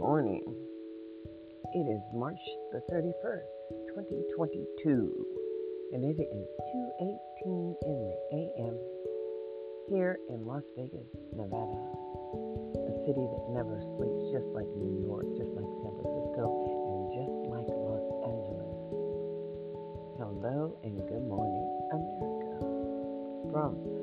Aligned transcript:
morning. 0.00 0.40
It 1.76 1.84
is 1.84 2.00
March 2.16 2.40
the 2.72 2.80
31st, 2.88 3.52
2022, 3.92 5.12
and 5.92 6.00
it 6.08 6.16
is 6.16 6.46
2:18 7.44 7.76
in 7.84 7.96
the 8.08 8.16
AM 8.32 8.76
here 9.92 10.18
in 10.30 10.46
Las 10.46 10.64
Vegas, 10.74 11.04
Nevada, 11.36 11.84
a 12.80 12.92
city 13.04 13.28
that 13.28 13.44
never 13.52 13.76
sleeps, 13.92 14.32
just 14.32 14.48
like 14.56 14.66
New 14.80 15.04
York, 15.04 15.28
just 15.36 15.52
like 15.52 15.68
San 15.84 15.92
Francisco, 15.92 16.48
and 16.48 17.00
just 17.20 17.36
like 17.52 17.68
Los 17.68 18.08
Angeles. 18.24 18.72
Hello 20.16 20.80
and 20.82 20.96
good 21.12 21.28
morning, 21.28 21.68
America, 21.92 22.56
from 23.52 23.99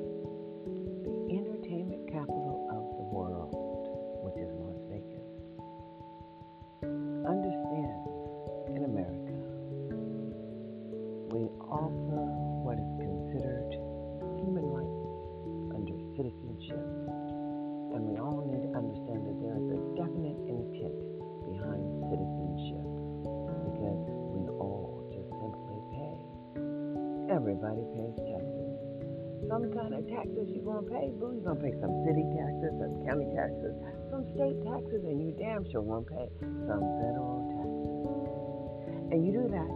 going 36.04 36.30
to 36.30 36.34
pay 36.38 36.46
some 36.70 36.84
federal 37.02 37.42
taxes. 37.50 39.10
And 39.10 39.18
you 39.26 39.32
do 39.34 39.44
that 39.50 39.72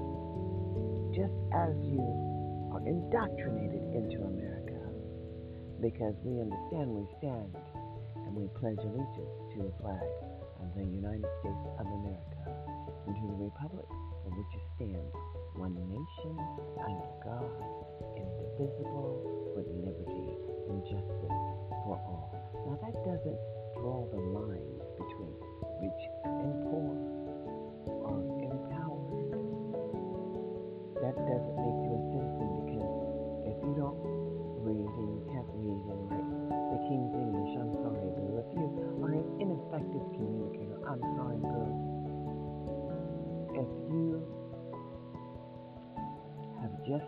just 1.16 1.34
as 1.50 1.74
you 1.82 2.02
are 2.70 2.82
indoctrinated 2.86 3.82
into 3.90 4.22
America 4.22 4.78
because 5.82 6.14
we 6.22 6.38
understand 6.38 6.94
we 6.94 7.06
stand 7.18 7.50
and 8.22 8.32
we 8.38 8.46
pledge 8.54 8.78
allegiance 8.86 9.34
to 9.50 9.66
the 9.66 9.74
flag 9.82 10.10
of 10.62 10.70
the 10.78 10.86
United 10.86 11.26
States 11.42 11.64
of 11.80 11.86
America 11.90 12.42
and 13.06 13.16
to 13.18 13.24
the 13.26 13.38
republic 13.42 13.88
for 14.22 14.30
which 14.30 14.52
it 14.54 14.64
stands, 14.78 15.16
one 15.58 15.74
nation 15.74 16.36
under 16.78 17.10
God, 17.26 17.50
indivisible, 18.14 19.41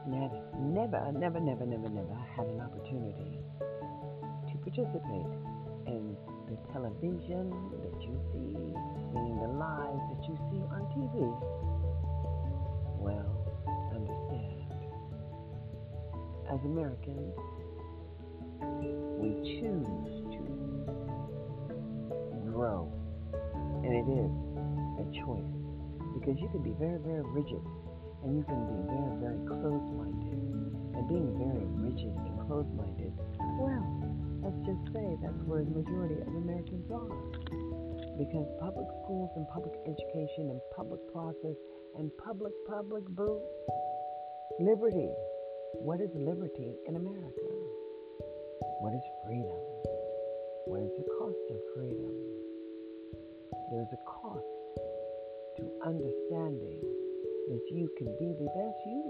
never, 0.07 0.41
never, 0.61 1.13
never, 1.13 1.41
never, 1.41 1.65
never, 1.65 1.89
never 1.89 2.15
had 2.37 2.47
an 2.47 2.61
opportunity 2.61 3.41
to 4.53 4.55
participate 4.59 5.33
in 5.87 6.17
the 6.49 6.57
television 6.73 7.49
that 7.81 7.97
you 8.03 8.15
see, 8.33 8.53
meaning 9.15 9.39
the 9.41 9.53
lives 9.57 10.03
that 10.13 10.23
you 10.29 10.37
see 10.51 10.61
on 10.69 10.85
TV, 10.93 11.17
well, 13.01 13.33
understand. 13.95 14.69
As 16.53 16.61
Americans, 16.65 17.33
we 19.17 19.33
choose 19.57 20.13
to 20.37 20.43
grow, 22.53 22.93
and 23.83 23.93
it 23.95 24.09
is 24.13 24.33
a 25.01 25.25
choice 25.25 25.55
because 26.19 26.39
you 26.41 26.49
can 26.53 26.63
be 26.63 26.75
very, 26.79 26.99
very 26.99 27.23
rigid 27.33 27.65
and 28.25 28.41
you 28.41 28.43
can 28.49 28.61
be 28.65 28.79
very, 28.89 29.15
very 29.21 29.41
closed 29.45 29.91
minded. 30.01 30.41
And 30.97 31.05
being 31.09 31.29
very 31.37 31.69
rigid 31.77 32.17
and 32.17 32.35
closed 32.49 32.73
minded, 32.73 33.13
well, 33.61 33.85
let's 34.41 34.61
just 34.65 34.81
say 34.97 35.05
that's 35.21 35.43
where 35.45 35.61
the 35.61 35.77
majority 35.77 36.17
of 36.25 36.33
Americans 36.33 36.89
are. 36.89 37.13
Because 38.17 38.49
public 38.61 38.89
schools 39.05 39.31
and 39.37 39.45
public 39.53 39.75
education 39.85 40.49
and 40.55 40.61
public 40.75 41.01
process 41.13 41.59
and 41.99 42.11
public, 42.17 42.53
public 42.67 43.05
boo, 43.13 43.41
liberty. 44.61 45.11
What 45.83 46.01
is 46.01 46.11
liberty 46.15 46.77
in 46.87 46.97
America? 46.97 47.51
What 48.81 48.95
is 48.95 49.03
freedom? 49.27 49.59
What 50.71 50.81
is 50.81 50.91
the 50.97 51.07
cost 51.19 51.45
of 51.51 51.59
freedom? 51.75 52.15
There's 53.73 53.91
a 53.91 54.01
cost 54.07 54.47
to 55.59 55.63
understanding 55.85 56.84
you 57.75 57.91
can 57.99 58.07
be 58.23 58.31
the 58.39 58.47
best 58.55 58.79
you. 58.87 59.03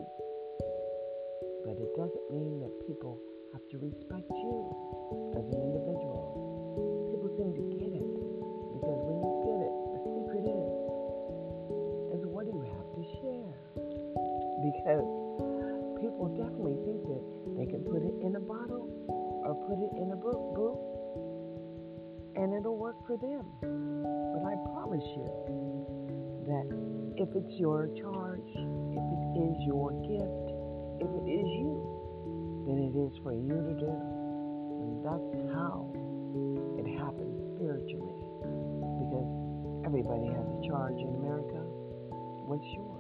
But 1.68 1.76
it 1.76 1.92
doesn't 2.00 2.26
mean 2.32 2.64
that 2.64 2.72
people 2.88 3.20
have 3.52 3.60
to 3.60 3.76
respect 3.76 4.24
you 4.24 4.56
as 5.36 5.44
an 5.52 5.60
individual. 5.60 6.32
People 7.12 7.28
seem 7.36 7.52
to 7.52 7.64
get 7.76 7.92
it 7.92 8.08
because 8.72 8.98
when 9.04 9.20
you 9.20 9.32
get 9.44 9.58
it, 9.68 9.74
the 9.92 10.00
secret 10.16 10.44
is, 10.48 10.72
is 12.16 12.22
what 12.24 12.48
do 12.48 12.56
you 12.56 12.64
have 12.64 12.88
to 12.96 13.02
share? 13.20 13.52
Because 14.64 15.04
people 16.00 16.32
definitely 16.32 16.80
think 16.88 17.04
that 17.04 17.24
they 17.60 17.68
can 17.68 17.84
put 17.84 18.00
it 18.00 18.16
in 18.24 18.32
a 18.32 18.40
bottle 18.40 18.88
or 19.44 19.52
put 19.68 19.76
it 19.76 19.92
in 20.00 20.08
a 20.08 20.16
book, 20.16 20.40
book, 20.56 20.80
and 22.40 22.56
it'll 22.56 22.80
work 22.80 22.96
for 23.04 23.20
them. 23.20 23.44
But 23.60 24.48
I 24.48 24.56
promise 24.72 25.04
you 25.04 25.28
that 26.48 27.03
if 27.16 27.28
it's 27.34 27.54
your 27.60 27.86
charge, 27.94 28.50
if 28.50 29.04
it 29.14 29.32
is 29.38 29.54
your 29.66 29.94
gift, 30.02 30.46
if 30.98 31.06
it 31.06 31.26
is 31.30 31.46
you, 31.46 31.78
then 32.66 32.90
it 32.90 32.94
is 32.98 33.12
for 33.22 33.32
you 33.32 33.54
to 33.54 33.74
do. 33.78 33.94
And 34.82 34.98
that's 35.04 35.54
how 35.54 35.90
it 36.74 36.86
happens 36.98 37.38
spiritually. 37.54 38.18
Because 38.98 39.30
everybody 39.86 40.26
has 40.26 40.42
a 40.42 40.60
charge 40.66 40.98
in 40.98 41.14
America. 41.22 41.62
What's 42.50 42.66
yours? 42.74 42.93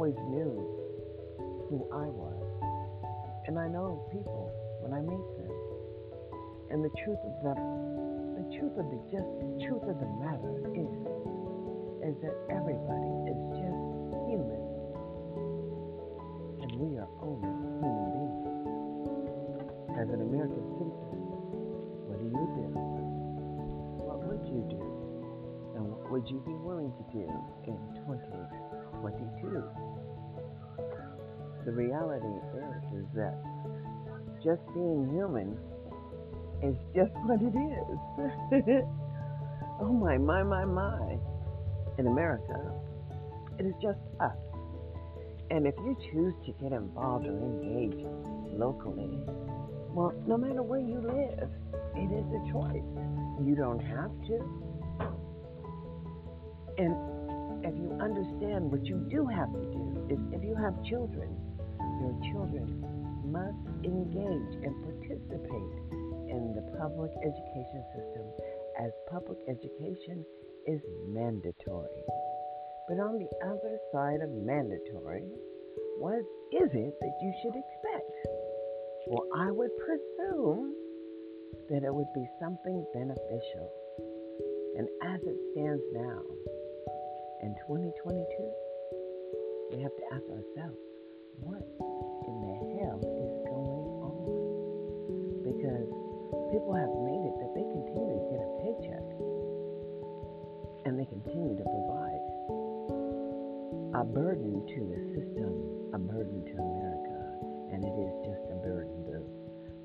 Always 0.00 0.16
knew 0.32 0.56
who 1.68 1.84
I 1.92 2.08
was, 2.08 2.40
and 3.44 3.60
I 3.60 3.68
know 3.68 4.00
people 4.08 4.48
when 4.80 4.96
I 4.96 5.04
meet 5.04 5.28
them. 5.36 5.52
And 6.72 6.80
the 6.80 6.88
truth 7.04 7.20
of 7.20 7.36
the 7.44 7.52
the 8.40 8.46
truth 8.56 8.80
of 8.80 8.88
the 8.88 8.96
just 9.12 9.28
the 9.44 9.60
truth 9.60 9.84
of 9.84 10.00
the 10.00 10.08
matter 10.24 10.56
is 10.72 10.88
is 12.00 12.16
that 12.24 12.32
everybody 12.48 13.12
is 13.28 13.36
just 13.60 13.76
human. 14.24 14.64
And 16.64 16.72
we 16.80 16.96
are 16.96 17.12
only 17.20 17.52
human 17.52 18.08
beings. 18.16 18.56
As 20.00 20.08
an 20.08 20.24
American 20.24 20.64
citizen, 20.80 21.20
what 22.08 22.16
do 22.16 22.24
you 22.24 22.46
do? 22.56 22.72
What 24.08 24.24
would 24.24 24.48
you 24.48 24.64
do? 24.64 24.80
And 25.76 25.92
what 25.92 26.08
would 26.08 26.24
you 26.24 26.40
be 26.48 26.56
willing 26.56 26.88
to 26.88 27.04
do 27.12 27.28
in 27.68 27.76
2022? 29.00 29.64
The 31.64 31.72
reality 31.72 32.26
is, 32.26 33.00
is 33.00 33.06
that 33.14 33.36
just 34.42 34.60
being 34.74 35.08
human 35.12 35.56
is 36.62 36.76
just 36.94 37.12
what 37.24 37.40
it 37.40 37.54
is. 37.56 38.84
oh 39.80 39.92
my, 39.92 40.18
my, 40.18 40.42
my, 40.42 40.64
my 40.64 41.16
in 41.98 42.06
America, 42.06 42.72
it 43.58 43.66
is 43.66 43.74
just 43.82 43.98
us. 44.20 44.36
And 45.50 45.66
if 45.66 45.74
you 45.78 45.96
choose 46.12 46.34
to 46.46 46.52
get 46.62 46.72
involved 46.72 47.26
or 47.26 47.36
engage 47.36 48.06
locally, 48.52 49.18
well, 49.92 50.14
no 50.26 50.36
matter 50.36 50.62
where 50.62 50.80
you 50.80 51.00
live, 51.00 51.50
it 51.96 52.12
is 52.12 52.26
a 52.30 52.52
choice. 52.52 52.84
You 53.44 53.56
don't 53.56 53.80
have 53.80 54.12
to. 54.28 54.60
And 56.78 56.94
if 57.64 57.74
you 57.76 57.92
understand 58.00 58.70
what 58.70 58.84
you 58.86 58.96
do 59.10 59.26
have 59.26 59.52
to 59.52 59.64
do 59.72 59.84
is 60.08 60.18
if 60.32 60.42
you 60.42 60.56
have 60.56 60.74
children, 60.84 61.28
your 62.00 62.16
children 62.32 62.80
must 63.28 63.62
engage 63.84 64.52
and 64.64 64.72
participate 64.82 65.76
in 66.32 66.54
the 66.56 66.64
public 66.78 67.10
education 67.20 67.82
system 67.92 68.26
as 68.80 68.90
public 69.10 69.38
education 69.48 70.24
is 70.66 70.80
mandatory. 71.08 72.04
But 72.88 72.98
on 72.98 73.18
the 73.18 73.30
other 73.46 73.78
side 73.92 74.20
of 74.22 74.30
mandatory, 74.30 75.28
what 75.98 76.24
is 76.52 76.70
it 76.72 76.94
that 77.00 77.14
you 77.22 77.32
should 77.42 77.54
expect? 77.54 78.10
Well, 79.06 79.26
I 79.36 79.50
would 79.50 79.70
presume 79.78 80.74
that 81.68 81.84
it 81.84 81.94
would 81.94 82.12
be 82.14 82.26
something 82.40 82.84
beneficial. 82.94 83.70
And 84.78 84.88
as 85.02 85.20
it 85.22 85.36
stands 85.52 85.82
now, 85.92 86.22
in 87.42 87.54
2022, 87.64 89.72
we 89.72 89.80
have 89.80 89.96
to 89.96 90.04
ask 90.12 90.28
ourselves, 90.28 90.76
what 91.40 91.64
in 91.64 92.36
the 92.44 92.52
hell 92.76 93.00
is 93.00 93.32
going 93.48 93.88
on? 94.04 94.28
Because 95.48 95.88
people 96.52 96.76
have 96.76 96.92
made 97.00 97.24
it 97.24 97.32
that 97.40 97.56
they 97.56 97.64
continue 97.64 98.12
to 98.12 98.20
get 98.28 98.44
a 98.44 98.50
paycheck 98.60 99.06
and 100.84 101.00
they 101.00 101.08
continue 101.08 101.56
to 101.56 101.64
provide 101.64 102.20
a 103.96 104.04
burden 104.04 104.60
to 104.76 104.80
the 104.92 105.00
system, 105.16 105.48
a 105.96 105.98
burden 105.98 106.44
to 106.44 106.54
America, 106.60 107.16
and 107.72 107.88
it 107.88 107.96
is 108.04 108.12
just 108.20 108.52
a 108.52 108.60
burden, 108.60 109.00
though, 109.08 109.24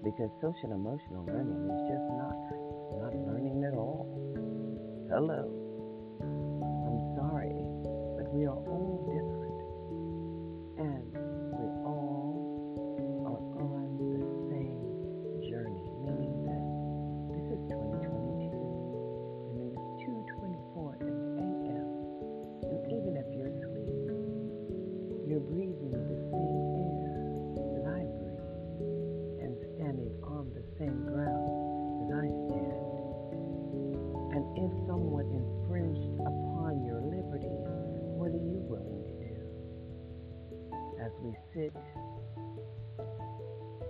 because 0.03 0.27
social 0.43 0.75
emotional 0.75 1.23
learning 1.23 1.71
is 1.71 1.79
just 1.87 2.03
not 2.19 2.35
not 2.99 3.15
learning 3.15 3.63
at 3.63 3.79
all. 3.79 4.11
Hello. 5.07 5.64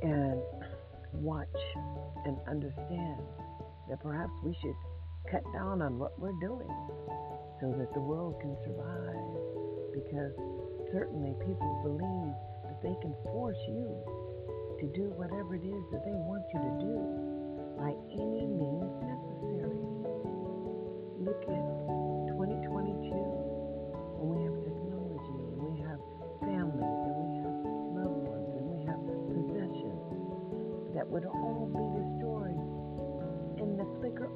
And 0.02 0.42
watch 1.14 1.48
and 2.26 2.38
understand 2.48 3.22
that 3.90 4.02
perhaps 4.02 4.34
we 4.44 4.56
should 4.62 4.76
cut 5.32 5.44
down 5.54 5.82
on 5.82 5.98
what 5.98 6.18
we're 6.20 6.38
doing 6.42 6.70
so 7.62 7.74
that 7.78 7.94
the 7.94 8.00
world 8.00 8.36
can 8.42 8.56
survive. 8.64 9.32
Because 9.94 10.34
certainly 10.92 11.34
people 11.46 11.72
believe 11.84 12.36
that 12.68 12.82
they 12.84 12.96
can 13.02 13.14
force 13.32 13.58
you 13.68 13.88
to 14.80 14.86
do 14.94 15.14
whatever 15.16 15.56
it 15.56 15.64
is 15.64 15.84
that 15.92 16.04
they 16.04 16.18
want 16.28 16.44
you 16.52 16.60
to 16.60 16.74
do 16.84 16.96
by 17.80 17.92
any 18.12 18.46
means 18.46 18.92
necessary. 19.00 19.80
Look 21.20 21.42
at 21.48 21.95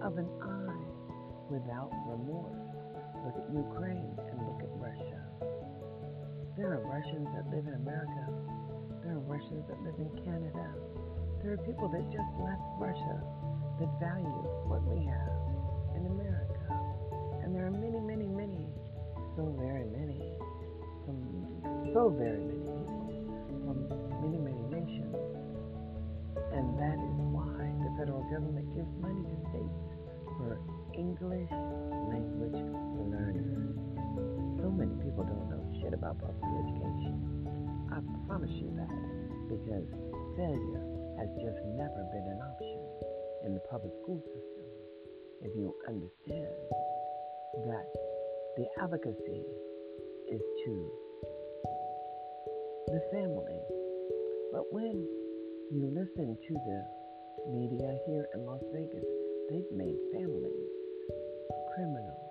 of 0.09 0.17
an 0.17 0.25
eye 0.41 0.89
without 1.53 1.93
remorse. 2.09 2.57
Look 3.21 3.37
at 3.37 3.45
Ukraine 3.53 4.09
and 4.17 4.37
look 4.41 4.57
at 4.57 4.73
Russia. 4.81 5.21
There 6.57 6.73
are 6.73 6.81
Russians 6.81 7.29
that 7.37 7.45
live 7.53 7.69
in 7.69 7.77
America. 7.77 8.25
There 9.05 9.21
are 9.21 9.25
Russians 9.29 9.69
that 9.69 9.77
live 9.85 10.01
in 10.01 10.09
Canada. 10.25 10.65
There 11.45 11.53
are 11.53 11.61
people 11.61 11.93
that 11.93 12.01
just 12.09 12.31
left 12.41 12.65
Russia 12.81 13.21
that 13.77 13.91
value 14.01 14.41
what 14.65 14.81
we 14.89 14.97
have 15.05 15.37
in 15.93 16.09
America. 16.09 16.57
And 17.45 17.53
there 17.53 17.69
are 17.69 17.75
many, 17.77 18.01
many, 18.01 18.25
many 18.25 18.65
so 19.37 19.45
very 19.61 19.85
many, 19.93 20.25
from 21.05 21.21
so 21.93 22.09
very 22.09 22.41
many 22.49 22.65
people, 22.65 23.29
from 23.61 23.77
many, 24.25 24.41
many 24.41 24.63
nations. 24.73 25.13
And 26.49 26.65
that 26.81 26.97
is 26.97 27.13
why 27.29 27.61
the 27.85 27.93
federal 27.93 28.25
government 28.33 28.73
gives 28.73 28.89
money 28.97 29.21
to 29.21 29.37
states 29.53 29.88
for 30.39 30.55
English 30.95 31.51
language 32.07 32.63
learners. 32.95 33.75
So 34.63 34.71
many 34.71 34.95
people 35.03 35.27
don't 35.27 35.51
know 35.51 35.59
shit 35.83 35.91
about 35.91 36.15
public 36.15 36.39
education. 36.63 37.19
I 37.91 37.99
promise 38.27 38.55
you 38.55 38.71
that 38.79 38.91
because 39.51 39.87
failure 40.39 40.85
has 41.19 41.27
just 41.43 41.59
never 41.75 42.01
been 42.15 42.27
an 42.31 42.39
option 42.39 42.79
in 43.43 43.53
the 43.53 43.63
public 43.67 43.91
school 43.99 44.23
system. 44.31 44.65
If 45.43 45.51
you 45.59 45.75
understand 45.87 46.55
that 47.67 47.87
the 48.55 48.65
advocacy 48.79 49.43
is 50.31 50.41
to 50.65 50.73
the 52.87 53.01
family. 53.11 53.59
But 54.51 54.71
when 54.71 55.05
you 55.71 55.91
listen 55.93 56.37
to 56.37 56.53
the 56.53 56.79
media 57.51 57.97
here 58.07 58.27
in 58.33 58.45
Las 58.45 58.61
Vegas, 58.73 59.05
they've 59.49 59.71
made 59.73 59.97
families 60.13 60.69
criminals. 61.79 62.29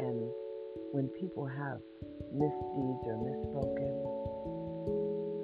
And 0.00 0.32
when 0.96 1.08
people 1.20 1.44
have 1.44 1.76
misdeeds 2.32 3.04
or 3.04 3.20
misspoken, 3.20 3.92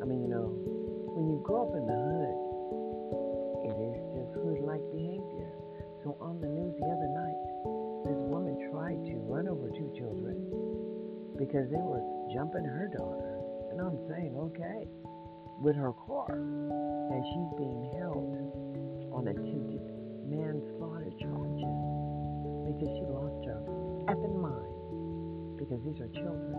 I 0.00 0.04
mean, 0.08 0.24
you 0.24 0.32
know, 0.32 0.48
when 1.12 1.28
you 1.28 1.44
grow 1.44 1.68
up 1.68 1.76
in 1.76 1.84
the 1.84 1.92
hood, 1.92 2.36
it 3.68 3.76
is 3.78 3.96
just 4.16 4.32
hood 4.40 4.64
like 4.64 4.80
behavior. 4.96 5.52
So 6.02 6.16
on 6.24 6.40
the 6.40 6.48
news 6.48 6.72
the 6.80 6.88
other 6.88 7.10
night, 7.12 7.40
this 8.08 8.18
woman 8.32 8.56
tried 8.72 9.04
to 9.12 9.14
run 9.28 9.46
over 9.46 9.68
two 9.76 9.92
children 9.92 10.40
because 11.36 11.68
they 11.68 11.84
were 11.84 12.00
jumping 12.32 12.64
her 12.64 12.88
daughter. 12.96 13.38
And 13.70 13.80
I'm 13.80 14.00
saying, 14.08 14.34
okay, 14.50 14.88
with 15.60 15.76
her 15.76 15.92
car. 15.92 16.32
And 16.32 17.22
she's 17.28 17.52
being 17.60 17.92
held 18.00 18.40
on 19.12 19.28
attempted 19.28 19.91
manslaughter 20.32 21.12
charges 21.20 21.76
because 22.64 22.90
she 22.96 23.04
lost 23.12 23.40
her 23.44 23.60
effing 24.08 24.36
mind 24.40 24.72
because 25.60 25.78
these 25.84 26.00
are 26.00 26.10
children. 26.16 26.56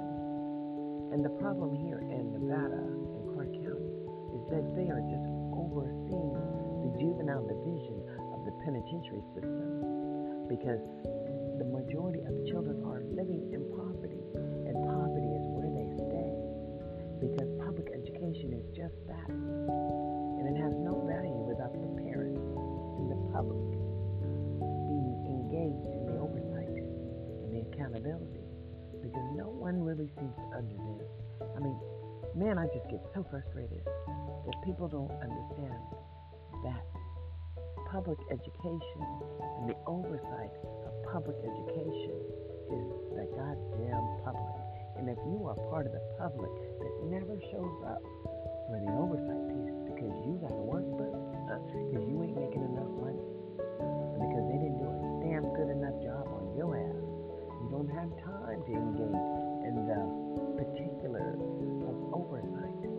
And 1.12 1.26
the 1.26 1.34
problem 1.42 1.76
here 1.76 2.02
in 2.02 2.34
Nevada 2.34 2.78
and 2.78 3.34
Clark 3.34 3.52
County 3.62 3.94
is 4.38 4.44
that 4.50 4.66
they 4.78 4.90
are 4.90 5.04
just 5.06 5.28
overseeing 5.54 6.34
the 6.86 6.90
juvenile 7.02 7.46
division 7.46 7.98
of 8.34 8.46
the 8.46 8.54
penitentiary 8.66 9.22
system 9.36 10.48
because 10.50 10.82
the 11.60 11.66
majority 11.66 12.22
of 12.26 12.34
children 12.50 12.82
are 12.86 13.04
living 13.14 13.52
in 13.54 13.62
poverty, 13.78 14.22
and 14.66 14.74
poverty 14.88 15.30
is 15.38 15.46
where 15.54 15.70
they 15.70 15.90
stay 16.10 16.32
because 17.22 17.50
public 17.62 17.88
education 17.94 18.54
is 18.54 18.66
just 18.76 18.96
that. 19.08 20.13
Public 23.34 23.66
being 24.62 25.26
engaged 25.26 25.90
in 25.90 26.06
the 26.06 26.18
oversight 26.22 26.70
and 26.70 27.50
the 27.50 27.66
accountability 27.74 28.46
because 29.02 29.28
no 29.36 29.50
one 29.50 29.82
really 29.82 30.08
sees 30.16 30.38
under 30.54 30.78
this. 30.78 31.10
I 31.42 31.60
mean, 31.60 31.76
man, 32.38 32.58
I 32.62 32.70
just 32.70 32.86
get 32.94 33.02
so 33.14 33.26
frustrated 33.30 33.82
that 33.84 34.56
people 34.64 34.88
don't 34.88 35.12
understand 35.18 35.82
that 36.64 36.86
public 37.92 38.18
education 38.32 39.06
and 39.62 39.70
the 39.70 39.78
oversight 39.86 40.54
of 40.86 40.94
public 41.12 41.38
education 41.46 42.18
is 42.74 42.86
the 43.18 43.26
goddamn 43.38 44.06
public. 44.26 44.62
And 44.98 45.10
if 45.10 45.18
you 45.30 45.46
are 45.46 45.58
part 45.70 45.86
of 45.86 45.94
the 45.94 46.02
public 46.18 46.50
that 46.82 46.94
never 47.10 47.38
shows 47.52 47.78
up 47.86 48.02
for 48.70 48.78
the 48.82 48.92
oversight 48.98 49.44
piece 49.52 49.78
because 49.94 50.14
you 50.26 50.40
got 50.42 50.54
to 50.54 50.64
work, 50.66 50.88
but 50.98 51.12
because 51.92 52.02
uh, 52.02 52.10
you 52.10 52.24
ain't 52.24 52.34
making 52.40 52.63
to 58.74 58.80
engage 58.82 59.30
in 59.70 59.76
the 59.86 60.02
particulars 60.58 61.38
of 61.86 61.96
oversight. 62.14 62.90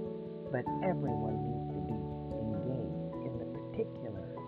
But 0.54 0.62
everyone 0.87 1.43
needs 1.43 1.66
to 1.75 1.81
be 1.83 1.99
engaged 2.38 3.11
in 3.26 3.33
the 3.43 3.49
particulars 3.59 4.38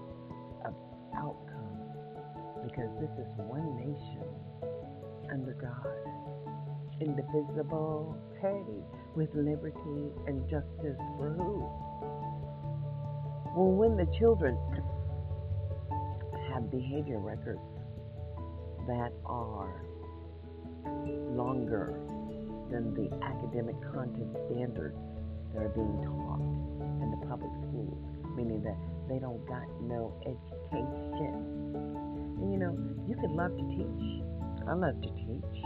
of 0.64 0.75
outcomes 1.18 1.83
because 2.62 2.90
this 3.02 3.11
is 3.18 3.30
one 3.42 3.75
nation 3.75 4.30
under 5.33 5.54
God, 5.59 5.99
indivisible, 7.00 8.16
hey, 8.40 8.62
with 9.16 9.35
liberty 9.35 10.14
and 10.26 10.42
justice 10.49 11.00
for 11.18 11.35
who? 11.37 11.66
Well, 13.56 13.73
when 13.73 13.97
the 13.97 14.06
children 14.18 14.56
have 16.52 16.71
behavior 16.71 17.18
records 17.18 17.59
that 18.87 19.11
are 19.25 19.83
longer 21.37 21.99
than 22.71 22.95
the 22.95 23.07
academic 23.23 23.76
content 23.93 24.31
standards 24.49 24.99
that 25.55 25.62
are 25.62 25.75
being 25.75 25.97
taught 26.02 26.43
in 27.02 27.09
the 27.14 27.26
public 27.26 27.50
schools, 27.69 27.99
meaning 28.37 28.62
that 28.62 28.76
they 29.09 29.19
don't 29.19 29.45
got 29.47 29.66
no 29.83 30.12
education. 30.26 31.35
And 32.43 32.52
you 32.52 32.59
know, 32.59 32.75
you 33.07 33.14
could 33.16 33.31
love 33.31 33.55
to 33.55 33.64
teach. 33.71 34.23
I 34.66 34.75
love 34.75 34.99
to 35.00 35.11
teach. 35.25 35.57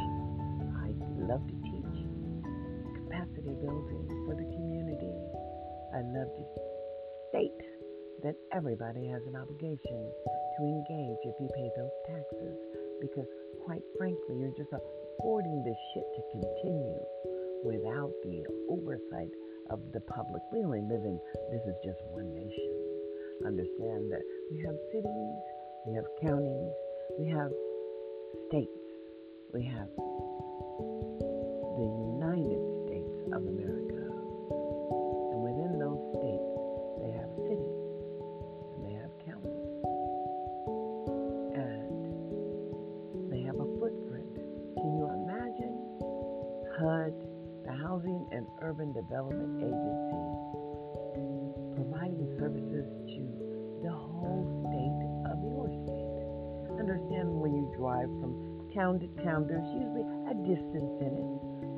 I 0.84 0.92
love 1.24 1.42
to 1.48 1.56
teach. 1.64 1.96
Capacity 3.04 3.56
building 3.64 4.04
for 4.26 4.34
the 4.36 4.44
community. 4.44 5.14
I 5.96 6.04
love 6.04 6.28
to 6.28 6.44
state 7.30 7.60
that 8.22 8.36
everybody 8.52 9.08
has 9.08 9.22
an 9.26 9.34
obligation 9.34 10.00
to 10.58 10.60
engage 10.62 11.20
if 11.24 11.34
you 11.40 11.48
pay 11.56 11.68
those 11.76 11.96
taxes 12.06 12.54
because 13.00 13.26
quite 13.64 13.82
frankly 13.96 14.36
you're 14.36 14.54
just 14.56 14.70
affording 15.20 15.62
this 15.64 15.76
shit 15.92 16.04
to 16.16 16.22
continue 16.32 16.96
without 17.62 18.10
the 18.24 18.42
oversight 18.70 19.28
of 19.68 19.78
the 19.92 20.00
public. 20.00 20.40
We 20.50 20.64
only 20.64 20.80
live 20.80 21.04
in 21.04 21.20
this 21.52 21.60
is 21.66 21.76
just 21.84 21.98
one 22.10 22.32
nation. 22.32 22.72
Understand 23.46 24.10
that 24.12 24.22
we 24.50 24.64
have 24.64 24.74
cities, 24.92 25.36
we 25.86 25.94
have 25.94 26.04
counties, 26.22 26.72
we 27.18 27.28
have 27.28 27.52
states, 28.48 28.70
we 29.52 29.62
have 29.64 29.88
the 31.76 31.88
United 32.16 32.62
States 32.88 33.12
of 33.34 33.42
America. 33.44 33.79
Urban 48.70 48.94
Development 48.94 49.58
Agency, 49.58 50.22
providing 51.74 52.22
services 52.38 52.86
to 53.10 53.20
the 53.82 53.90
whole 53.90 54.46
state 54.62 54.98
of 55.26 55.42
your 55.42 55.66
state? 55.82 56.78
Understand 56.78 57.34
when 57.34 57.50
you 57.50 57.66
drive 57.74 58.06
from 58.22 58.30
town 58.70 59.02
to 59.02 59.10
town, 59.26 59.50
there's 59.50 59.66
usually 59.74 60.06
a 60.30 60.38
distance 60.46 61.02
in 61.02 61.18
it. 61.18 61.30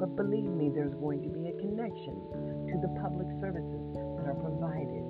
But 0.05 0.21
believe 0.21 0.53
me, 0.53 0.69
there's 0.69 0.93
going 1.01 1.25
to 1.25 1.33
be 1.33 1.49
a 1.49 1.57
connection 1.65 2.13
to 2.69 2.77
the 2.85 2.93
public 3.01 3.33
services 3.41 3.97
that 3.97 4.29
are 4.29 4.37
provided 4.37 5.09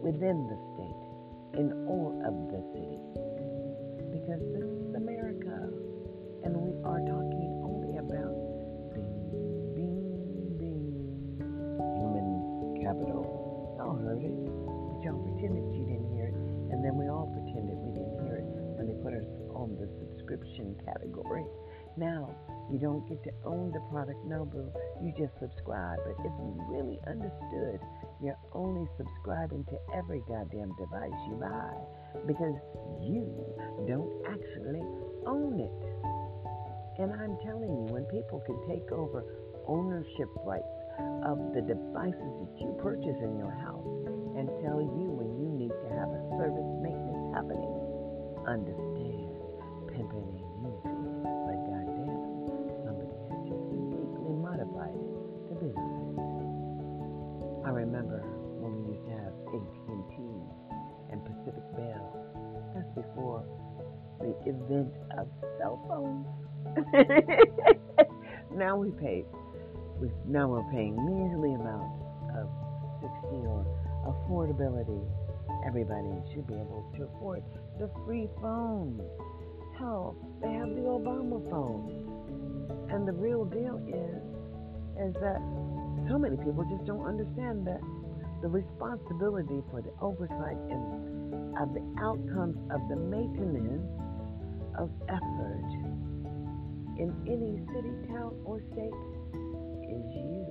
within 0.00 0.48
the 0.48 0.56
state, 0.72 1.60
in 1.60 1.84
all 1.84 2.16
of 2.24 2.32
the 2.48 2.64
cities. 2.72 3.29
Category. 20.84 21.44
Now, 21.96 22.30
you 22.70 22.78
don't 22.78 23.02
get 23.08 23.22
to 23.24 23.32
own 23.44 23.72
the 23.74 23.82
product, 23.90 24.22
no, 24.24 24.46
boo. 24.46 24.70
You 25.02 25.12
just 25.18 25.34
subscribe. 25.42 25.98
But 26.06 26.22
if 26.22 26.32
you 26.38 26.54
really 26.70 26.98
understood, 27.06 27.82
you're 28.22 28.38
only 28.54 28.86
subscribing 28.96 29.64
to 29.66 29.76
every 29.98 30.22
goddamn 30.28 30.70
device 30.78 31.18
you 31.26 31.34
buy 31.42 31.74
because 32.26 32.54
you 33.02 33.26
don't 33.90 34.10
actually 34.30 34.86
own 35.26 35.58
it. 35.58 35.78
And 37.02 37.10
I'm 37.16 37.34
telling 37.42 37.74
you, 37.74 37.86
when 37.90 38.04
people 38.06 38.38
can 38.46 38.60
take 38.70 38.86
over 38.92 39.24
ownership 39.66 40.30
rights 40.46 40.78
of 41.26 41.52
the 41.52 41.62
devices 41.62 42.32
that 42.44 42.54
you 42.60 42.76
purchase 42.78 43.18
in 43.24 43.34
your 43.36 43.52
house 43.60 43.88
and 44.36 44.46
tell 44.62 44.78
you 44.78 45.10
when 45.10 45.32
you 45.42 45.48
need 45.52 45.74
to 45.74 45.88
have 45.96 46.08
a 46.12 46.20
service 46.38 46.70
maintenance 46.80 47.34
happening, 47.34 47.72
understand, 48.46 49.32
pimping 49.90 50.39
remember 58.00 58.24
when 58.60 58.72
we 58.80 58.96
used 58.96 59.04
to 59.04 59.12
have 59.12 59.34
AT&T 59.52 60.16
and 61.12 61.20
Pacific 61.24 61.64
Bell. 61.76 62.08
That's 62.72 62.88
before 62.96 63.44
the 64.20 64.32
event 64.48 64.94
of 65.18 65.28
cell 65.58 65.76
phones. 65.88 66.24
now 68.56 68.76
we 68.76 68.90
pay. 68.92 69.24
We, 70.00 70.08
now 70.26 70.48
we're 70.48 70.64
paying 70.72 70.96
measly 70.96 71.52
amounts 71.52 72.00
of 72.40 72.48
16 73.04 73.44
or 73.44 73.66
affordability. 74.08 75.04
Everybody 75.66 76.08
should 76.32 76.46
be 76.46 76.54
able 76.54 76.90
to 76.96 77.04
afford 77.04 77.42
the 77.78 77.90
free 78.06 78.28
phone. 78.40 79.00
Hell, 79.78 80.16
they 80.40 80.52
have 80.52 80.68
the 80.68 80.88
Obama 80.88 81.40
phone. 81.50 82.88
And 82.90 83.06
the 83.06 83.12
real 83.12 83.44
deal 83.44 83.76
is, 83.88 84.24
is 84.96 85.14
that 85.20 85.40
so 86.10 86.18
many 86.18 86.36
people 86.42 86.66
just 86.66 86.84
don't 86.86 87.06
understand 87.06 87.62
that 87.64 87.78
the 88.42 88.48
responsibility 88.48 89.62
for 89.70 89.80
the 89.80 89.94
oversight 90.02 90.58
and 90.66 91.54
of 91.54 91.70
the 91.70 91.84
outcomes 92.02 92.58
of 92.74 92.80
the 92.90 92.96
maintenance 92.96 93.86
of 94.74 94.90
effort 95.06 95.70
in 96.98 97.14
any 97.30 97.62
city, 97.70 97.94
town, 98.10 98.34
or 98.44 98.58
state 98.72 98.98
is 99.86 100.04
you. 100.18 100.46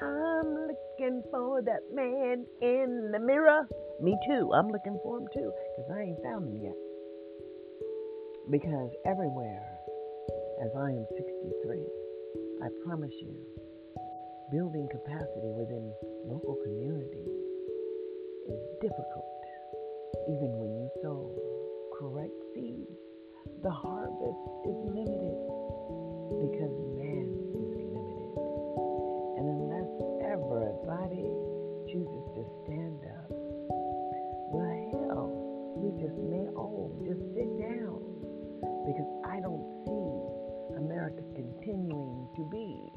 I'm 0.00 0.48
looking 0.48 1.22
for 1.30 1.60
that 1.62 1.84
man 1.92 2.46
in 2.62 3.10
the 3.12 3.20
mirror. 3.20 3.68
Me 4.00 4.16
too. 4.26 4.50
I'm 4.54 4.68
looking 4.68 4.98
for 5.02 5.18
him 5.18 5.28
too, 5.34 5.52
because 5.76 5.90
I 5.94 6.00
ain't 6.00 6.22
found 6.24 6.48
him 6.48 6.62
yet. 6.62 6.78
Because 8.50 8.90
everywhere, 9.04 9.68
as 10.64 10.70
I 10.76 10.88
am 10.90 11.06
63, 11.14 11.84
I 12.62 12.68
promise 12.86 13.14
you, 13.20 13.36
building 14.52 14.86
capacity 14.92 15.48
within 15.56 15.80
local 16.28 16.60
communities 16.60 17.40
is 18.52 18.60
difficult, 18.84 19.40
even 20.28 20.52
when 20.60 20.68
you 20.76 20.88
sow 21.00 21.32
correct 21.96 22.36
seeds. 22.52 23.00
The 23.64 23.72
harvest 23.72 24.44
is 24.68 24.76
limited 24.92 25.40
because 26.36 26.74
man 27.00 27.32
is 27.32 27.64
limited. 27.64 28.28
And 29.40 29.44
unless 29.56 29.88
everybody 30.20 31.32
chooses 31.88 32.24
to 32.36 32.44
stand 32.68 33.00
up, 33.08 33.32
well, 34.52 34.68
hell, 34.92 35.32
we 35.80 35.96
just 35.96 36.18
may 36.28 36.44
all 36.52 36.92
just 37.08 37.24
sit 37.32 37.48
down 37.56 38.04
because 38.84 39.08
I 39.24 39.40
don't 39.40 39.64
see 39.88 40.76
America 40.76 41.24
continuing 41.32 42.28
to 42.36 42.42
be 42.52 42.92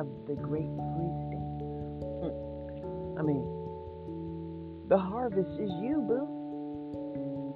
of 0.00 0.06
the 0.26 0.34
great 0.34 0.70
free 0.96 1.12
state. 1.28 1.60
Hmm. 2.20 3.18
I 3.18 3.22
mean, 3.22 3.44
the 4.88 4.98
harvest 4.98 5.52
is 5.60 5.70
you, 5.82 6.00
boo. 6.08 6.24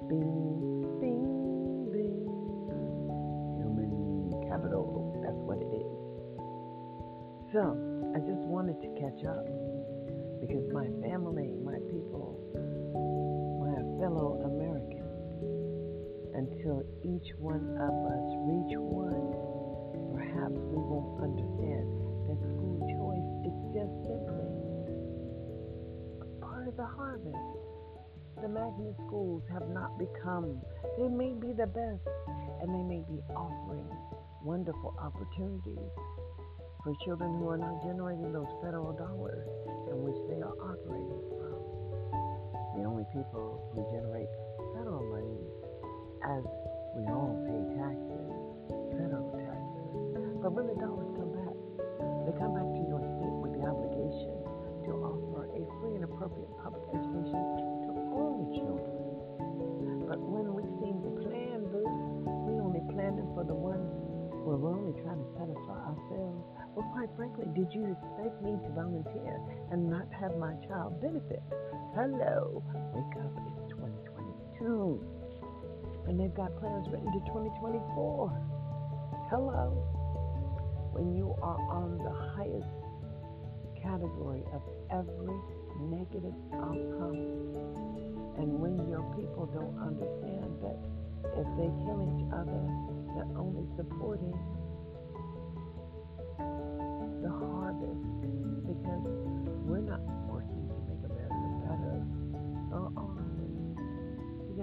Bing, 0.07 0.85
bing, 1.01 1.89
bing. 1.91 2.21
Human 3.57 4.29
capital. 4.49 5.17
That's 5.23 5.41
what 5.41 5.57
it 5.57 5.71
is. 5.73 5.95
So, 7.51 7.61
I 8.13 8.19
just 8.19 8.45
wanted 8.45 8.77
to 8.81 8.89
catch 8.99 9.25
up 9.25 9.45
because 10.41 10.69
my 10.71 10.85
family, 11.01 11.49
my 11.63 11.79
people, 11.89 12.37
until 16.65 16.81
each 17.05 17.29
one 17.37 17.61
of 17.77 17.93
us 18.09 18.25
reach 18.49 18.73
one, 18.81 19.29
perhaps 20.17 20.57
we 20.73 20.81
won't 20.81 21.21
understand 21.21 21.85
that 22.25 22.41
school 22.41 22.81
choice 22.89 23.29
is 23.45 23.57
just 23.69 23.93
simply 24.09 24.49
part 26.41 26.65
of 26.65 26.73
the 26.73 26.89
harvest. 26.89 27.37
The 28.41 28.49
magnet 28.49 28.97
schools 29.05 29.43
have 29.53 29.69
not 29.69 29.93
become, 30.01 30.57
they 30.97 31.07
may 31.07 31.37
be 31.37 31.53
the 31.53 31.69
best, 31.69 32.01
and 32.61 32.73
they 32.73 32.81
may 32.81 33.05
be 33.05 33.21
offering 33.37 33.85
wonderful 34.41 34.97
opportunities 34.97 35.93
for 36.81 36.97
children 37.05 37.37
who 37.37 37.49
are 37.49 37.61
not 37.61 37.77
generating 37.85 38.33
those 38.33 38.49
federal 38.65 38.93
dollars 38.97 39.45
in 39.89 40.01
which 40.01 40.17
they 40.33 40.41
are 40.41 40.57
operating 40.65 41.21
from. 41.29 41.61
The 42.73 42.89
only 42.89 43.05
people 43.13 43.69
who 43.73 43.85
generate 43.93 44.29
federal 44.73 45.05
money 45.13 45.24
as 46.23 46.43
we 46.95 47.03
all 47.11 47.35
pay 47.43 47.61
taxes, 47.75 48.31
federal 48.95 49.27
taxes. 49.35 49.91
But 50.39 50.55
when 50.55 50.71
the 50.71 50.77
dollars 50.79 51.11
come 51.19 51.31
back, 51.35 51.55
they 52.23 52.33
come 52.39 52.53
back 52.55 52.69
to 52.71 52.81
your 52.87 53.01
state 53.19 53.37
with 53.43 53.53
the 53.57 53.63
obligation 53.65 54.35
to 54.87 54.91
offer 55.03 55.49
a 55.51 55.61
free 55.81 55.99
and 55.99 56.05
appropriate 56.05 56.51
public 56.61 56.85
education 56.93 57.41
to 57.85 57.89
all 58.15 58.45
the 58.45 58.49
children. 58.55 59.05
But 60.07 60.21
when 60.21 60.53
we 60.53 60.63
seem 60.79 61.01
to 61.01 61.11
plan 61.25 61.65
this, 61.73 61.93
we 62.45 62.61
only 62.61 62.85
plan 62.93 63.17
them 63.17 63.33
for 63.33 63.43
the 63.43 63.57
ones 63.57 63.89
where 64.45 64.57
we're 64.61 64.77
only 64.77 64.93
trying 65.01 65.17
to 65.17 65.29
satisfy 65.33 65.79
ourselves. 65.89 66.45
Well, 66.77 66.85
quite 66.93 67.09
frankly, 67.17 67.49
did 67.57 67.73
you 67.73 67.89
expect 67.97 68.37
me 68.45 68.53
to 68.61 68.69
volunteer 68.77 69.41
and 69.73 69.89
not 69.89 70.05
have 70.13 70.37
my 70.37 70.53
child 70.69 71.01
benefit? 71.01 71.41
Hello, 71.97 72.61
wake 72.93 73.17
up, 73.25 73.33
it's 73.33 73.73
2022. 73.73 75.14
And 76.07 76.19
they've 76.19 76.33
got 76.33 76.55
plans 76.59 76.87
written 76.89 77.11
to 77.13 77.19
2024. 77.27 78.29
Hello. 79.29 79.73
When 80.93 81.15
you 81.15 81.35
are 81.41 81.59
on 81.69 81.97
the 81.97 82.13
highest 82.37 82.69
category 83.81 84.43
of 84.53 84.61
every 84.91 85.33
negative 85.81 86.33
outcome, 86.53 87.17
and 88.37 88.59
when 88.61 88.77
your 88.87 89.01
people 89.17 89.49
don't 89.49 89.75
understand 89.81 90.61
that 90.61 90.77
if 91.33 91.47
they 91.57 91.69
kill 91.83 92.05
each 92.05 92.29
other, 92.31 92.61
they're 93.17 93.33
only 93.35 93.65
supporting 93.75 94.31
the 97.25 97.33
harvest 97.33 98.05
because 98.69 99.03
we're 99.65 99.81
not 99.81 100.01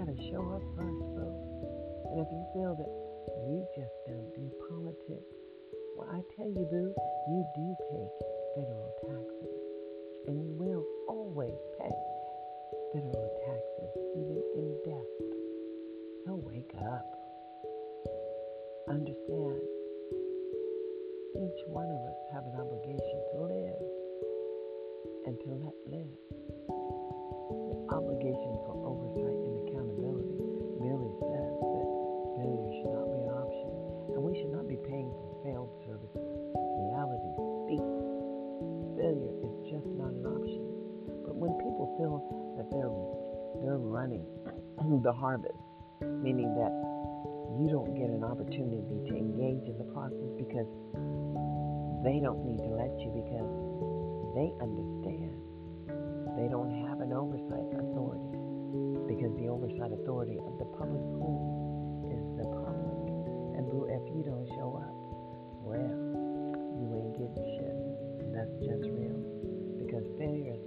gotta 0.05 0.19
show 0.27 0.43
up 0.51 0.63
first, 0.75 1.03
folks. 1.15 1.47
And 2.11 2.19
if 2.19 2.27
you 2.27 2.43
feel 2.51 2.75
that 2.75 2.91
you 3.47 3.63
just 3.71 3.95
don't 4.03 4.35
do 4.35 4.51
politics, 4.67 5.31
well, 5.95 6.09
I 6.11 6.19
tell 6.35 6.47
you, 6.47 6.67
boo, 6.67 6.91
you 7.31 7.39
do 7.55 7.67
pay 7.87 8.05
federal 8.51 8.91
taxes. 8.99 9.55
And 10.27 10.43
you 10.43 10.51
will 10.59 10.83
always 11.07 11.55
pay 11.79 11.95
federal 12.91 13.31
taxes, 13.47 13.91
even 14.19 14.43
in 14.59 14.67
death. 14.83 15.11
So 16.25 16.35
wake 16.51 16.75
up. 16.83 17.07
Understand, 18.89 19.63
each 21.39 21.61
one 21.71 21.87
of 21.87 22.01
us 22.11 22.19
have 22.33 22.43
an 22.43 22.59
obligation 22.59 23.12
the 45.03 45.13
harvest, 45.13 45.63
meaning 46.01 46.51
that 46.55 46.73
you 47.59 47.69
don't 47.71 47.93
get 47.95 48.09
an 48.09 48.23
opportunity 48.23 48.99
to 49.07 49.13
engage 49.15 49.63
in 49.69 49.77
the 49.77 49.87
process 49.93 50.31
because 50.35 50.67
they 52.03 52.19
don't 52.19 52.43
need 52.43 52.59
to 52.59 52.71
let 52.75 52.91
you 52.99 53.11
because 53.15 53.47
they 54.35 54.51
understand 54.59 55.43
they 56.33 56.49
don't 56.49 56.73
have 56.89 56.97
an 56.99 57.13
oversight 57.13 57.69
authority 57.77 58.33
because 59.05 59.29
the 59.37 59.45
oversight 59.45 59.93
authority 59.93 60.41
of 60.41 60.57
the 60.57 60.65
public 60.73 61.05
school 61.13 62.09
is 62.09 62.25
the 62.41 62.47
public. 62.65 63.05
And 63.53 63.69
boo, 63.69 63.85
if 63.85 64.01
you 64.17 64.25
don't 64.25 64.49
show 64.57 64.73
up, 64.81 64.97
well, 65.61 65.93
you 66.81 66.89
ain't 66.89 67.13
getting 67.13 67.45
shit. 67.53 67.77
That's 68.33 68.55
just 68.65 68.89
real. 68.97 69.21
Because 69.77 70.09
failure 70.17 70.57
has 70.57 70.62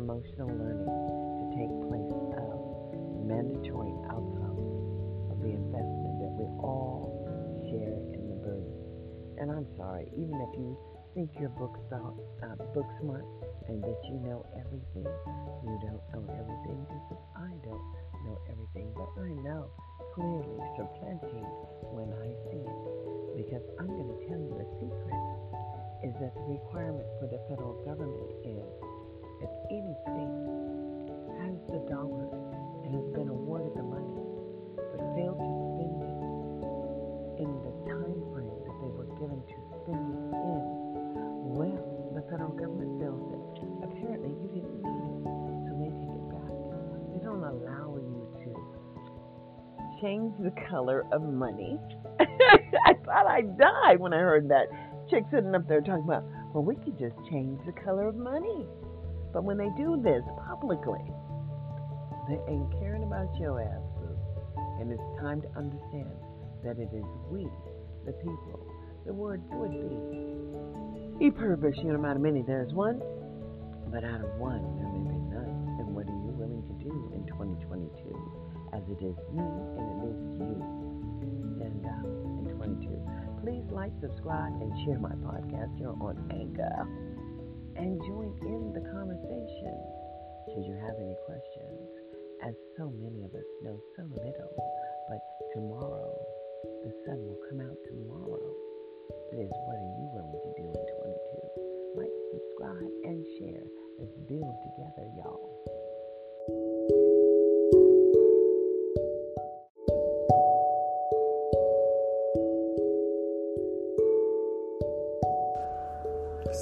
emotional 0.00 0.48
learning 0.48 0.88
to 0.88 1.44
take 1.60 1.72
place 1.92 2.16
of 2.40 2.56
mandatory 3.28 3.92
outcomes 4.08 4.64
of 5.28 5.36
the 5.44 5.52
investment 5.52 6.14
that 6.24 6.32
we 6.40 6.48
all 6.64 7.12
share 7.68 8.00
in 8.16 8.24
the 8.32 8.38
burden. 8.40 8.72
And 9.36 9.52
I'm 9.52 9.68
sorry, 9.76 10.08
even 10.16 10.40
if 10.40 10.52
you 10.56 10.72
think 11.12 11.36
you're 11.36 11.52
book, 11.52 11.76
uh, 11.92 12.56
book 12.72 12.88
smart 13.04 13.28
and 13.68 13.84
that 13.84 14.00
you 14.08 14.16
know 14.24 14.40
everything, 14.56 15.04
you 15.68 15.76
don't 15.84 16.00
know 16.16 16.24
everything 16.32 16.80
just 16.88 17.20
as 17.20 17.22
I 17.36 17.52
don't 17.60 17.86
know 18.24 18.40
everything, 18.48 18.88
but 18.96 19.08
I 19.20 19.28
know 19.44 19.68
clearly 20.16 20.64
supplanting 20.80 21.44
when 21.92 22.08
I 22.08 22.28
see 22.48 22.64
it. 22.64 22.80
Because 23.36 23.64
I'm 23.76 23.92
going 23.92 24.08
to 24.16 24.20
tell 24.32 24.40
you 24.40 24.64
a 24.64 24.66
secret 24.80 25.20
is 26.02 26.16
that 26.24 26.32
the 26.32 26.56
requirement 26.56 27.04
for 27.20 27.28
the 27.28 27.36
federal 27.48 27.76
government 27.84 28.29
change 50.00 50.32
the 50.40 50.52
color 50.68 51.04
of 51.12 51.22
money. 51.22 51.78
I 52.20 52.94
thought 53.04 53.26
I'd 53.26 53.58
die 53.58 53.96
when 53.96 54.12
I 54.12 54.18
heard 54.18 54.48
that 54.50 54.66
chick 55.10 55.24
sitting 55.32 55.54
up 55.54 55.66
there 55.68 55.80
talking 55.80 56.04
about, 56.04 56.24
well, 56.54 56.64
we 56.64 56.76
could 56.76 56.98
just 56.98 57.16
change 57.30 57.60
the 57.66 57.72
color 57.72 58.08
of 58.08 58.16
money. 58.16 58.66
But 59.32 59.44
when 59.44 59.56
they 59.58 59.68
do 59.76 60.00
this 60.02 60.22
publicly, 60.46 61.04
they 62.28 62.38
ain't 62.48 62.70
caring 62.78 63.02
about 63.02 63.28
your 63.38 63.60
ass, 63.60 63.82
boo. 63.98 64.16
And 64.80 64.90
it's 64.92 65.20
time 65.20 65.42
to 65.42 65.48
understand 65.56 66.10
that 66.64 66.78
it 66.78 66.90
is 66.94 67.04
we, 67.30 67.48
the 68.06 68.12
people. 68.12 68.66
The 69.06 69.12
word 69.12 69.42
would 69.52 69.72
be. 69.72 71.26
E 71.26 71.30
purpose, 71.30 71.74
you 71.78 71.92
no 71.92 71.98
matter 71.98 72.18
many, 72.18 72.42
there's 72.46 72.72
one, 72.72 73.00
but 73.92 74.04
out 74.04 74.20
of 74.20 74.30
one, 74.38 74.79
As 78.80 78.96
it 78.96 79.04
is 79.04 79.18
me 79.36 79.44
and 79.44 79.88
it 79.92 80.00
is 80.08 80.20
you. 80.40 80.56
And 81.60 81.84
uh, 81.84 82.48
in 82.48 82.56
22. 82.56 82.96
Please 83.44 83.68
like, 83.68 83.92
subscribe, 84.00 84.56
and 84.56 84.72
share 84.88 84.96
my 84.96 85.12
podcast 85.20 85.76
here 85.76 85.92
on 86.00 86.16
Anchor. 86.32 86.88
And 87.76 88.00
join 88.08 88.32
in 88.40 88.72
the 88.72 88.80
conversation 88.88 89.76
should 90.48 90.64
you 90.64 90.80
have 90.80 90.96
any 90.96 91.12
questions. 91.28 91.76
As 92.40 92.56
so 92.80 92.88
many 92.96 93.20
of 93.20 93.36
us 93.36 93.44
know 93.60 93.76
so 94.00 94.08
little, 94.16 94.56
but 95.12 95.20
tomorrow, 95.52 96.16
the 96.80 96.92
sun 97.04 97.20
will 97.20 97.40
come 97.52 97.60
out 97.60 97.76
tomorrow. 97.84 98.48
It 99.36 99.44
is 99.44 99.52
what 99.68 99.76
are 99.76 99.92
you 99.92 100.08
willing 100.16 100.40
to 100.40 100.50
do 100.56 100.64
in 100.72 100.84
22? 101.04 102.00
Like, 102.00 102.14
subscribe, 102.32 102.92
and 103.04 103.20
share. 103.36 103.66
Let's 104.00 104.16
build 104.24 104.56
together, 104.64 105.04
y'all. 105.20 105.59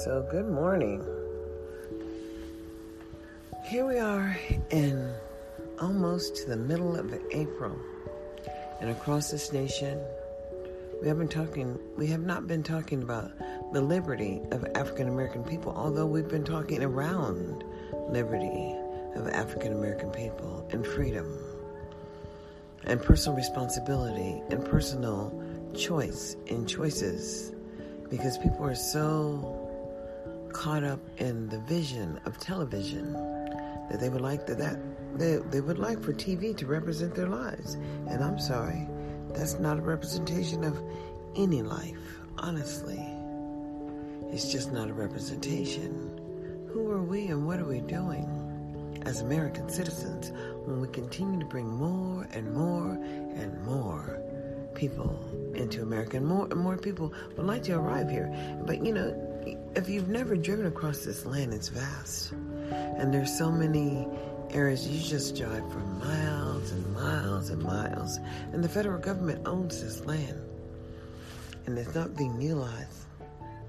So, 0.05 0.25
good 0.31 0.47
morning. 0.47 1.05
Here 3.65 3.85
we 3.85 3.99
are 3.99 4.39
in 4.69 5.13
almost 5.81 6.37
to 6.37 6.45
the 6.47 6.55
middle 6.55 6.95
of 6.95 7.13
April, 7.31 7.77
and 8.79 8.91
across 8.91 9.29
this 9.29 9.51
nation, 9.51 9.99
we 11.01 11.09
have 11.09 11.17
been 11.17 11.27
talking. 11.27 11.77
We 11.97 12.07
have 12.07 12.21
not 12.21 12.47
been 12.47 12.63
talking 12.63 13.03
about 13.03 13.29
the 13.73 13.81
liberty 13.81 14.41
of 14.51 14.65
African 14.73 15.09
American 15.09 15.43
people, 15.43 15.73
although 15.75 16.05
we've 16.05 16.29
been 16.29 16.45
talking 16.45 16.81
around 16.81 17.65
liberty 18.07 18.73
of 19.15 19.27
African 19.27 19.73
American 19.73 20.11
people 20.11 20.65
and 20.71 20.87
freedom, 20.87 21.27
and 22.85 23.01
personal 23.01 23.35
responsibility 23.35 24.41
and 24.49 24.63
personal 24.63 25.43
choice 25.75 26.37
in 26.45 26.65
choices, 26.65 27.51
because 28.09 28.37
people 28.37 28.63
are 28.63 28.75
so 28.75 29.65
caught 30.53 30.83
up 30.83 30.99
in 31.17 31.47
the 31.49 31.59
vision 31.59 32.19
of 32.25 32.37
television 32.39 33.13
that 33.89 33.99
they 33.99 34.09
would 34.09 34.21
like 34.21 34.45
that, 34.47 34.57
that 34.57 34.79
they, 35.15 35.37
they 35.49 35.61
would 35.61 35.79
like 35.79 36.01
for 36.01 36.13
TV 36.13 36.55
to 36.57 36.65
represent 36.65 37.15
their 37.15 37.27
lives. 37.27 37.75
And 38.07 38.23
I'm 38.23 38.39
sorry, 38.39 38.87
that's 39.29 39.59
not 39.59 39.79
a 39.79 39.81
representation 39.81 40.63
of 40.63 40.77
any 41.35 41.61
life, 41.61 42.19
honestly. 42.37 43.03
It's 44.31 44.51
just 44.51 44.71
not 44.71 44.89
a 44.89 44.93
representation. 44.93 46.69
Who 46.71 46.91
are 46.91 47.01
we 47.01 47.27
and 47.27 47.47
what 47.47 47.59
are 47.59 47.65
we 47.65 47.81
doing? 47.81 48.39
as 49.05 49.21
American 49.21 49.69
citizens 49.69 50.31
when 50.65 50.81
we 50.81 50.87
continue 50.89 51.39
to 51.39 51.45
bring 51.45 51.67
more 51.67 52.27
and 52.33 52.53
more 52.53 52.91
and 52.91 53.63
more 53.63 54.21
people 54.75 55.19
into 55.55 55.81
America, 55.81 56.17
and 56.17 56.25
more 56.25 56.45
and 56.45 56.59
more 56.59 56.77
people 56.77 57.13
would 57.35 57.45
like 57.45 57.63
to 57.63 57.73
arrive 57.73 58.09
here. 58.09 58.31
But 58.65 58.85
you 58.85 58.93
know, 58.93 59.09
if 59.75 59.89
you've 59.89 60.09
never 60.09 60.35
driven 60.35 60.65
across 60.65 60.99
this 60.99 61.25
land, 61.25 61.53
it's 61.53 61.69
vast, 61.69 62.31
and 62.71 63.13
there's 63.13 63.35
so 63.35 63.51
many 63.51 64.07
areas 64.51 64.87
you 64.87 64.99
just 64.99 65.35
drive 65.35 65.71
for 65.71 65.79
miles 65.79 66.71
and 66.71 66.93
miles 66.93 67.49
and 67.49 67.61
miles, 67.61 68.17
and 68.51 68.63
the 68.63 68.69
federal 68.69 68.99
government 68.99 69.47
owns 69.47 69.81
this 69.81 70.05
land, 70.05 70.41
and 71.65 71.77
it's 71.77 71.93
not 71.93 72.15
being 72.17 72.41
utilized. 72.41 73.05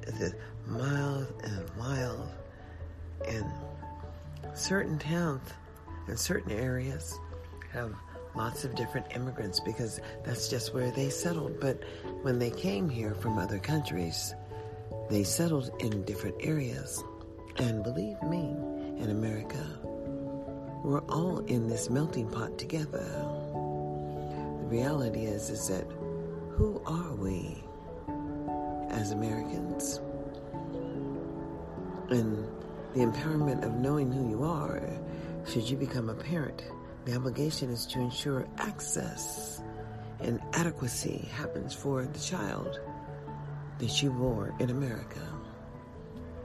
It's 0.03 0.35
miles 0.67 1.27
and 1.45 1.77
miles, 1.77 2.29
and 3.29 3.45
certain 4.55 4.99
towns 4.99 5.49
and 6.09 6.19
certain 6.19 6.53
areas 6.53 7.19
have 7.73 7.95
lots 8.35 8.65
of 8.65 8.75
different 8.75 9.07
immigrants 9.15 9.61
because 9.61 10.01
that's 10.25 10.49
just 10.49 10.73
where 10.73 10.91
they 10.91 11.11
settled. 11.11 11.61
But 11.61 11.83
when 12.23 12.39
they 12.39 12.51
came 12.51 12.89
here 12.89 13.15
from 13.15 13.39
other 13.39 13.59
countries, 13.59 14.35
they 15.11 15.25
settled 15.25 15.71
in 15.81 16.05
different 16.05 16.37
areas. 16.41 17.03
And 17.57 17.83
believe 17.83 18.23
me, 18.23 18.55
in 19.03 19.11
America, 19.11 19.67
we're 20.85 21.05
all 21.09 21.41
in 21.41 21.69
this 21.69 21.91
melting 21.91 22.29
pot 22.29 22.57
together. 22.59 23.05
The 24.61 24.67
reality 24.69 25.25
is, 25.25 25.51
is 25.51 25.69
that 25.69 25.85
who 26.51 26.81
are 26.87 27.15
we 27.15 27.63
as 28.91 29.11
Americans? 29.11 30.01
And 32.09 32.47
the 32.95 33.01
empowerment 33.01 33.65
of 33.65 33.75
knowing 33.75 34.13
who 34.13 34.31
you 34.31 34.45
are, 34.45 34.81
should 35.47 35.69
you 35.69 35.77
become 35.77 36.09
a 36.09 36.15
parent, 36.15 36.63
the 37.05 37.17
obligation 37.17 37.71
is 37.71 37.85
to 37.87 38.01
ensure 38.01 38.47
access 38.59 39.61
and 40.21 40.41
adequacy 40.53 41.29
happens 41.33 41.75
for 41.75 42.05
the 42.05 42.19
child 42.19 42.81
that 43.81 44.03
you 44.03 44.11
bore 44.11 44.55
in 44.61 44.71
America, 44.71 45.27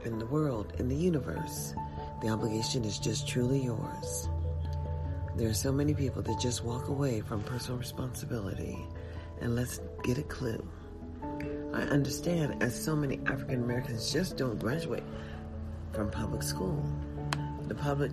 in 0.04 0.18
the 0.18 0.26
world, 0.26 0.72
in 0.78 0.88
the 0.88 0.96
universe. 0.96 1.74
The 2.22 2.28
obligation 2.30 2.84
is 2.84 2.98
just 2.98 3.28
truly 3.28 3.62
yours. 3.62 4.28
There 5.36 5.48
are 5.50 5.54
so 5.54 5.70
many 5.70 5.92
people 5.92 6.22
that 6.22 6.40
just 6.40 6.64
walk 6.64 6.88
away 6.88 7.20
from 7.20 7.42
personal 7.42 7.78
responsibility, 7.78 8.78
and 9.42 9.54
let's 9.54 9.80
get 10.02 10.16
a 10.16 10.22
clue. 10.22 10.66
I 11.74 11.82
understand 11.82 12.62
as 12.62 12.74
so 12.74 12.96
many 12.96 13.20
African 13.26 13.62
Americans 13.62 14.10
just 14.10 14.38
don't 14.38 14.58
graduate 14.58 15.04
from 15.92 16.10
public 16.10 16.42
school. 16.42 16.82
The 17.68 17.74
public 17.74 18.12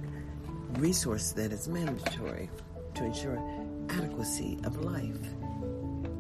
resource 0.80 1.32
that 1.32 1.54
is 1.54 1.70
mandatory 1.70 2.50
to 2.96 3.06
ensure 3.06 3.42
adequacy 3.90 4.60
of 4.66 4.84
life, 4.84 5.34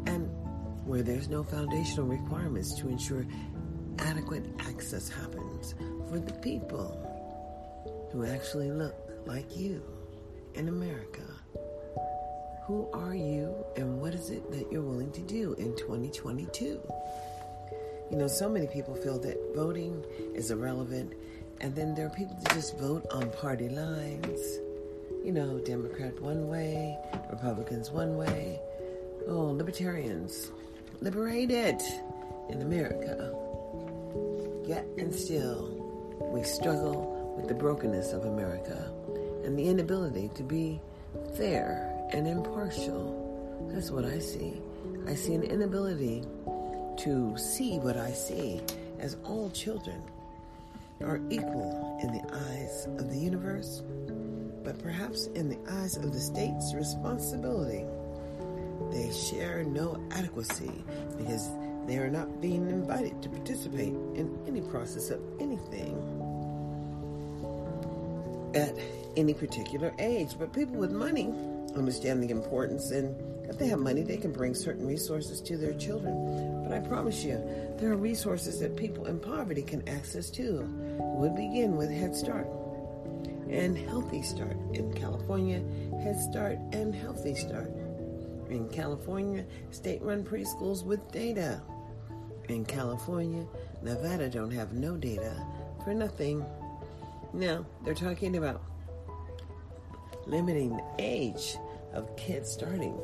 and 0.05 0.29
where 0.85 1.01
there's 1.01 1.29
no 1.29 1.43
foundational 1.43 2.05
requirements 2.07 2.73
to 2.75 2.89
ensure 2.89 3.25
adequate 3.99 4.45
access 4.59 5.09
happens 5.09 5.75
for 6.09 6.19
the 6.19 6.33
people 6.33 6.99
who 8.11 8.25
actually 8.25 8.69
look 8.69 8.95
like 9.25 9.55
you 9.55 9.81
in 10.55 10.67
America. 10.67 11.23
Who 12.67 12.87
are 12.93 13.15
you 13.15 13.53
and 13.75 13.99
what 13.99 14.13
is 14.13 14.29
it 14.29 14.49
that 14.51 14.71
you're 14.71 14.81
willing 14.81 15.11
to 15.11 15.21
do 15.21 15.53
in 15.53 15.75
2022? 15.75 16.81
You 18.11 18.17
know, 18.17 18.27
so 18.27 18.49
many 18.49 18.67
people 18.67 18.95
feel 18.95 19.19
that 19.19 19.37
voting 19.55 20.03
is 20.35 20.51
irrelevant 20.51 21.13
and 21.61 21.75
then 21.75 21.95
there 21.95 22.07
are 22.07 22.09
people 22.09 22.37
that 22.41 22.53
just 22.53 22.77
vote 22.77 23.05
on 23.11 23.29
party 23.31 23.69
lines. 23.69 24.59
You 25.23 25.31
know, 25.31 25.59
Democrat 25.59 26.19
one 26.21 26.49
way, 26.49 26.97
Republicans 27.29 27.89
one 27.89 28.17
way. 28.17 28.59
Oh, 29.27 29.45
libertarians, 29.45 30.51
liberated 31.01 31.82
in 32.49 32.62
America. 32.62 33.36
Yet 34.65 34.86
and 34.97 35.13
still, 35.13 35.69
we 36.19 36.43
struggle 36.43 37.36
with 37.38 37.47
the 37.47 37.53
brokenness 37.53 38.13
of 38.13 38.25
America 38.25 38.91
and 39.43 39.58
the 39.58 39.67
inability 39.67 40.29
to 40.36 40.43
be 40.43 40.79
fair 41.38 41.89
and 42.12 42.27
impartial. 42.27 43.69
That's 43.71 43.91
what 43.91 44.06
I 44.06 44.19
see. 44.19 44.62
I 45.08 45.15
see 45.15 45.34
an 45.34 45.43
inability 45.43 46.23
to 46.97 47.36
see 47.38 47.79
what 47.79 47.97
I 47.97 48.12
see 48.12 48.62
as 48.99 49.17
all 49.25 49.49
children 49.51 50.01
are 51.01 51.19
equal 51.29 51.99
in 52.01 52.13
the 52.13 52.23
eyes 52.34 52.86
of 52.97 53.10
the 53.10 53.17
universe, 53.17 53.82
but 54.63 54.82
perhaps 54.82 55.27
in 55.27 55.49
the 55.49 55.60
eyes 55.69 55.97
of 55.97 56.13
the 56.13 56.19
state's 56.19 56.73
responsibility. 56.73 57.86
They 58.93 59.12
share 59.12 59.63
no 59.63 59.99
adequacy 60.12 60.71
because 61.17 61.49
they 61.88 61.97
are 61.97 62.10
not 62.10 62.41
being 62.41 62.69
invited 62.69 63.21
to 63.23 63.29
participate 63.29 63.93
in 64.15 64.39
any 64.47 64.62
process 64.62 65.10
of 65.10 65.19
anything 65.39 65.97
at 68.56 68.77
any 69.17 69.34
particular 69.34 69.93
age. 69.97 70.36
But 70.38 70.53
people 70.53 70.75
with 70.75 70.91
money 70.91 71.34
understand 71.75 72.21
the 72.21 72.29
importance, 72.29 72.91
and 72.91 73.15
if 73.49 73.58
they 73.58 73.67
have 73.67 73.79
money, 73.79 74.03
they 74.03 74.17
can 74.17 74.32
bring 74.32 74.53
certain 74.53 74.86
resources 74.86 75.41
to 75.41 75.58
their 75.58 75.73
children. 75.73 76.63
But 76.63 76.71
I 76.71 76.79
promise 76.79 77.23
you, 77.23 77.41
there 77.79 77.91
are 77.91 77.97
resources 77.97 78.60
that 78.60 78.75
people 78.77 79.08
in 79.08 79.19
poverty 79.19 79.63
can 79.63 79.88
access 79.89 80.29
too. 80.29 80.69
It 80.99 81.19
would 81.19 81.36
begin 81.36 81.75
with 81.75 81.89
Head 81.89 82.15
Start 82.15 82.47
and 83.49 83.77
Healthy 83.77 84.21
Start. 84.21 84.56
In 84.73 84.93
California, 84.93 85.62
Head 86.01 86.19
Start 86.19 86.60
and 86.71 86.93
Healthy 86.93 87.36
Start. 87.36 87.71
In 88.53 88.69
California, 88.69 89.45
state 89.71 89.99
run 90.03 90.23
preschools 90.23 90.85
with 90.85 91.11
data. 91.11 91.59
In 92.49 92.63
California, 92.63 93.47
Nevada 93.81 94.29
don't 94.29 94.51
have 94.51 94.73
no 94.73 94.95
data 94.95 95.43
for 95.83 95.95
nothing. 95.95 96.45
Now, 97.33 97.65
they're 97.83 97.95
talking 97.95 98.37
about 98.37 98.61
limiting 100.27 100.77
the 100.77 100.83
age 100.99 101.57
of 101.93 102.15
kids 102.15 102.51
starting 102.51 102.95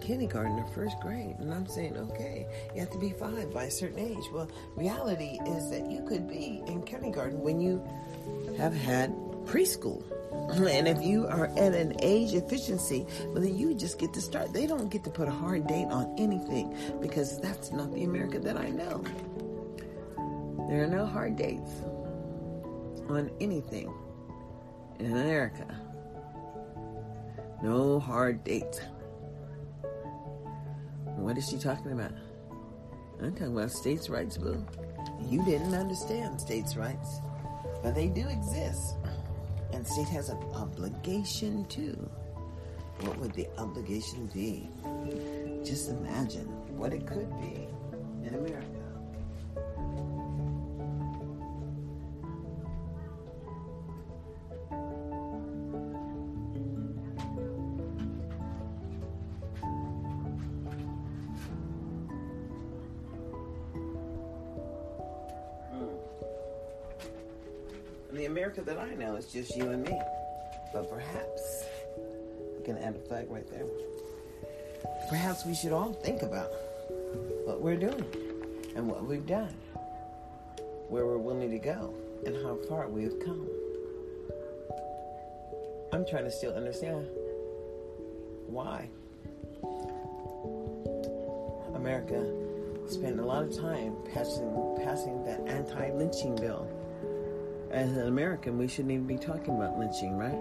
kindergarten 0.00 0.58
or 0.58 0.66
first 0.68 1.00
grade. 1.00 1.34
And 1.40 1.52
I'm 1.52 1.66
saying, 1.66 1.96
okay, 1.96 2.46
you 2.74 2.80
have 2.80 2.90
to 2.90 2.98
be 2.98 3.10
five 3.10 3.52
by 3.52 3.64
a 3.64 3.70
certain 3.70 3.98
age. 3.98 4.24
Well, 4.32 4.48
reality 4.76 5.40
is 5.46 5.70
that 5.70 5.90
you 5.90 6.04
could 6.06 6.28
be 6.28 6.62
in 6.68 6.82
kindergarten 6.82 7.40
when 7.40 7.60
you 7.60 7.82
have 8.56 8.74
had 8.74 9.12
preschool. 9.46 10.04
And 10.54 10.86
if 10.86 11.02
you 11.02 11.26
are 11.26 11.46
at 11.56 11.74
an 11.74 11.96
age 12.00 12.34
efficiency, 12.34 13.06
well, 13.26 13.42
then 13.42 13.56
you 13.56 13.74
just 13.74 13.98
get 13.98 14.12
to 14.14 14.20
start. 14.20 14.52
They 14.52 14.66
don't 14.66 14.88
get 14.88 15.02
to 15.04 15.10
put 15.10 15.26
a 15.26 15.32
hard 15.32 15.66
date 15.66 15.86
on 15.86 16.14
anything 16.18 16.76
because 17.00 17.40
that's 17.40 17.72
not 17.72 17.92
the 17.92 18.04
America 18.04 18.38
that 18.38 18.56
I 18.56 18.68
know. 18.68 19.02
There 20.68 20.84
are 20.84 20.88
no 20.88 21.06
hard 21.06 21.36
dates 21.36 21.72
on 23.08 23.30
anything 23.40 23.92
in 24.98 25.12
America. 25.12 25.66
No 27.62 27.98
hard 27.98 28.44
dates. 28.44 28.80
What 31.16 31.38
is 31.38 31.48
she 31.48 31.58
talking 31.58 31.92
about? 31.92 32.12
I'm 33.20 33.32
talking 33.32 33.56
about 33.56 33.70
states' 33.70 34.08
rights, 34.08 34.36
boo. 34.36 34.64
You 35.28 35.44
didn't 35.44 35.74
understand 35.74 36.40
states' 36.40 36.76
rights, 36.76 37.20
but 37.82 37.94
they 37.94 38.08
do 38.08 38.26
exist. 38.28 38.96
And 39.74 39.84
state 39.84 40.08
has 40.10 40.28
an 40.28 40.38
obligation 40.54 41.64
too. 41.64 42.08
What 43.00 43.18
would 43.18 43.32
the 43.32 43.48
obligation 43.58 44.30
be? 44.32 44.70
Just 45.64 45.90
imagine 45.90 46.46
what 46.78 46.92
it 46.92 47.04
could 47.08 47.28
be 47.40 47.66
in 48.22 48.34
America. 48.34 48.73
I 69.24 69.26
is 69.26 69.32
just 69.32 69.56
you 69.56 69.70
and 69.70 69.82
me. 69.84 69.98
But 70.72 70.90
perhaps, 70.90 71.64
we 72.58 72.64
can 72.64 72.76
add 72.78 72.96
a 72.96 72.98
flag 73.08 73.30
right 73.30 73.48
there. 73.50 73.64
Perhaps 75.08 75.46
we 75.46 75.54
should 75.54 75.72
all 75.72 75.92
think 75.92 76.22
about 76.22 76.50
what 77.44 77.60
we're 77.60 77.76
doing 77.76 78.04
and 78.76 78.86
what 78.86 79.04
we've 79.06 79.26
done, 79.26 79.54
where 80.88 81.06
we're 81.06 81.18
willing 81.18 81.50
to 81.50 81.58
go, 81.58 81.94
and 82.26 82.36
how 82.44 82.58
far 82.68 82.88
we 82.88 83.04
have 83.04 83.18
come. 83.20 83.48
I'm 85.92 86.04
trying 86.06 86.24
to 86.24 86.30
still 86.30 86.52
understand 86.52 87.06
why 88.46 88.88
America 91.74 92.26
spent 92.88 93.20
a 93.20 93.24
lot 93.24 93.44
of 93.44 93.56
time 93.56 93.94
passing 94.12 94.50
passing 94.84 95.24
that 95.24 95.40
anti-lynching 95.46 96.36
bill 96.36 96.68
as 97.74 97.90
an 97.96 98.06
American, 98.06 98.56
we 98.56 98.68
shouldn't 98.68 98.92
even 98.92 99.06
be 99.06 99.18
talking 99.18 99.56
about 99.56 99.76
lynching, 99.78 100.16
right? 100.16 100.38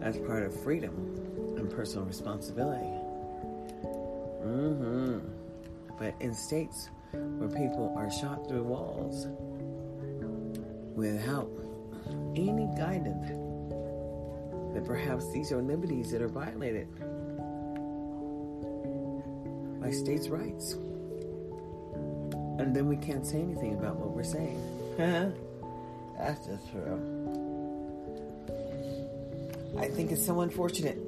That's 0.00 0.16
part 0.26 0.42
of 0.42 0.58
freedom 0.62 0.94
and 1.58 1.70
personal 1.70 2.06
responsibility. 2.06 2.90
Mm-hmm. 4.42 5.18
But 5.98 6.14
in 6.20 6.34
states 6.34 6.88
where 7.12 7.50
people 7.50 7.94
are 7.96 8.10
shot 8.10 8.48
through 8.48 8.62
walls 8.62 9.26
without 10.96 11.50
any 12.36 12.68
guidance 12.74 13.28
that 14.74 14.86
perhaps 14.86 15.30
these 15.30 15.52
are 15.52 15.60
liberties 15.60 16.10
that 16.10 16.22
are 16.22 16.28
violated 16.28 16.88
by 19.78 19.90
states' 19.90 20.28
rights. 20.28 20.72
And 22.58 22.74
then 22.74 22.88
we 22.88 22.96
can't 22.96 23.26
say 23.26 23.42
anything 23.42 23.74
about 23.74 23.96
what 23.96 24.10
we're 24.10 24.24
saying. 24.24 25.36
That's 26.22 26.46
just. 26.46 26.62
I 29.76 29.88
think 29.88 30.12
it's 30.12 30.24
so 30.24 30.42
unfortunate 30.42 30.98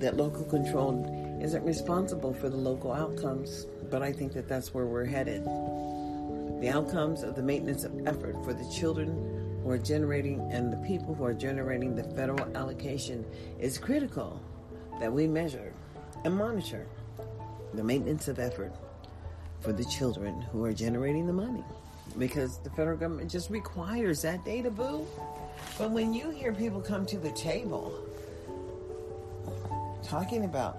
that 0.00 0.16
local 0.16 0.44
control 0.44 1.38
isn't 1.42 1.62
responsible 1.62 2.32
for 2.32 2.48
the 2.48 2.56
local 2.56 2.92
outcomes, 2.92 3.66
but 3.90 4.02
I 4.02 4.12
think 4.12 4.32
that 4.32 4.48
that's 4.48 4.72
where 4.72 4.86
we're 4.86 5.04
headed. 5.04 5.44
The 5.44 6.70
outcomes 6.72 7.22
of 7.22 7.36
the 7.36 7.42
maintenance 7.42 7.84
of 7.84 8.06
effort 8.06 8.42
for 8.44 8.54
the 8.54 8.66
children 8.70 9.60
who 9.62 9.70
are 9.70 9.78
generating 9.78 10.40
and 10.50 10.72
the 10.72 10.78
people 10.88 11.14
who 11.14 11.24
are 11.24 11.34
generating 11.34 11.94
the 11.94 12.04
federal 12.14 12.56
allocation 12.56 13.26
is 13.60 13.76
critical 13.76 14.40
that 15.00 15.12
we 15.12 15.26
measure 15.26 15.74
and 16.24 16.34
monitor 16.34 16.86
the 17.74 17.84
maintenance 17.84 18.26
of 18.26 18.38
effort 18.38 18.72
for 19.60 19.74
the 19.74 19.84
children 19.84 20.40
who 20.50 20.64
are 20.64 20.72
generating 20.72 21.26
the 21.26 21.32
money 21.32 21.64
because 22.18 22.58
the 22.58 22.70
federal 22.70 22.96
government 22.96 23.30
just 23.30 23.50
requires 23.50 24.22
that 24.22 24.44
data, 24.44 24.70
boo. 24.70 25.06
But 25.78 25.90
when 25.90 26.14
you 26.14 26.30
hear 26.30 26.52
people 26.52 26.80
come 26.80 27.04
to 27.06 27.18
the 27.18 27.32
table 27.32 27.92
talking 30.02 30.44
about, 30.44 30.78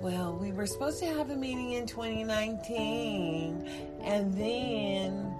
well, 0.00 0.36
we 0.36 0.52
were 0.52 0.66
supposed 0.66 1.00
to 1.00 1.06
have 1.06 1.30
a 1.30 1.36
meeting 1.36 1.72
in 1.72 1.86
2019, 1.86 3.98
and 4.02 4.34
then, 4.34 5.34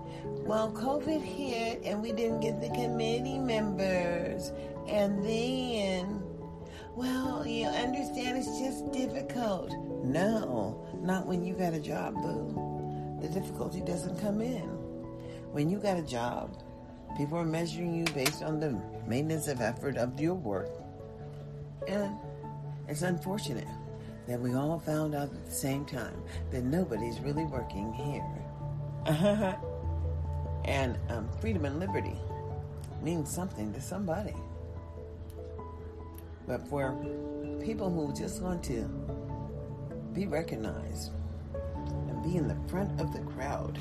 well, 0.47 0.73
COVID 0.73 1.23
hit, 1.23 1.83
and 1.85 2.03
we 2.03 2.13
didn't 2.13 2.41
get 2.41 2.61
the 2.61 2.71
committee 2.71 3.39
members, 3.39 4.53
and 4.89 5.25
then, 5.25 6.23
well, 6.97 7.47
you 7.47 7.67
understand 7.67 8.39
it's 8.39 8.59
just 8.59 8.91
difficult. 8.91 9.71
No, 10.05 10.85
not 11.01 11.27
when 11.27 11.45
you 11.45 11.55
got 11.55 11.75
a 11.75 11.81
job, 11.81 12.15
boo. 12.15 13.19
The 13.21 13.29
difficulty 13.29 13.81
doesn't 13.81 14.21
come 14.21 14.41
in. 14.41 14.78
When 15.53 15.71
you 15.71 15.79
got 15.79 15.99
a 15.99 16.03
job, 16.03 16.63
people 17.17 17.39
are 17.39 17.45
measuring 17.45 17.95
you 17.95 18.05
based 18.13 18.43
on 18.43 18.61
the 18.61 18.79
maintenance 19.07 19.49
of 19.49 19.61
effort 19.61 19.97
of 19.97 20.21
your 20.21 20.35
work. 20.35 20.69
And 21.87 22.15
it's 22.87 23.03
unfortunate 23.03 23.67
that 24.27 24.39
we 24.39 24.55
all 24.55 24.79
found 24.79 25.15
out 25.15 25.33
at 25.33 25.47
the 25.47 25.51
same 25.51 25.87
time 25.87 26.23
that 26.51 26.65
nobody's 26.65 27.19
really 27.21 27.45
working 27.45 27.93
here. 27.95 28.25
and 30.67 30.99
um, 31.09 31.29
freedom 31.41 31.65
and 31.65 31.81
liberty 31.81 32.17
means 33.03 33.31
something 33.33 33.73
to 33.73 33.81
somebody. 33.81 34.35
But 36.47 36.69
for 36.69 36.93
people 37.63 37.91
who 37.91 38.13
just 38.15 38.43
want 38.43 38.63
to 38.65 38.83
be 40.13 40.27
recognized 40.27 41.13
and 42.09 42.23
be 42.23 42.37
in 42.37 42.49
the 42.49 42.57
front 42.69 43.01
of 43.01 43.15
the 43.15 43.21
crowd 43.21 43.79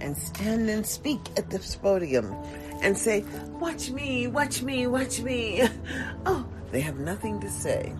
and 0.00 0.16
stand 0.16 0.68
and 0.70 0.86
speak 0.86 1.20
at 1.36 1.50
this 1.50 1.76
podium 1.76 2.34
and 2.82 2.96
say, 2.96 3.24
Watch 3.58 3.90
me, 3.90 4.26
watch 4.26 4.62
me, 4.62 4.86
watch 4.86 5.20
me. 5.20 5.62
Oh, 6.26 6.46
they 6.70 6.80
have 6.80 6.98
nothing 6.98 7.40
to 7.40 7.50
say. 7.50 7.92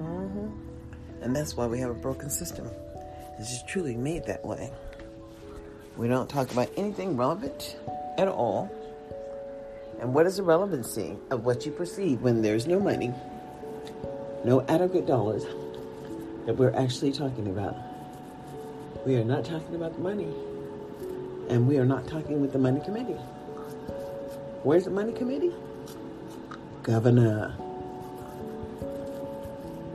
Mm-hmm. 0.00 0.48
And 1.22 1.36
that's 1.36 1.56
why 1.56 1.66
we 1.66 1.78
have 1.80 1.90
a 1.90 1.94
broken 1.94 2.30
system. 2.30 2.68
This 3.38 3.52
is 3.52 3.62
truly 3.68 3.94
made 3.94 4.24
that 4.26 4.44
way. 4.44 4.72
We 5.96 6.08
don't 6.08 6.28
talk 6.28 6.50
about 6.52 6.70
anything 6.76 7.16
relevant 7.16 7.76
at 8.18 8.28
all. 8.28 8.70
And 10.00 10.12
what 10.12 10.26
is 10.26 10.36
the 10.36 10.42
relevancy 10.42 11.16
of 11.30 11.44
what 11.44 11.64
you 11.64 11.72
perceive 11.72 12.20
when 12.20 12.42
there's 12.42 12.66
no 12.66 12.78
money, 12.78 13.12
no 14.44 14.64
adequate 14.68 15.06
dollars 15.06 15.44
that 16.44 16.56
we're 16.56 16.74
actually 16.74 17.12
talking 17.12 17.48
about? 17.48 17.76
We 19.06 19.14
are 19.14 19.24
not 19.24 19.44
talking 19.44 19.76
about 19.76 19.94
the 19.94 20.00
money. 20.00 20.26
And 21.48 21.68
we 21.68 21.78
are 21.78 21.84
not 21.84 22.08
talking 22.08 22.40
with 22.40 22.52
the 22.52 22.58
money 22.58 22.80
committee. 22.80 23.20
Where's 24.64 24.86
the 24.86 24.90
money 24.90 25.12
committee? 25.12 25.52
Governor. 26.82 27.54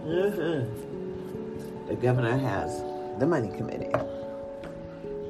Mm-hmm. 0.05 1.87
The 1.89 1.95
governor 1.95 2.37
has 2.37 2.81
the 3.19 3.27
money 3.27 3.49
committee. 3.57 3.91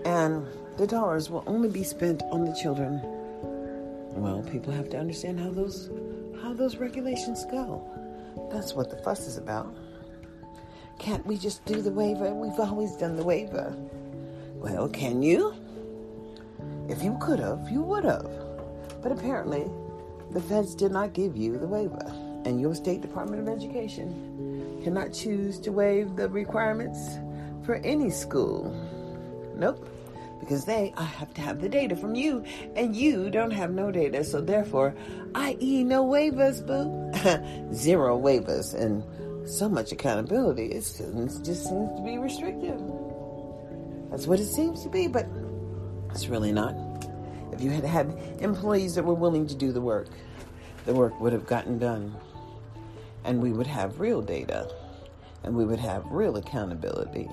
And 0.05 0.45
the 0.77 0.85
dollars 0.85 1.31
will 1.31 1.43
only 1.47 1.69
be 1.69 1.83
spent 1.83 2.21
on 2.29 2.45
the 2.45 2.53
children. 2.53 3.01
Well, 4.13 4.43
people 4.43 4.71
have 4.73 4.89
to 4.91 4.99
understand 4.99 5.39
how 5.39 5.49
those 5.49 5.89
how 6.39 6.53
those 6.53 6.75
regulations 6.75 7.45
go. 7.45 7.81
That's 8.51 8.75
what 8.75 8.91
the 8.91 8.97
fuss 8.97 9.25
is 9.27 9.37
about. 9.37 9.75
Can't 10.99 11.25
we 11.25 11.37
just 11.37 11.65
do 11.65 11.81
the 11.81 11.91
waiver? 11.91 12.33
We've 12.33 12.59
always 12.59 12.95
done 12.95 13.15
the 13.15 13.23
waiver. 13.23 13.75
Well, 14.55 14.87
can 14.89 15.23
you? 15.23 15.53
If 16.87 17.03
you 17.03 17.17
could 17.19 17.39
have, 17.39 17.69
you 17.69 17.81
would 17.81 18.03
have. 18.03 18.29
But 19.01 19.11
apparently, 19.11 19.65
the 20.31 20.41
feds 20.41 20.75
did 20.75 20.91
not 20.91 21.13
give 21.13 21.35
you 21.35 21.57
the 21.57 21.67
waiver. 21.67 22.05
And 22.45 22.59
your 22.59 22.75
State 22.75 23.01
Department 23.01 23.41
of 23.41 23.53
Education 23.53 24.79
cannot 24.83 25.13
choose 25.13 25.59
to 25.59 25.71
waive 25.71 26.15
the 26.15 26.29
requirements 26.29 27.17
for 27.63 27.75
any 27.75 28.09
school. 28.09 28.71
Nope. 29.55 29.87
Because 30.39 30.65
they 30.65 30.93
I 30.97 31.03
have 31.03 31.33
to 31.35 31.41
have 31.41 31.61
the 31.61 31.69
data 31.69 31.95
from 31.95 32.15
you, 32.15 32.43
and 32.75 32.95
you 32.95 33.29
don't 33.29 33.51
have 33.51 33.71
no 33.71 33.91
data, 33.91 34.23
so 34.23 34.41
therefore, 34.41 34.95
i.e., 35.35 35.83
no 35.83 36.03
waivers, 36.03 36.65
boo. 36.65 37.73
Zero 37.73 38.19
waivers. 38.19 38.73
And 38.73 39.03
so 39.45 39.67
much 39.67 39.91
accountability. 39.91 40.67
It 40.67 40.81
just 40.81 40.97
seems 40.97 41.39
to 41.43 42.01
be 42.03 42.17
restrictive. 42.17 42.79
That's 44.09 44.27
what 44.27 44.39
it 44.39 44.47
seems 44.47 44.83
to 44.83 44.89
be, 44.89 45.07
but 45.07 45.25
it's 46.11 46.27
really 46.27 46.51
not. 46.51 46.75
If 47.51 47.61
you 47.61 47.69
had 47.69 47.83
had 47.83 48.17
employees 48.39 48.95
that 48.95 49.03
were 49.03 49.13
willing 49.13 49.47
to 49.47 49.55
do 49.55 49.71
the 49.71 49.81
work, 49.81 50.09
the 50.85 50.93
work 50.93 51.19
would 51.19 51.33
have 51.33 51.45
gotten 51.45 51.77
done. 51.79 52.15
And 53.23 53.41
we 53.41 53.51
would 53.51 53.67
have 53.67 53.99
real 53.99 54.21
data. 54.21 54.69
And 55.43 55.55
we 55.55 55.65
would 55.65 55.79
have 55.79 56.05
real 56.11 56.37
accountability 56.37 57.29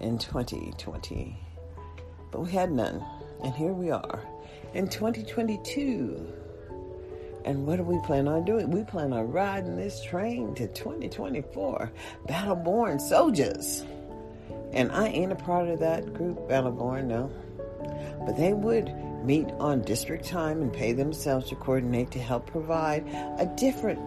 in 0.00 0.18
2020. 0.18 1.38
But 2.30 2.40
we 2.40 2.50
had 2.50 2.70
none. 2.72 3.04
And 3.42 3.54
here 3.54 3.72
we 3.72 3.90
are 3.90 4.22
in 4.72 4.88
2022. 4.88 6.43
And 7.44 7.66
what 7.66 7.76
do 7.76 7.82
we 7.82 7.98
plan 8.00 8.26
on 8.26 8.44
doing? 8.44 8.70
We 8.70 8.84
plan 8.84 9.12
on 9.12 9.30
riding 9.30 9.76
this 9.76 10.02
train 10.02 10.54
to 10.54 10.66
2024. 10.68 11.92
Battleborn 12.26 13.00
soldiers. 13.00 13.84
And 14.72 14.90
I 14.90 15.08
ain't 15.08 15.32
a 15.32 15.36
part 15.36 15.68
of 15.68 15.78
that 15.80 16.14
group, 16.14 16.48
Battleborn, 16.48 17.04
no. 17.04 17.30
But 18.26 18.36
they 18.36 18.54
would 18.54 18.92
meet 19.24 19.46
on 19.58 19.82
district 19.82 20.24
time 20.24 20.62
and 20.62 20.72
pay 20.72 20.92
themselves 20.92 21.48
to 21.48 21.56
coordinate 21.56 22.10
to 22.12 22.18
help 22.18 22.46
provide 22.46 23.06
a 23.38 23.46
different 23.56 24.00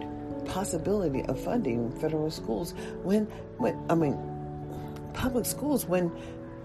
possibility 0.46 1.24
of 1.26 1.40
funding 1.40 1.90
federal 2.00 2.30
schools 2.30 2.74
when, 3.02 3.24
when 3.58 3.78
I 3.88 3.94
mean, 3.94 4.18
public 5.14 5.46
schools 5.46 5.86
when 5.86 6.12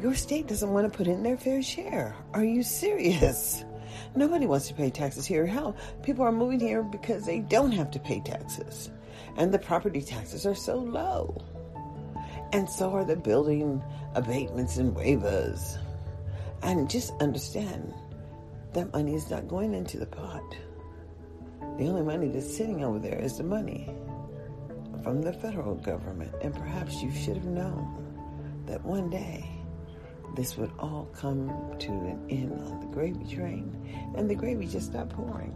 your 0.02 0.16
state 0.16 0.48
doesn't 0.48 0.72
want 0.72 0.92
to 0.92 0.96
put 0.96 1.08
in 1.08 1.24
their 1.24 1.38
fair 1.38 1.62
share. 1.62 2.16
Are 2.34 2.44
you 2.44 2.64
serious? 2.64 3.64
Nobody 4.16 4.46
wants 4.46 4.68
to 4.68 4.74
pay 4.74 4.90
taxes 4.90 5.26
here. 5.26 5.46
Hell, 5.46 5.76
people 6.04 6.24
are 6.24 6.32
moving 6.32 6.60
here 6.60 6.84
because 6.84 7.26
they 7.26 7.40
don't 7.40 7.72
have 7.72 7.90
to 7.92 8.00
pay 8.00 8.20
taxes. 8.20 8.92
And 9.38 9.52
the 9.52 9.60
property 9.60 10.02
taxes 10.02 10.46
are 10.46 10.56
so 10.56 10.78
low. 10.78 11.44
And 12.52 12.70
so 12.70 12.92
are 12.92 13.04
the 13.04 13.16
building 13.16 13.82
abatements 14.14 14.78
and 14.78 14.96
waivers. 14.96 15.80
And 16.62 16.90
just 16.90 17.14
understand 17.20 17.94
that 18.74 18.94
money 18.94 19.16
is 19.16 19.30
not 19.32 19.48
going 19.48 19.74
into 19.74 19.98
the 19.98 20.06
pot. 20.06 20.44
The 21.78 21.88
only 21.88 22.04
money 22.04 22.28
that's 22.28 22.56
sitting 22.56 22.84
over 22.84 23.00
there 23.00 23.20
is 23.20 23.38
the 23.38 23.44
money 23.44 23.90
from 25.04 25.24
the 25.24 25.34
federal 25.34 25.76
government. 25.76 26.34
And 26.42 26.54
perhaps 26.54 27.02
you 27.02 27.12
should 27.12 27.38
have 27.38 27.46
known 27.46 28.64
that 28.68 28.84
one 28.86 29.10
day 29.10 29.53
this 30.36 30.58
would 30.58 30.72
all 30.80 31.08
come 31.14 31.50
to 31.80 31.92
an 31.92 32.26
end 32.30 32.60
on 32.62 32.80
the 32.80 32.88
gravy 32.88 33.24
train, 33.26 33.76
and 34.16 34.30
the 34.30 34.36
gravy 34.36 34.66
just 34.66 34.88
stopped 34.88 35.14
pouring. 35.14 35.56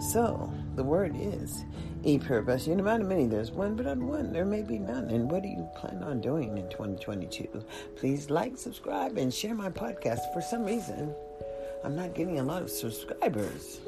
So, 0.00 0.52
the 0.74 0.82
word 0.82 1.14
is, 1.16 1.64
e 2.02 2.18
pluribus 2.18 2.66
unum 2.66 2.88
Out 2.88 3.00
of 3.00 3.06
many. 3.06 3.26
There's 3.26 3.50
one, 3.50 3.76
but 3.76 3.86
on 3.86 4.06
one, 4.06 4.32
there 4.32 4.44
may 4.44 4.62
be 4.62 4.78
none. 4.78 5.10
And 5.10 5.30
what 5.30 5.42
do 5.42 5.48
you 5.48 5.68
plan 5.76 6.02
on 6.02 6.20
doing 6.20 6.56
in 6.58 6.68
2022? 6.70 7.46
Please 7.96 8.30
like, 8.30 8.56
subscribe, 8.58 9.16
and 9.16 9.32
share 9.32 9.54
my 9.54 9.70
podcast. 9.70 10.32
For 10.32 10.40
some 10.40 10.64
reason, 10.64 11.14
I'm 11.84 11.94
not 11.94 12.14
getting 12.14 12.40
a 12.40 12.44
lot 12.44 12.62
of 12.62 12.70
subscribers. 12.70 13.80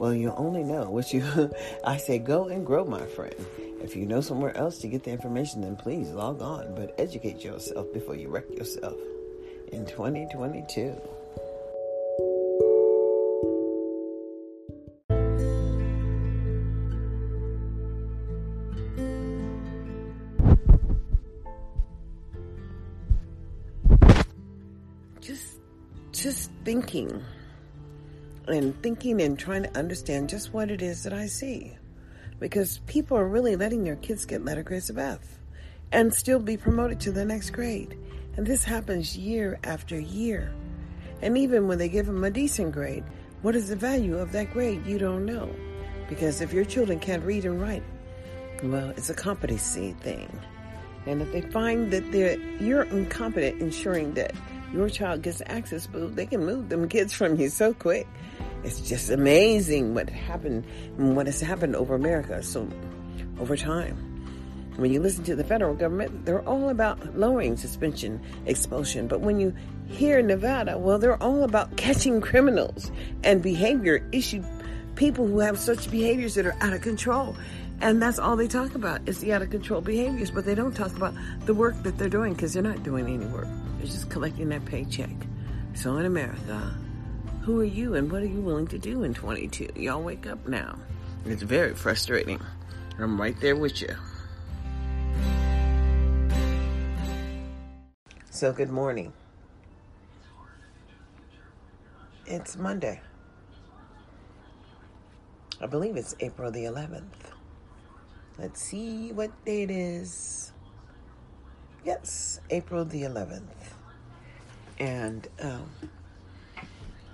Well, 0.00 0.14
you 0.14 0.32
only 0.38 0.64
know 0.64 0.84
what 0.84 1.12
you. 1.12 1.22
I 1.84 1.98
say 1.98 2.18
go 2.18 2.46
and 2.46 2.64
grow, 2.64 2.86
my 2.86 3.04
friend. 3.04 3.34
If 3.82 3.94
you 3.94 4.06
know 4.06 4.22
somewhere 4.22 4.56
else 4.56 4.78
to 4.78 4.88
get 4.88 5.04
the 5.04 5.10
information, 5.10 5.60
then 5.60 5.76
please 5.76 6.08
log 6.08 6.40
on. 6.40 6.74
But 6.74 6.94
educate 6.96 7.44
yourself 7.44 7.92
before 7.92 8.16
you 8.16 8.30
wreck 8.30 8.48
yourself 8.48 8.96
in 9.70 9.84
2022. 9.84 10.98
Just, 25.20 25.58
just 26.12 26.50
thinking 26.64 27.22
and 28.50 28.80
thinking 28.82 29.20
and 29.22 29.38
trying 29.38 29.62
to 29.62 29.78
understand 29.78 30.28
just 30.28 30.52
what 30.52 30.70
it 30.70 30.82
is 30.82 31.02
that 31.04 31.12
I 31.12 31.26
see. 31.26 31.76
Because 32.38 32.78
people 32.86 33.16
are 33.16 33.28
really 33.28 33.56
letting 33.56 33.84
their 33.84 33.96
kids 33.96 34.26
get 34.26 34.44
letter 34.44 34.62
grades 34.62 34.90
of 34.90 34.98
F 34.98 35.20
and 35.92 36.12
still 36.12 36.38
be 36.38 36.56
promoted 36.56 37.00
to 37.00 37.12
the 37.12 37.24
next 37.24 37.50
grade. 37.50 37.96
And 38.36 38.46
this 38.46 38.64
happens 38.64 39.16
year 39.16 39.58
after 39.64 39.98
year. 39.98 40.52
And 41.22 41.36
even 41.36 41.68
when 41.68 41.78
they 41.78 41.88
give 41.88 42.06
them 42.06 42.24
a 42.24 42.30
decent 42.30 42.72
grade, 42.72 43.04
what 43.42 43.56
is 43.56 43.68
the 43.68 43.76
value 43.76 44.18
of 44.18 44.32
that 44.32 44.52
grade? 44.52 44.86
You 44.86 44.98
don't 44.98 45.26
know. 45.26 45.48
Because 46.08 46.40
if 46.40 46.52
your 46.52 46.64
children 46.64 46.98
can't 46.98 47.24
read 47.24 47.44
and 47.44 47.60
write, 47.60 47.82
well, 48.62 48.90
it's 48.90 49.10
a 49.10 49.14
competency 49.14 49.92
thing. 50.00 50.28
And 51.06 51.22
if 51.22 51.32
they 51.32 51.40
find 51.40 51.90
that 51.92 52.10
they're, 52.12 52.38
you're 52.60 52.82
incompetent 52.82 53.62
ensuring 53.62 54.14
that 54.14 54.32
your 54.72 54.88
child 54.88 55.22
gets 55.22 55.42
access, 55.46 55.86
boo, 55.86 56.08
they 56.08 56.26
can 56.26 56.44
move 56.44 56.68
them 56.68 56.88
kids 56.88 57.12
from 57.12 57.36
you 57.36 57.48
so 57.48 57.74
quick. 57.74 58.06
It's 58.62 58.80
just 58.80 59.10
amazing 59.10 59.94
what 59.94 60.08
happened, 60.10 60.64
and 60.98 61.16
what 61.16 61.26
has 61.26 61.40
happened 61.40 61.76
over 61.76 61.94
America. 61.94 62.42
So, 62.42 62.68
over 63.38 63.56
time. 63.56 64.06
When 64.76 64.92
you 64.92 65.00
listen 65.00 65.24
to 65.24 65.36
the 65.36 65.44
federal 65.44 65.74
government, 65.74 66.24
they're 66.24 66.46
all 66.48 66.68
about 66.68 67.16
lowering 67.16 67.56
suspension, 67.56 68.20
expulsion. 68.46 69.08
But 69.08 69.20
when 69.20 69.40
you 69.40 69.54
hear 69.88 70.22
Nevada, 70.22 70.78
well, 70.78 70.98
they're 70.98 71.22
all 71.22 71.42
about 71.42 71.76
catching 71.76 72.20
criminals 72.20 72.90
and 73.24 73.42
behavior 73.42 74.06
issue 74.12 74.42
people 74.94 75.26
who 75.26 75.40
have 75.40 75.58
such 75.58 75.90
behaviors 75.90 76.34
that 76.34 76.46
are 76.46 76.56
out 76.60 76.72
of 76.72 76.82
control. 76.82 77.36
And 77.80 78.00
that's 78.02 78.18
all 78.18 78.36
they 78.36 78.48
talk 78.48 78.74
about 78.74 79.00
is 79.08 79.20
the 79.20 79.32
out 79.32 79.42
of 79.42 79.50
control 79.50 79.80
behaviors, 79.80 80.30
but 80.30 80.44
they 80.44 80.54
don't 80.54 80.74
talk 80.74 80.94
about 80.94 81.14
the 81.46 81.54
work 81.54 81.82
that 81.82 81.96
they're 81.96 82.10
doing 82.10 82.34
because 82.34 82.52
they're 82.52 82.62
not 82.62 82.82
doing 82.82 83.06
any 83.06 83.24
work. 83.26 83.48
Just 83.80 84.10
collecting 84.10 84.48
that 84.50 84.64
paycheck. 84.64 85.10
So 85.74 85.96
in 85.96 86.06
America, 86.06 86.74
who 87.42 87.60
are 87.60 87.64
you 87.64 87.94
and 87.94 88.10
what 88.12 88.22
are 88.22 88.26
you 88.26 88.40
willing 88.40 88.66
to 88.68 88.78
do 88.78 89.02
in 89.02 89.14
22? 89.14 89.70
Y'all 89.76 90.02
wake 90.02 90.26
up 90.26 90.46
now. 90.46 90.78
It's 91.24 91.42
very 91.42 91.74
frustrating. 91.74 92.40
I'm 92.98 93.20
right 93.20 93.38
there 93.40 93.56
with 93.56 93.80
you. 93.80 93.94
So, 98.30 98.52
good 98.52 98.70
morning. 98.70 99.12
It's 102.26 102.56
Monday. 102.56 103.00
I 105.60 105.66
believe 105.66 105.96
it's 105.96 106.14
April 106.20 106.50
the 106.50 106.64
11th. 106.64 107.02
Let's 108.38 108.62
see 108.62 109.12
what 109.12 109.30
day 109.44 109.64
it 109.64 109.70
is. 109.70 110.52
Yes, 111.82 112.40
April 112.50 112.84
the 112.84 113.02
11th. 113.02 113.40
And 114.78 115.26
um, 115.40 115.70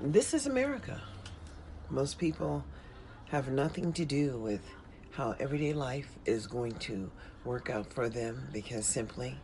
this 0.00 0.34
is 0.34 0.46
America. 0.46 1.00
Most 1.88 2.18
people 2.18 2.64
have 3.26 3.48
nothing 3.48 3.92
to 3.92 4.04
do 4.04 4.38
with 4.38 4.62
how 5.12 5.36
everyday 5.38 5.72
life 5.72 6.08
is 6.24 6.48
going 6.48 6.72
to 6.72 7.12
work 7.44 7.70
out 7.70 7.92
for 7.92 8.08
them 8.08 8.48
because 8.52 8.86
simply 8.86 9.38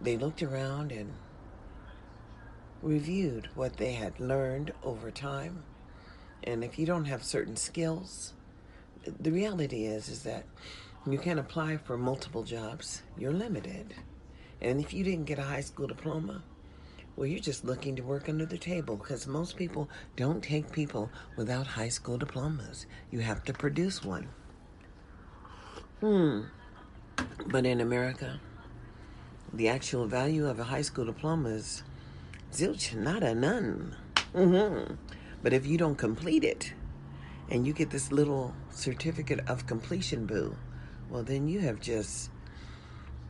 they 0.00 0.16
looked 0.16 0.42
around 0.42 0.90
and 0.90 1.12
reviewed 2.80 3.50
what 3.54 3.76
they 3.76 3.92
had 3.92 4.18
learned 4.18 4.72
over 4.82 5.10
time. 5.10 5.62
And 6.42 6.64
if 6.64 6.78
you 6.78 6.86
don't 6.86 7.04
have 7.04 7.22
certain 7.22 7.56
skills, 7.56 8.32
the 9.20 9.30
reality 9.30 9.84
is 9.84 10.08
is 10.08 10.22
that 10.22 10.46
you 11.06 11.18
can't 11.18 11.38
apply 11.38 11.76
for 11.76 11.98
multiple 11.98 12.42
jobs. 12.42 13.02
You're 13.18 13.32
limited. 13.32 13.94
And 14.60 14.80
if 14.80 14.94
you 14.94 15.04
didn't 15.04 15.26
get 15.26 15.38
a 15.38 15.42
high 15.42 15.60
school 15.60 15.86
diploma, 15.86 16.42
well, 17.16 17.26
you're 17.26 17.38
just 17.38 17.64
looking 17.64 17.94
to 17.96 18.02
work 18.02 18.28
under 18.28 18.46
the 18.46 18.58
table 18.58 18.96
because 18.96 19.26
most 19.26 19.56
people 19.56 19.88
don't 20.16 20.42
take 20.42 20.72
people 20.72 21.10
without 21.36 21.66
high 21.66 21.88
school 21.88 22.16
diplomas. 22.16 22.86
You 23.10 23.20
have 23.20 23.44
to 23.44 23.52
produce 23.52 24.02
one. 24.02 24.28
Hmm. 26.00 26.42
But 27.46 27.66
in 27.66 27.80
America, 27.80 28.40
the 29.52 29.68
actual 29.68 30.06
value 30.06 30.48
of 30.48 30.58
a 30.58 30.64
high 30.64 30.82
school 30.82 31.04
diploma 31.04 31.50
is 31.50 31.84
zilch, 32.52 32.94
nada, 32.94 33.34
none. 33.34 33.94
Mm-hmm. 34.34 34.94
But 35.42 35.52
if 35.52 35.66
you 35.66 35.78
don't 35.78 35.96
complete 35.96 36.42
it 36.42 36.72
and 37.50 37.66
you 37.66 37.72
get 37.72 37.90
this 37.90 38.10
little 38.10 38.54
certificate 38.70 39.40
of 39.48 39.66
completion, 39.66 40.26
boo, 40.26 40.56
well, 41.10 41.22
then 41.22 41.48
you 41.48 41.60
have 41.60 41.80
just 41.80 42.30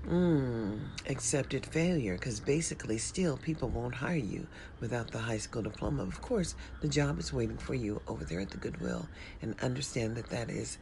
mm, 0.06 0.78
accepted 1.08 1.66
failure 1.66 2.14
because 2.14 2.40
basically, 2.40 2.98
still, 2.98 3.36
people 3.36 3.68
won't 3.68 3.94
hire 3.94 4.16
you 4.16 4.46
without 4.80 5.10
the 5.10 5.18
high 5.18 5.38
school 5.38 5.62
diploma. 5.62 6.02
Of 6.02 6.20
course, 6.22 6.54
the 6.80 6.88
job 6.88 7.18
is 7.18 7.32
waiting 7.32 7.58
for 7.58 7.74
you 7.74 8.00
over 8.06 8.24
there 8.24 8.40
at 8.40 8.50
the 8.50 8.58
Goodwill, 8.58 9.08
and 9.42 9.54
understand 9.60 10.16
that 10.16 10.30
that 10.30 10.50
is 10.50 10.78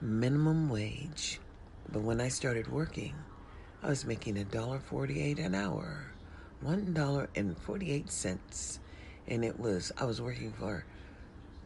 minimum 0.00 0.68
wage. 0.68 1.40
But 1.92 2.02
when 2.02 2.20
I 2.20 2.28
started 2.28 2.68
working, 2.68 3.14
I 3.82 3.88
was 3.88 4.04
making 4.04 4.38
a 4.38 4.44
dollar 4.44 4.78
forty-eight 4.78 5.38
an 5.38 5.54
hour, 5.54 6.12
one 6.60 6.92
dollar 6.94 7.28
and 7.34 7.56
forty-eight 7.58 8.10
cents, 8.10 8.80
and 9.28 9.44
it 9.44 9.58
was 9.58 9.92
I 9.98 10.04
was 10.04 10.20
working 10.20 10.52
for 10.52 10.84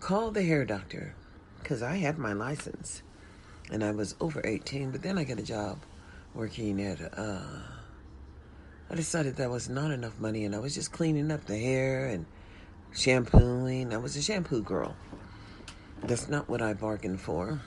Call 0.00 0.30
the 0.30 0.42
Hair 0.42 0.64
Doctor 0.66 1.14
because 1.60 1.82
I 1.82 1.96
had 1.96 2.18
my 2.18 2.34
license, 2.34 3.02
and 3.70 3.82
I 3.84 3.90
was 3.90 4.14
over 4.20 4.40
eighteen. 4.44 4.90
But 4.90 5.02
then 5.02 5.18
I 5.18 5.24
got 5.24 5.38
a 5.38 5.42
job 5.42 5.78
working 6.34 6.80
at. 6.82 7.00
Uh, 7.16 7.40
I 8.90 8.94
decided 8.94 9.36
that 9.36 9.50
was 9.50 9.68
not 9.68 9.90
enough 9.90 10.18
money, 10.20 10.44
and 10.44 10.54
I 10.54 10.58
was 10.58 10.74
just 10.74 10.92
cleaning 10.92 11.30
up 11.30 11.46
the 11.46 11.58
hair 11.58 12.06
and 12.06 12.26
shampooing. 12.92 13.94
I 13.94 13.96
was 13.96 14.16
a 14.16 14.22
shampoo 14.22 14.62
girl. 14.62 14.94
That's 16.02 16.28
not 16.28 16.48
what 16.48 16.60
I 16.60 16.74
bargained 16.74 17.20
for, 17.20 17.60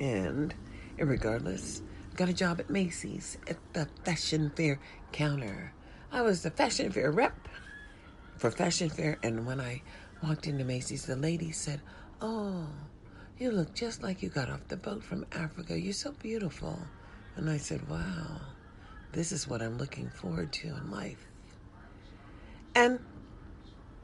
and 0.00 0.54
regardless. 0.96 1.82
I 2.12 2.14
got 2.14 2.28
a 2.28 2.34
job 2.34 2.60
at 2.60 2.68
Macy's 2.68 3.38
at 3.48 3.56
the 3.72 3.88
Fashion 4.04 4.50
Fair 4.54 4.78
counter. 5.12 5.72
I 6.10 6.22
was 6.22 6.42
the 6.42 6.50
Fashion 6.50 6.92
Fair 6.92 7.10
rep 7.10 7.48
for 8.36 8.50
Fashion 8.50 8.90
Fair, 8.90 9.18
and 9.22 9.46
when 9.46 9.60
I 9.60 9.82
walked 10.22 10.46
into 10.46 10.64
Macy's, 10.64 11.06
the 11.06 11.16
lady 11.16 11.52
said, 11.52 11.80
"Oh, 12.20 12.66
you 13.38 13.50
look 13.50 13.74
just 13.74 14.02
like 14.02 14.22
you 14.22 14.28
got 14.28 14.50
off 14.50 14.68
the 14.68 14.76
boat 14.76 15.02
from 15.02 15.26
Africa. 15.32 15.78
You're 15.78 15.92
so 15.92 16.12
beautiful." 16.12 16.78
And 17.36 17.48
I 17.48 17.56
said, 17.56 17.88
"Wow, 17.88 18.40
this 19.12 19.32
is 19.32 19.48
what 19.48 19.62
I'm 19.62 19.78
looking 19.78 20.08
forward 20.10 20.52
to 20.54 20.68
in 20.68 20.90
life." 20.90 21.26
And 22.74 23.00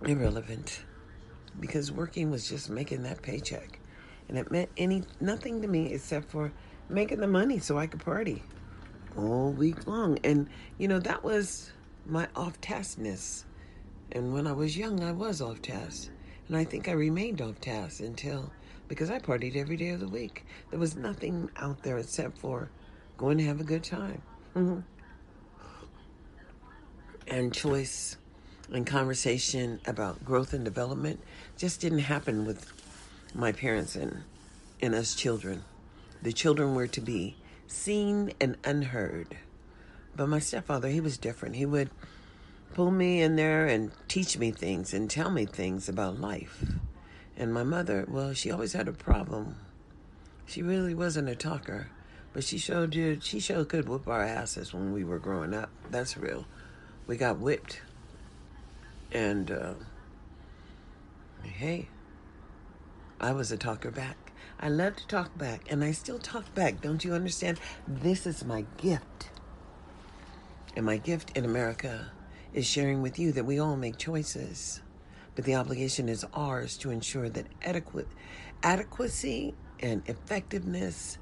irrelevant 0.04 0.84
because 1.60 1.90
working 1.90 2.30
was 2.30 2.48
just 2.48 2.70
making 2.70 3.02
that 3.02 3.22
paycheck, 3.22 3.80
and 4.28 4.38
it 4.38 4.50
meant 4.50 4.70
any 4.76 5.04
nothing 5.20 5.62
to 5.62 5.68
me 5.68 5.92
except 5.92 6.30
for 6.30 6.52
making 6.88 7.20
the 7.20 7.26
money 7.26 7.58
so 7.58 7.78
I 7.78 7.86
could 7.86 8.00
party 8.00 8.42
all 9.16 9.52
week 9.52 9.86
long. 9.86 10.18
And, 10.24 10.48
you 10.78 10.88
know, 10.88 10.98
that 11.00 11.22
was 11.24 11.72
my 12.06 12.28
off 12.34 12.60
taskness. 12.60 13.44
And 14.12 14.32
when 14.32 14.46
I 14.46 14.52
was 14.52 14.76
young, 14.76 15.02
I 15.02 15.12
was 15.12 15.42
off 15.42 15.60
task. 15.60 16.10
And 16.46 16.56
I 16.56 16.64
think 16.64 16.88
I 16.88 16.92
remained 16.92 17.42
off 17.42 17.60
task 17.60 18.00
until, 18.00 18.52
because 18.88 19.10
I 19.10 19.18
partied 19.18 19.56
every 19.56 19.76
day 19.76 19.90
of 19.90 20.00
the 20.00 20.08
week. 20.08 20.44
There 20.70 20.78
was 20.78 20.96
nothing 20.96 21.50
out 21.56 21.82
there 21.82 21.98
except 21.98 22.38
for 22.38 22.70
going 23.16 23.38
to 23.38 23.44
have 23.44 23.60
a 23.60 23.64
good 23.64 23.84
time. 23.84 24.22
Mm-hmm. 24.56 24.80
And 27.28 27.52
choice 27.52 28.16
and 28.72 28.86
conversation 28.86 29.80
about 29.86 30.24
growth 30.24 30.54
and 30.54 30.64
development 30.64 31.20
just 31.56 31.80
didn't 31.80 32.00
happen 32.00 32.46
with 32.46 32.72
my 33.34 33.52
parents 33.52 33.96
and, 33.96 34.24
and 34.80 34.94
us 34.94 35.14
children. 35.14 35.64
The 36.22 36.32
children 36.32 36.74
were 36.74 36.86
to 36.88 37.00
be 37.00 37.36
seen 37.66 38.32
and 38.40 38.56
unheard. 38.64 39.36
But 40.16 40.28
my 40.28 40.38
stepfather, 40.38 40.88
he 40.88 41.00
was 41.00 41.18
different. 41.18 41.56
He 41.56 41.66
would 41.66 41.90
pull 42.74 42.90
me 42.90 43.20
in 43.20 43.36
there 43.36 43.66
and 43.66 43.92
teach 44.08 44.38
me 44.38 44.50
things 44.50 44.94
and 44.94 45.10
tell 45.10 45.30
me 45.30 45.44
things 45.44 45.88
about 45.88 46.20
life. 46.20 46.64
And 47.38 47.54
my 47.54 47.62
mother, 47.62 48.04
well, 48.08 48.34
she 48.34 48.50
always 48.50 48.74
had 48.74 48.88
a 48.88 48.92
problem. 48.92 49.56
She 50.44 50.60
really 50.60 50.92
wasn't 50.92 51.28
a 51.28 51.36
talker, 51.36 51.88
but 52.32 52.42
she 52.42 52.58
showed 52.58 52.94
you 52.94 53.18
she 53.22 53.38
showed 53.38 53.68
could 53.68 53.88
whoop 53.88 54.08
our 54.08 54.22
asses 54.22 54.74
when 54.74 54.92
we 54.92 55.04
were 55.04 55.20
growing 55.20 55.54
up. 55.54 55.70
That's 55.90 56.16
real. 56.16 56.46
We 57.06 57.16
got 57.16 57.38
whipped, 57.38 57.80
and 59.12 59.50
uh, 59.50 59.74
Hey, 61.44 61.88
I 63.20 63.32
was 63.32 63.52
a 63.52 63.56
talker 63.56 63.90
back. 63.90 64.32
I 64.60 64.68
love 64.68 64.96
to 64.96 65.06
talk 65.06 65.36
back, 65.38 65.70
and 65.70 65.84
I 65.84 65.92
still 65.92 66.18
talk 66.18 66.52
back. 66.54 66.80
Don't 66.80 67.04
you 67.04 67.14
understand? 67.14 67.60
This 67.86 68.26
is 68.26 68.44
my 68.44 68.64
gift. 68.76 69.30
And 70.76 70.84
my 70.84 70.96
gift 70.96 71.36
in 71.36 71.44
America 71.44 72.10
is 72.52 72.66
sharing 72.66 73.02
with 73.02 73.18
you 73.18 73.32
that 73.32 73.44
we 73.44 73.58
all 73.58 73.76
make 73.76 73.96
choices, 73.96 74.80
but 75.38 75.44
the 75.44 75.54
obligation 75.54 76.08
is 76.08 76.26
ours 76.34 76.76
to 76.76 76.90
ensure 76.90 77.28
that 77.28 77.46
adequate 77.62 78.08
adequacy 78.64 79.54
and 79.78 80.02
effectiveness 80.08 81.16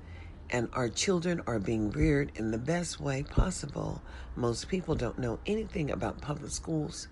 and 0.49 0.71
our 0.73 0.89
children 0.89 1.43
are 1.47 1.59
being 1.59 1.91
reared 1.91 2.33
in 2.37 2.51
the 2.51 2.57
best 2.57 2.99
way 2.99 3.23
possible. 3.23 4.01
Most 4.35 4.71
people 4.71 4.95
don't 4.95 5.19
know 5.19 5.39
anything 5.45 5.91
about 5.91 6.23
public 6.23 6.51
schools. 6.51 7.09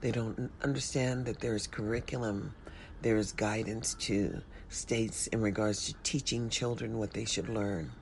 They 0.00 0.10
don't 0.10 0.50
understand 0.62 1.26
that 1.26 1.40
there's 1.40 1.66
curriculum, 1.66 2.54
there's 3.02 3.32
guidance 3.32 3.92
to 4.06 4.40
states 4.70 5.26
in 5.26 5.42
regards 5.42 5.84
to 5.88 5.94
teaching 6.02 6.48
children 6.48 6.96
what 6.96 7.12
they 7.12 7.26
should 7.26 7.50
learn. 7.50 7.92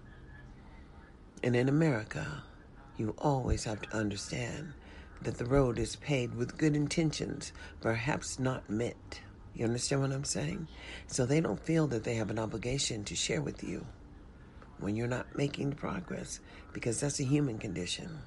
And 1.42 1.56
in 1.56 1.68
America, 1.68 2.44
you 2.96 3.12
always 3.18 3.64
have 3.64 3.82
to 3.82 3.96
understand 3.96 4.72
that 5.26 5.38
the 5.38 5.44
road 5.44 5.76
is 5.76 5.96
paved 5.96 6.36
with 6.36 6.56
good 6.56 6.76
intentions, 6.76 7.52
perhaps 7.80 8.38
not 8.38 8.70
meant. 8.70 9.20
You 9.56 9.64
understand 9.64 10.02
what 10.02 10.12
I'm 10.12 10.22
saying? 10.22 10.68
So 11.08 11.26
they 11.26 11.40
don't 11.40 11.58
feel 11.58 11.88
that 11.88 12.04
they 12.04 12.14
have 12.14 12.30
an 12.30 12.38
obligation 12.38 13.02
to 13.02 13.16
share 13.16 13.42
with 13.42 13.64
you 13.64 13.84
when 14.78 14.94
you're 14.94 15.08
not 15.08 15.36
making 15.36 15.72
progress 15.72 16.38
because 16.72 17.00
that's 17.00 17.18
a 17.18 17.24
human 17.24 17.58
condition. 17.58 18.20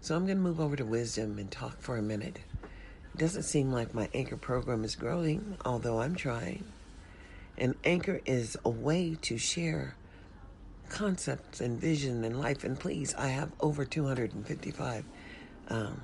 So 0.00 0.14
I'm 0.14 0.24
going 0.24 0.38
to 0.38 0.42
move 0.42 0.60
over 0.60 0.76
to 0.76 0.84
wisdom 0.84 1.36
and 1.40 1.50
talk 1.50 1.80
for 1.80 1.96
a 1.96 2.02
minute. 2.02 2.38
It 2.62 3.18
doesn't 3.18 3.42
seem 3.42 3.72
like 3.72 3.92
my 3.92 4.08
Anchor 4.14 4.36
program 4.36 4.84
is 4.84 4.94
growing, 4.94 5.56
although 5.64 6.00
I'm 6.00 6.14
trying. 6.14 6.62
And 7.58 7.74
Anchor 7.82 8.20
is 8.24 8.56
a 8.64 8.70
way 8.70 9.16
to 9.22 9.36
share 9.36 9.96
concepts 10.90 11.60
and 11.60 11.80
vision 11.80 12.22
and 12.22 12.38
life. 12.38 12.62
And 12.62 12.78
please, 12.78 13.16
I 13.16 13.26
have 13.28 13.50
over 13.60 13.84
255 13.84 15.04
um, 15.70 16.00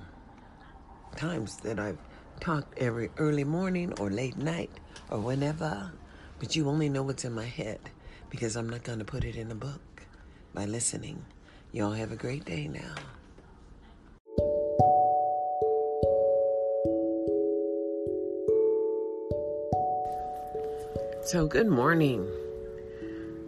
times 1.17 1.57
that 1.59 1.79
I've 1.79 1.99
talked 2.41 2.79
every 2.79 3.11
early 3.17 3.45
morning 3.45 3.93
or 3.99 4.11
late 4.11 4.37
night 4.37 4.71
or 5.11 5.19
whenever, 5.19 5.91
but 6.39 6.55
you 6.55 6.69
only 6.69 6.89
know 6.89 7.03
what's 7.03 7.25
in 7.25 7.33
my 7.33 7.47
head 7.47 7.81
because 8.31 8.57
I'm 8.57 8.69
not 8.69 8.85
going 8.85 8.99
to 8.99 9.05
put 9.05 9.25
it 9.25 9.37
in 9.37 9.51
a 9.51 9.55
book 9.55 10.03
by 10.53 10.67
listening. 10.67 11.25
Y'all 11.73 11.93
have 11.93 12.13
a 12.13 12.17
great 12.17 12.45
day 12.45 12.69
now. 12.69 12.95
So, 21.25 21.47
good 21.49 21.67
morning. 21.67 22.25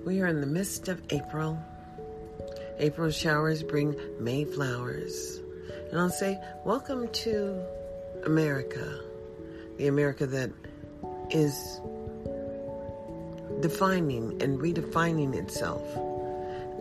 We 0.05 0.21
are 0.21 0.27
in 0.27 0.41
the 0.41 0.47
midst 0.47 0.89
of 0.89 1.01
April. 1.11 1.59
April 2.79 3.11
showers 3.11 3.63
bring 3.63 3.95
May 4.19 4.45
flowers. 4.45 5.41
And 5.91 6.01
I'll 6.01 6.11
say, 6.11 6.39
Welcome 6.65 7.09
to 7.09 7.63
America, 8.25 9.01
the 9.77 9.87
America 9.87 10.27
that 10.27 10.51
is 11.31 11.81
defining 13.61 14.43
and 14.43 14.59
redefining 14.59 15.35
itself 15.35 15.83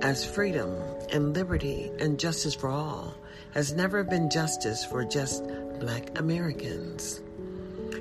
as 0.02 0.24
freedom 0.24 0.76
and 1.12 1.34
liberty 1.34 1.92
and 2.00 2.20
justice 2.20 2.54
for 2.54 2.70
all 2.70 3.16
has 3.54 3.74
never 3.74 4.04
been 4.04 4.30
justice 4.30 4.86
for 4.86 5.04
just 5.04 5.44
black 5.80 6.18
Americans. 6.20 7.22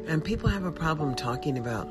And 0.06 0.22
people 0.22 0.48
have 0.48 0.64
a 0.64 0.72
problem 0.72 1.14
talking 1.14 1.58
about 1.58 1.88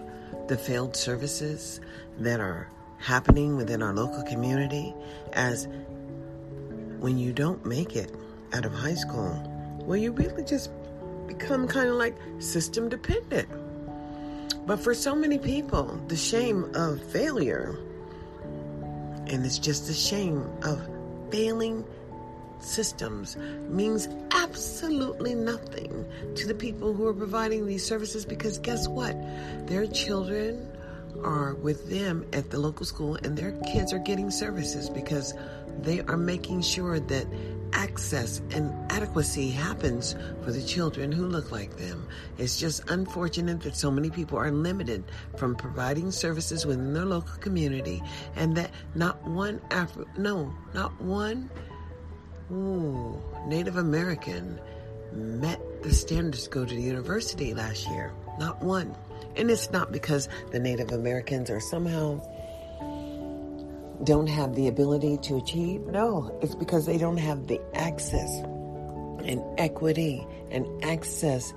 the 0.48 0.58
failed 0.58 0.96
services 0.96 1.82
that 2.20 2.40
are 2.40 2.70
happening 3.00 3.56
within 3.56 3.82
our 3.82 3.94
local 3.94 4.24
community 4.24 4.94
as 5.34 5.68
when 7.00 7.18
you 7.18 7.34
don't 7.34 7.66
make 7.66 7.96
it 7.96 8.12
out 8.56 8.66
of 8.66 8.74
high 8.74 8.96
school, 8.96 9.42
well, 9.86 9.98
you 9.98 10.12
really 10.14 10.44
just 10.44 10.72
become 11.28 11.68
kind 11.68 11.90
of 11.90 11.96
like 11.96 12.16
system 12.40 12.88
dependent. 12.88 13.50
But 14.66 14.80
for 14.80 14.94
so 14.96 15.14
many 15.14 15.38
people, 15.38 16.00
the 16.08 16.16
shame 16.16 16.72
of 16.74 17.04
failure, 17.12 17.78
and 19.28 19.46
it's 19.46 19.60
just 19.60 19.88
the 19.88 19.94
shame 19.94 20.50
of 20.64 20.82
failing 21.30 21.84
systems, 22.60 23.36
means 23.68 24.08
absolutely 24.32 25.36
nothing 25.36 26.06
to 26.36 26.48
the 26.48 26.56
people 26.56 26.94
who 26.94 27.06
are 27.06 27.14
providing 27.14 27.68
these 27.68 27.86
services 27.86 28.26
because 28.26 28.58
guess 28.58 28.88
what? 28.88 29.16
Their 29.68 29.86
children 29.86 30.72
are 31.24 31.56
with 31.56 31.90
them 31.90 32.26
at 32.34 32.50
the 32.50 32.60
local 32.60 32.86
school 32.86 33.16
and 33.24 33.38
their 33.38 33.52
kids 33.74 33.94
are 33.94 34.00
getting 34.00 34.32
services 34.32 34.90
because 34.90 35.34
they 35.82 36.02
are 36.02 36.18
making 36.18 36.62
sure 36.62 37.00
that 37.00 37.26
access 37.74 38.42
and 38.52 38.74
adequacy 38.92 39.50
happens 39.50 40.16
for 40.44 40.52
the 40.52 40.64
children 40.64 41.12
who 41.12 41.28
look 41.28 41.52
like 41.52 41.78
them. 41.78 42.08
It's 42.38 42.60
just 42.60 42.90
unfortunate 42.90 43.62
that 43.62 43.76
so 43.76 43.92
many 43.92 44.10
people 44.10 44.38
are 44.38 44.52
limited 44.52 45.04
from 45.38 45.56
providing 45.56 46.12
services 46.12 46.66
within 46.66 46.94
their 46.94 47.06
local 47.06 47.38
community 47.38 48.02
and 48.36 48.56
that 48.58 48.72
not 48.94 49.22
one 49.28 49.62
Afro, 49.72 50.06
no, 50.18 50.54
not 50.74 51.00
one 51.02 51.50
ooh, 52.52 53.22
Native 53.48 53.78
American 53.78 54.60
met 55.14 55.60
the 55.84 55.94
standards 55.94 56.44
to 56.44 56.50
go 56.50 56.66
to 56.66 56.76
the 56.76 56.82
university 56.82 57.54
last 57.54 57.88
year. 57.90 58.12
Not 58.40 58.62
one. 58.62 58.96
And 59.36 59.50
it's 59.50 59.72
not 59.72 59.92
because 59.92 60.30
the 60.52 60.60
Native 60.60 60.92
Americans 60.92 61.50
are 61.50 61.60
somehow 61.60 62.22
don't 64.04 64.28
have 64.28 64.56
the 64.56 64.68
ability 64.68 65.18
to 65.18 65.38
achieve? 65.38 65.82
No, 65.88 66.38
it's 66.42 66.56
because 66.56 66.86
they 66.86 66.98
don't 66.98 67.18
have 67.18 67.48
the 67.48 67.62
access 67.74 68.40
and 69.24 69.42
equity 69.58 70.26
and 70.52 70.66
access 70.84 71.54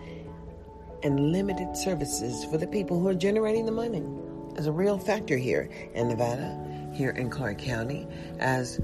and 1.03 1.33
limited 1.33 1.77
services 1.77 2.45
for 2.47 2.59
the 2.59 2.67
people 2.67 2.99
who 3.01 3.09
are 3.09 3.15
generating 3.15 3.67
the 3.67 3.73
money. 3.73 4.03
There's 4.55 4.67
a 4.67 4.73
real 4.73 4.99
factor 4.99 5.37
here 5.37 5.69
in 5.95 6.09
Nevada, 6.09 6.91
here 6.93 7.11
in 7.11 7.31
Clark 7.31 7.59
County, 7.59 8.07
as 8.39 8.81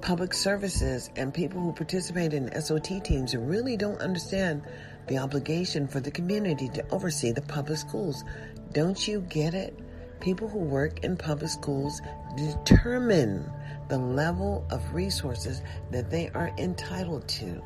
public 0.00 0.32
services 0.32 1.10
and 1.16 1.34
people 1.34 1.60
who 1.60 1.72
participate 1.72 2.32
in 2.32 2.60
SOT 2.60 3.04
teams 3.04 3.36
really 3.36 3.76
don't 3.76 4.00
understand 4.00 4.62
the 5.08 5.18
obligation 5.18 5.86
for 5.86 6.00
the 6.00 6.10
community 6.10 6.68
to 6.70 6.84
oversee 6.90 7.32
the 7.32 7.42
public 7.42 7.78
schools. 7.78 8.24
Don't 8.72 9.06
you 9.06 9.20
get 9.22 9.52
it? 9.54 9.78
People 10.20 10.48
who 10.48 10.58
work 10.58 11.02
in 11.02 11.16
public 11.16 11.50
schools 11.50 12.00
determine 12.36 13.50
the 13.88 13.98
level 13.98 14.66
of 14.70 14.94
resources 14.94 15.62
that 15.90 16.10
they 16.10 16.28
are 16.34 16.52
entitled 16.58 17.26
to 17.26 17.62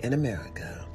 in 0.00 0.12
America. 0.12 0.86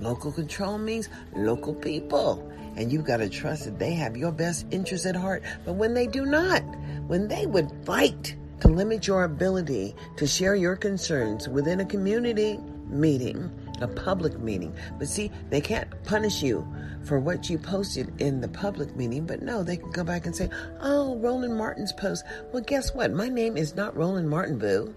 Local 0.00 0.32
control 0.32 0.78
means 0.78 1.08
local 1.36 1.74
people. 1.74 2.50
And 2.76 2.90
you've 2.90 3.04
got 3.04 3.18
to 3.18 3.28
trust 3.28 3.66
that 3.66 3.78
they 3.78 3.92
have 3.92 4.16
your 4.16 4.32
best 4.32 4.66
interests 4.72 5.06
at 5.06 5.14
heart. 5.14 5.44
But 5.64 5.74
when 5.74 5.94
they 5.94 6.06
do 6.06 6.26
not, 6.26 6.62
when 7.06 7.28
they 7.28 7.46
would 7.46 7.70
fight 7.84 8.34
to 8.60 8.68
limit 8.68 9.06
your 9.06 9.24
ability 9.24 9.94
to 10.16 10.26
share 10.26 10.56
your 10.56 10.74
concerns 10.74 11.48
within 11.48 11.80
a 11.80 11.84
community 11.84 12.58
meeting, 12.88 13.50
a 13.80 13.88
public 13.88 14.38
meeting. 14.38 14.74
But 14.98 15.08
see, 15.08 15.30
they 15.50 15.60
can't 15.60 15.90
punish 16.04 16.42
you 16.42 16.66
for 17.04 17.18
what 17.18 17.50
you 17.50 17.58
posted 17.58 18.20
in 18.20 18.40
the 18.40 18.48
public 18.48 18.96
meeting, 18.96 19.26
but 19.26 19.42
no, 19.42 19.62
they 19.62 19.76
can 19.76 19.90
go 19.90 20.04
back 20.04 20.26
and 20.26 20.34
say, 20.34 20.48
oh, 20.80 21.16
Roland 21.18 21.56
Martin's 21.56 21.92
post. 21.92 22.24
Well, 22.52 22.62
guess 22.62 22.94
what? 22.94 23.12
My 23.12 23.28
name 23.28 23.56
is 23.56 23.74
not 23.74 23.96
Roland 23.96 24.28
Martin, 24.28 24.58
boo. 24.58 24.94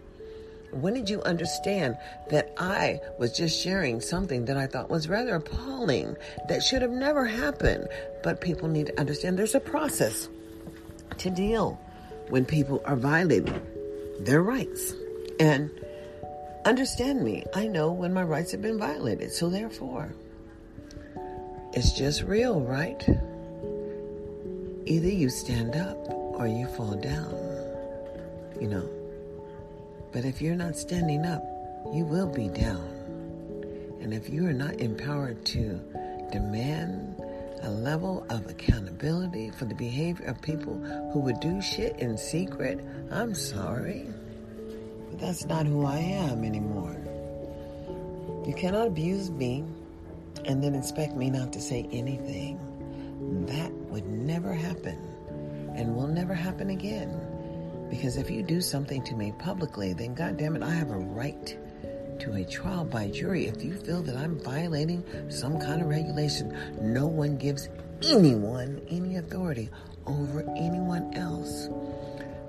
When 0.71 0.93
did 0.93 1.09
you 1.09 1.21
understand 1.23 1.97
that 2.29 2.53
I 2.57 2.99
was 3.17 3.35
just 3.35 3.59
sharing 3.59 4.01
something 4.01 4.45
that 4.45 4.57
I 4.57 4.67
thought 4.67 4.89
was 4.89 5.07
rather 5.07 5.35
appalling 5.35 6.17
that 6.49 6.61
should 6.61 6.81
have 6.81 6.91
never 6.91 7.25
happened? 7.25 7.87
But 8.21 8.41
people 8.41 8.67
need 8.67 8.87
to 8.87 8.99
understand 8.99 9.39
there's 9.39 9.55
a 9.55 9.61
process 9.61 10.27
to 11.19 11.29
deal 11.29 11.79
when 12.29 12.45
people 12.45 12.81
are 12.85 12.97
violating 12.97 13.61
their 14.19 14.43
rights. 14.43 14.93
And 15.39 15.71
understand 16.67 17.23
me, 17.23 17.45
I 17.55 17.67
know 17.67 17.91
when 17.91 18.13
my 18.13 18.23
rights 18.23 18.51
have 18.51 18.61
been 18.61 18.77
violated. 18.77 19.31
So 19.31 19.49
therefore, 19.49 20.13
it's 21.73 21.93
just 21.93 22.23
real, 22.23 22.61
right? 22.61 23.01
Either 24.85 25.09
you 25.09 25.29
stand 25.29 25.75
up 25.75 25.97
or 26.09 26.47
you 26.47 26.67
fall 26.67 26.95
down, 26.95 27.33
you 28.59 28.67
know. 28.67 28.89
But 30.11 30.25
if 30.25 30.41
you're 30.41 30.55
not 30.55 30.75
standing 30.75 31.25
up, 31.25 31.43
you 31.93 32.03
will 32.03 32.27
be 32.27 32.49
down. 32.49 32.93
And 34.01 34.13
if 34.13 34.29
you 34.29 34.45
are 34.45 34.53
not 34.53 34.75
empowered 34.75 35.45
to 35.47 35.79
demand 36.31 37.21
a 37.63 37.69
level 37.69 38.25
of 38.29 38.45
accountability 38.47 39.51
for 39.51 39.65
the 39.65 39.75
behavior 39.75 40.25
of 40.27 40.41
people 40.41 40.75
who 41.11 41.19
would 41.19 41.39
do 41.39 41.61
shit 41.61 41.97
in 41.99 42.17
secret, 42.17 42.79
I'm 43.11 43.33
sorry. 43.33 44.07
That's 45.19 45.45
not 45.45 45.65
who 45.65 45.85
I 45.85 45.97
am 45.97 46.43
anymore. 46.43 46.95
You 48.45 48.53
cannot 48.53 48.87
abuse 48.87 49.31
me 49.31 49.63
and 50.45 50.63
then 50.63 50.75
expect 50.75 51.15
me 51.15 51.29
not 51.29 51.51
to 51.53 51.61
say 51.61 51.87
anything. 51.91 52.59
that 53.47 53.71
would 53.89 54.05
never 54.05 54.53
happen 54.53 54.97
and 55.75 55.95
will 55.95 56.07
never 56.07 56.33
happen 56.33 56.69
again. 56.69 57.09
Because 57.89 58.17
if 58.17 58.29
you 58.29 58.43
do 58.43 58.61
something 58.61 59.03
to 59.03 59.15
me 59.15 59.33
publicly, 59.39 59.93
then 59.93 60.13
goddamn 60.13 60.55
it, 60.55 60.63
I 60.63 60.71
have 60.71 60.91
a 60.91 60.97
right 60.97 61.57
to 62.19 62.33
a 62.33 62.45
trial 62.45 62.85
by 62.85 63.09
jury. 63.09 63.47
If 63.47 63.63
you 63.63 63.77
feel 63.77 64.01
that 64.03 64.15
I'm 64.15 64.39
violating 64.39 65.03
some 65.29 65.59
kind 65.59 65.81
of 65.81 65.87
regulation, 65.87 66.55
no 66.81 67.07
one 67.07 67.37
gives 67.37 67.69
anyone 68.03 68.81
any 68.89 69.17
authority 69.17 69.69
over 70.05 70.41
anyone 70.55 71.13
else 71.15 71.69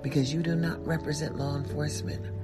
because 0.01 0.33
you 0.33 0.41
do 0.41 0.55
not 0.55 0.85
represent 0.85 1.37
law 1.37 1.55
enforcement. 1.55 2.38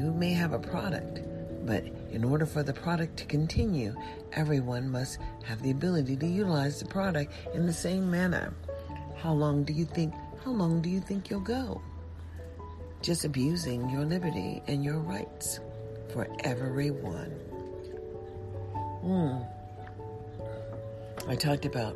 You 0.00 0.12
may 0.12 0.32
have 0.32 0.54
a 0.54 0.58
product, 0.58 1.20
but 1.66 1.84
in 2.10 2.24
order 2.24 2.46
for 2.46 2.62
the 2.62 2.72
product 2.72 3.18
to 3.18 3.26
continue, 3.26 3.94
everyone 4.32 4.88
must 4.88 5.18
have 5.44 5.60
the 5.60 5.72
ability 5.72 6.16
to 6.16 6.26
utilize 6.26 6.80
the 6.80 6.86
product 6.86 7.34
in 7.52 7.66
the 7.66 7.72
same 7.74 8.10
manner. 8.10 8.54
How 9.18 9.34
long 9.34 9.62
do 9.62 9.74
you 9.74 9.84
think 9.84 10.14
how 10.42 10.52
long 10.52 10.80
do 10.80 10.88
you 10.88 11.00
think 11.00 11.28
you'll 11.28 11.40
go? 11.40 11.82
Just 13.02 13.26
abusing 13.26 13.90
your 13.90 14.06
liberty 14.06 14.62
and 14.68 14.82
your 14.82 15.00
rights 15.00 15.60
for 16.14 16.26
everyone. 16.44 17.34
Mm. 19.04 19.46
I 21.28 21.34
talked 21.36 21.66
about 21.66 21.94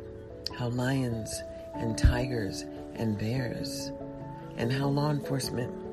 how 0.55 0.67
lions 0.67 1.41
and 1.73 1.97
tigers 1.97 2.65
and 2.93 3.17
bears 3.17 3.91
and 4.57 4.71
how 4.71 4.89
law 4.89 5.09
enforcement 5.09 5.84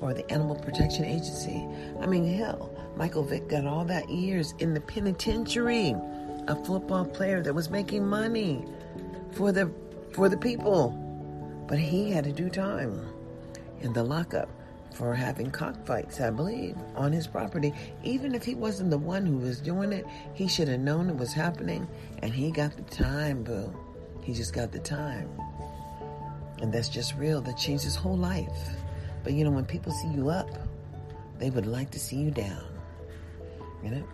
or 0.00 0.14
the 0.14 0.28
Animal 0.30 0.56
Protection 0.56 1.04
Agency, 1.04 1.66
I 2.00 2.06
mean, 2.06 2.24
hell, 2.36 2.74
Michael 2.96 3.22
Vick 3.22 3.48
got 3.48 3.66
all 3.66 3.84
that 3.84 4.08
years 4.08 4.54
in 4.58 4.74
the 4.74 4.80
penitentiary, 4.80 5.94
a 6.48 6.56
football 6.64 7.04
player 7.04 7.42
that 7.42 7.54
was 7.54 7.70
making 7.70 8.06
money 8.06 8.64
for 9.32 9.52
the 9.52 9.70
for 10.12 10.28
the 10.28 10.36
people. 10.36 10.90
But 11.68 11.78
he 11.78 12.10
had 12.10 12.24
to 12.24 12.32
do 12.32 12.50
time 12.50 13.00
in 13.80 13.92
the 13.92 14.02
lockup 14.02 14.48
for 14.94 15.14
having 15.14 15.50
cockfights, 15.50 16.20
I 16.20 16.30
believe, 16.30 16.76
on 16.96 17.12
his 17.12 17.26
property. 17.26 17.72
Even 18.02 18.34
if 18.34 18.44
he 18.44 18.54
wasn't 18.54 18.90
the 18.90 18.98
one 18.98 19.24
who 19.24 19.38
was 19.38 19.60
doing 19.60 19.92
it, 19.92 20.04
he 20.34 20.48
should 20.48 20.68
have 20.68 20.80
known 20.80 21.08
it 21.08 21.16
was 21.16 21.32
happening, 21.32 21.86
and 22.22 22.32
he 22.32 22.50
got 22.50 22.76
the 22.76 22.82
time, 22.82 23.44
boo. 23.44 23.72
He 24.22 24.34
just 24.34 24.52
got 24.52 24.72
the 24.72 24.80
time. 24.80 25.30
And 26.60 26.72
that's 26.72 26.88
just 26.88 27.14
real. 27.16 27.40
That 27.40 27.56
changed 27.56 27.84
his 27.84 27.96
whole 27.96 28.16
life. 28.16 28.68
But 29.22 29.32
you 29.34 29.44
know, 29.44 29.50
when 29.50 29.64
people 29.64 29.92
see 29.92 30.08
you 30.08 30.30
up, 30.30 30.48
they 31.38 31.50
would 31.50 31.66
like 31.66 31.90
to 31.90 31.98
see 31.98 32.16
you 32.16 32.30
down. 32.30 32.64
You 33.82 33.90
know? 33.90 34.04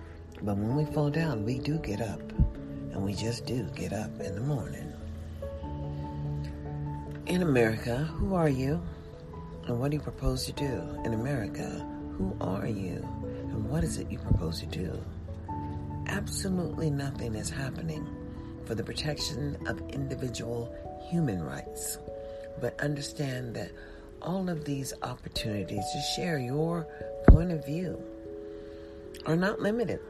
But 0.42 0.56
when 0.56 0.76
we 0.76 0.84
fall 0.92 1.10
down, 1.10 1.44
we 1.44 1.58
do 1.58 1.78
get 1.78 2.00
up. 2.00 2.20
And 2.92 3.04
we 3.04 3.14
just 3.14 3.44
do 3.46 3.64
get 3.74 3.92
up 3.92 4.20
in 4.20 4.34
the 4.34 4.40
morning. 4.40 4.92
In 7.26 7.42
America, 7.42 7.96
who 7.96 8.34
are 8.34 8.48
you? 8.48 8.80
And 9.66 9.80
what 9.80 9.90
do 9.90 9.96
you 9.96 10.02
propose 10.02 10.46
to 10.46 10.52
do? 10.52 10.82
In 11.04 11.12
America, 11.12 11.84
who 12.16 12.36
are 12.40 12.66
you? 12.66 13.06
And 13.50 13.68
what 13.68 13.82
is 13.84 13.98
it 13.98 14.10
you 14.10 14.18
propose 14.18 14.60
to 14.60 14.66
do? 14.66 15.02
Absolutely 16.06 16.88
nothing 16.88 17.34
is 17.34 17.50
happening 17.50 18.06
for 18.64 18.74
the 18.74 18.84
protection 18.84 19.56
of 19.66 19.80
individual 19.90 20.74
human 21.10 21.42
rights. 21.42 21.98
But 22.60 22.80
understand 22.80 23.54
that 23.56 23.72
all 24.22 24.48
of 24.48 24.64
these 24.64 24.92
opportunities 25.02 25.84
to 25.92 26.00
share 26.14 26.38
your 26.38 26.86
point 27.28 27.52
of 27.52 27.64
view 27.64 28.02
are 29.26 29.36
not 29.36 29.60
limited 29.60 30.00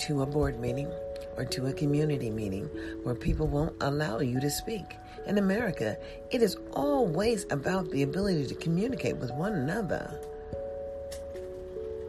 to 0.00 0.22
a 0.22 0.26
board 0.26 0.58
meeting 0.58 0.90
or 1.36 1.44
to 1.44 1.66
a 1.66 1.72
community 1.72 2.30
meeting 2.30 2.64
where 3.02 3.14
people 3.14 3.46
won't 3.46 3.74
allow 3.80 4.20
you 4.20 4.40
to 4.40 4.50
speak. 4.50 4.96
In 5.26 5.38
America, 5.38 5.96
it 6.30 6.42
is 6.42 6.56
always 6.72 7.46
about 7.50 7.90
the 7.90 8.02
ability 8.02 8.46
to 8.46 8.54
communicate 8.54 9.16
with 9.16 9.30
one 9.32 9.52
another 9.52 10.18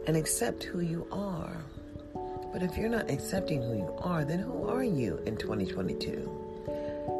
and 0.06 0.16
accept 0.16 0.64
who 0.64 0.80
you 0.80 1.06
are. 1.12 1.56
But 2.52 2.62
if 2.62 2.76
you're 2.76 2.88
not 2.88 3.10
accepting 3.10 3.62
who 3.62 3.76
you 3.76 3.94
are, 3.98 4.24
then 4.24 4.38
who 4.38 4.68
are 4.68 4.84
you 4.84 5.22
in 5.26 5.36
2022? 5.36 6.41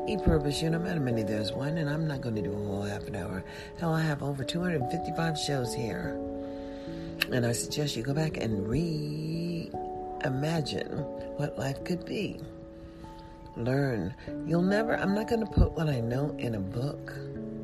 E-Purpose, 0.08 0.60
you 0.60 0.70
know, 0.70 0.80
matter 0.80 0.98
many 0.98 1.22
there's 1.22 1.52
one, 1.52 1.78
and 1.78 1.88
I'm 1.88 2.08
not 2.08 2.20
going 2.22 2.34
to 2.34 2.42
do 2.42 2.52
a 2.52 2.56
whole 2.56 2.82
half 2.82 3.06
an 3.06 3.14
hour. 3.14 3.44
Hell, 3.78 3.94
I 3.94 4.02
have 4.02 4.22
over 4.22 4.42
255 4.44 5.38
shows 5.38 5.72
here. 5.72 6.18
And 7.30 7.46
I 7.46 7.52
suggest 7.52 7.94
you 7.96 8.02
go 8.02 8.12
back 8.12 8.36
and 8.36 8.66
reimagine 8.66 9.70
what 11.38 11.56
life 11.56 11.84
could 11.84 12.04
be. 12.04 12.40
Learn. 13.56 14.12
You'll 14.44 14.62
never, 14.62 14.96
I'm 14.96 15.14
not 15.14 15.28
going 15.28 15.46
to 15.46 15.46
put 15.46 15.72
what 15.72 15.88
I 15.88 16.00
know 16.00 16.34
in 16.38 16.56
a 16.56 16.60
book. 16.60 17.12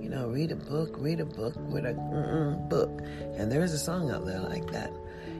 You 0.00 0.08
know, 0.08 0.28
read 0.28 0.52
a 0.52 0.56
book, 0.56 0.94
read 0.98 1.18
a 1.18 1.26
book, 1.26 1.54
read 1.58 1.86
a 1.86 1.94
book. 2.68 3.02
And 3.36 3.50
there 3.50 3.64
is 3.64 3.72
a 3.72 3.78
song 3.78 4.10
out 4.10 4.24
there 4.24 4.40
like 4.40 4.70
that. 4.70 4.92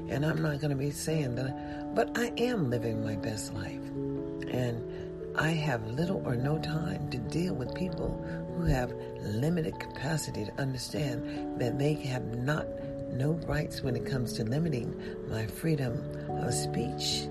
And 0.09 0.27
I'm 0.27 0.43
not 0.43 0.59
going 0.61 0.71
to 0.71 0.77
be 0.77 0.91
saying 0.91 1.37
that, 1.37 1.95
but 1.95 2.19
I 2.19 2.33
am 2.39 2.71
living 2.71 3.05
my 3.05 3.15
best 3.15 3.55
life. 3.55 3.85
And 4.51 4.83
I 5.37 5.51
have 5.51 5.87
little 5.87 6.23
or 6.27 6.35
no 6.35 6.59
time 6.59 7.11
to 7.11 7.19
deal 7.19 7.55
with 7.55 7.75
people 7.75 8.25
who 8.57 8.65
have 8.65 8.93
limited 9.21 9.79
capacity 9.79 10.45
to 10.45 10.61
understand 10.61 11.61
that 11.61 11.79
they 11.79 11.95
have 11.95 12.25
not 12.39 12.67
no 13.13 13.33
rights 13.47 13.83
when 13.83 13.97
it 13.97 14.05
comes 14.05 14.33
to 14.35 14.45
limiting 14.45 14.95
my 15.29 15.47
freedom 15.47 16.03
of 16.29 16.53
speech 16.53 17.29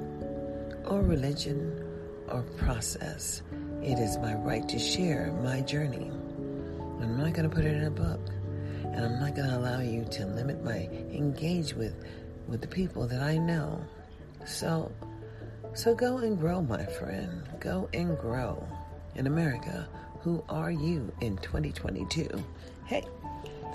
or 0.86 1.02
religion 1.02 1.84
or 2.30 2.44
process. 2.58 3.42
It 3.84 4.00
is 4.00 4.18
my 4.18 4.36
right 4.36 4.68
to 4.70 4.80
share 4.80 5.32
my 5.44 5.62
journey. 5.62 6.10
I'm 7.02 7.18
not 7.18 7.34
going 7.34 7.50
to 7.50 7.56
put 7.56 7.66
it 7.66 7.76
in 7.76 7.84
a 7.84 7.92
book. 7.92 8.20
And 8.84 9.06
I'm 9.06 9.20
not 9.20 9.36
going 9.36 9.50
to 9.50 9.58
allow 9.58 9.82
you 9.82 10.06
to 10.06 10.26
limit 10.26 10.64
my 10.64 10.90
engage 11.12 11.74
with 11.74 11.94
with 12.48 12.62
the 12.62 12.68
people 12.68 13.06
that 13.08 13.22
I 13.22 13.38
know. 13.38 13.84
So 14.46 14.92
so 15.78 15.94
go 15.94 16.18
and 16.18 16.40
grow, 16.40 16.60
my 16.64 16.84
friend. 16.84 17.44
Go 17.60 17.88
and 17.94 18.18
grow. 18.18 18.68
In 19.14 19.28
America, 19.28 19.88
who 20.22 20.44
are 20.50 20.72
you 20.72 21.14
in 21.22 21.38
2022? 21.38 22.28
Hey, 22.88 23.06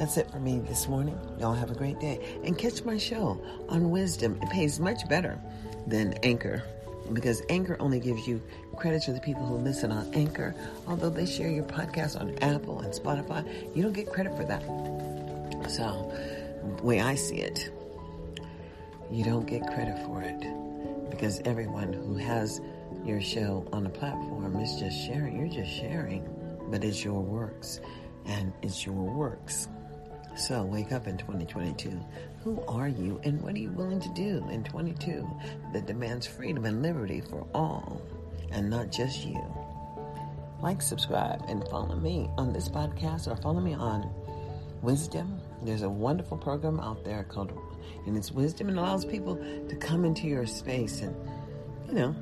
that's 0.01 0.17
it 0.17 0.29
for 0.29 0.41
me 0.41 0.59
this 0.59 0.89
morning. 0.89 1.17
Y'all 1.39 1.55
have 1.55 1.71
a 1.71 1.77
great 1.77 2.01
day. 2.01 2.39
And 2.43 2.59
catch 2.59 2.83
my 2.85 2.99
show 2.99 3.41
on 3.69 3.93
Wisdom. 3.93 4.37
It 4.43 4.51
pays 4.51 4.81
much 4.81 5.09
better 5.09 5.39
than 5.87 6.15
Anchor 6.25 6.65
because 7.13 7.41
Anchor 7.49 7.77
only 7.79 8.01
gives 8.01 8.27
you 8.27 8.43
credit 8.77 9.05
for 9.05 9.13
the 9.13 9.21
people 9.21 9.47
who 9.47 9.55
listen 9.59 9.93
on 9.93 10.13
Anchor. 10.13 10.57
Although 10.89 11.11
they 11.11 11.27
share 11.27 11.51
your 11.51 11.65
podcast 11.65 12.21
on 12.21 12.37
Apple 12.43 12.81
and 12.81 12.93
Spotify, 12.93 13.47
you 13.77 13.83
don't 13.85 13.93
get 13.93 14.13
credit 14.13 14.37
for 14.37 14.45
that. 14.45 14.63
So, 15.71 16.13
the 16.79 16.83
way 16.83 17.01
I 17.01 17.15
see 17.15 17.37
it, 17.37 17.71
you 19.09 19.23
don't 19.23 19.47
get 19.47 19.65
credit 19.69 20.05
for 20.05 20.21
it 20.21 20.62
because 21.13 21.41
everyone 21.45 21.93
who 21.93 22.17
has 22.17 22.61
your 23.05 23.21
show 23.21 23.69
on 23.71 23.87
a 23.87 23.91
platform 23.91 24.57
is 24.57 24.75
just 24.81 24.97
sharing. 25.07 25.39
You're 25.39 25.65
just 25.65 25.71
sharing, 25.71 26.27
but 26.71 26.83
it's 26.83 27.05
your 27.05 27.21
works 27.21 27.81
and 28.25 28.53
it's 28.63 28.85
your 28.87 28.95
works. 28.95 29.69
So 30.37 30.65
wake 30.65 30.91
up 30.91 31.07
in 31.07 31.19
2022. 31.19 32.01
Who 32.43 32.65
are 32.67 32.89
you 32.89 33.21
and 33.25 33.41
what 33.43 33.55
are 33.55 33.59
you 33.59 33.71
willing 33.71 34.01
to 34.01 34.09
do 34.15 34.45
in 34.51 34.65
22 34.65 35.29
that 35.75 35.87
demands 35.87 36.27
freedom 36.27 36.65
and 36.65 36.83
liberty 36.83 37.21
for 37.21 37.47
all 37.55 38.01
and 38.51 38.71
not 38.71 38.91
just 38.91 39.27
you? 39.27 39.45
Like, 40.63 40.81
subscribe, 40.81 41.45
and 41.49 41.69
follow 41.69 41.97
me 41.97 42.31
on 42.39 42.53
this 42.53 42.69
podcast 42.69 43.27
or 43.27 43.37
follow 43.37 43.61
me 43.61 43.75
on 43.75 44.09
Wisdom. 44.81 45.41
There's 45.63 45.83
a 45.83 45.89
wonderful 45.89 46.39
program 46.39 46.81
out 46.81 47.05
there 47.05 47.25
called, 47.25 47.53
and 48.07 48.17
it's 48.17 48.33
Wisdom 48.33 48.69
and 48.69 48.79
allows 48.79 49.05
people 49.05 49.37
to 49.37 49.77
come 49.77 50.05
into 50.05 50.27
your 50.27 50.47
space 50.47 51.01
and, 51.01 51.15
you 51.87 51.95
know, 51.95 52.15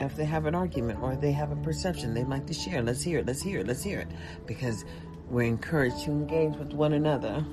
if 0.00 0.16
they 0.16 0.24
have 0.24 0.46
an 0.46 0.54
argument 0.54 1.00
or 1.02 1.16
they 1.16 1.32
have 1.32 1.52
a 1.52 1.56
perception 1.56 2.14
they'd 2.14 2.28
like 2.28 2.46
to 2.46 2.54
share, 2.54 2.82
let's 2.82 3.02
hear 3.02 3.20
it, 3.20 3.26
let's 3.26 3.42
hear 3.42 3.60
it, 3.60 3.66
let's 3.66 3.82
hear 3.82 4.00
it. 4.00 4.08
Because 4.46 4.84
we're 5.28 5.42
encouraged 5.42 6.04
to 6.04 6.10
engage 6.10 6.56
with 6.56 6.72
one 6.72 6.92
another. 6.92 7.44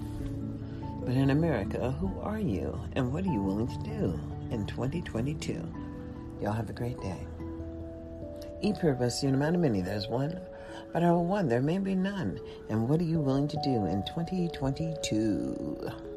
But 1.04 1.16
in 1.16 1.32
America, 1.32 1.92
who 1.92 2.20
are 2.22 2.40
you 2.40 2.80
and 2.94 3.14
what 3.14 3.26
are 3.26 3.32
you 3.32 3.42
willing 3.42 3.68
to 3.68 3.84
do 3.84 4.20
in 4.52 4.66
2022? 4.68 5.62
Y'all 6.42 6.52
have 6.52 6.70
a 6.70 6.74
great 6.74 7.00
day. 7.00 7.28
E-purpose, 8.62 9.24
you 9.24 9.32
no 9.32 9.38
matter 9.38 9.58
many, 9.58 9.82
there's 9.82 10.08
one. 10.08 10.40
But 10.94 11.04
out 11.04 11.16
of 11.16 11.22
one, 11.22 11.48
there 11.48 11.62
may 11.62 11.78
be 11.78 11.96
none. 11.96 12.40
And 12.70 12.88
what 12.88 13.00
are 13.00 13.06
you 13.06 13.20
willing 13.20 13.48
to 13.48 13.58
do 13.64 13.86
in 13.86 14.04
2022? 14.06 16.11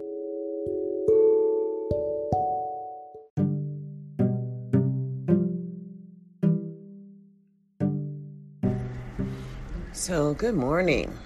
So, 10.04 10.34
good 10.34 10.54
morning. 10.54 11.18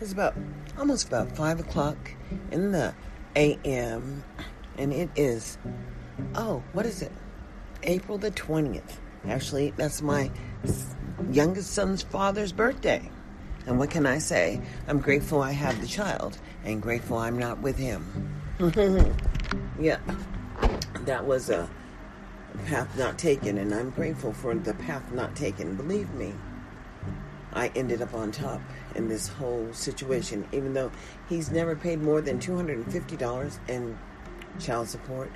It's 0.00 0.10
about 0.14 0.34
almost 0.78 1.06
about 1.06 1.36
five 1.36 1.60
o'clock 1.60 1.98
in 2.50 2.72
the 2.72 2.94
a.m. 3.36 4.24
and 4.78 4.90
it 4.90 5.10
is 5.16 5.58
oh, 6.34 6.62
what 6.72 6.86
is 6.86 7.02
it? 7.02 7.12
April 7.82 8.16
the 8.16 8.30
twentieth, 8.30 8.98
Actually, 9.28 9.74
that's 9.76 10.00
my 10.00 10.30
youngest 11.30 11.74
son's 11.74 12.00
father's 12.00 12.52
birthday. 12.52 13.06
And 13.66 13.78
what 13.78 13.90
can 13.90 14.06
I 14.06 14.16
say? 14.16 14.62
I'm 14.88 15.00
grateful 15.00 15.42
I 15.42 15.52
have 15.52 15.78
the 15.82 15.86
child 15.86 16.38
and 16.64 16.80
grateful 16.80 17.18
I'm 17.18 17.38
not 17.38 17.60
with 17.60 17.76
him. 17.76 18.40
yeah, 19.78 19.98
that 21.00 21.26
was 21.26 21.50
a 21.50 21.68
path 22.64 22.96
not 22.96 23.18
taken, 23.18 23.58
and 23.58 23.74
I'm 23.74 23.90
grateful 23.90 24.32
for 24.32 24.54
the 24.54 24.72
path 24.72 25.12
not 25.12 25.36
taken. 25.36 25.76
Believe 25.76 26.10
me, 26.14 26.32
I 27.56 27.72
ended 27.74 28.02
up 28.02 28.12
on 28.12 28.32
top 28.32 28.60
in 28.96 29.08
this 29.08 29.28
whole 29.28 29.72
situation, 29.72 30.46
even 30.52 30.74
though 30.74 30.92
he's 31.26 31.50
never 31.50 31.74
paid 31.74 32.02
more 32.02 32.20
than 32.20 32.38
$250 32.38 33.58
in 33.68 33.98
child 34.60 34.88
support. 34.88 35.32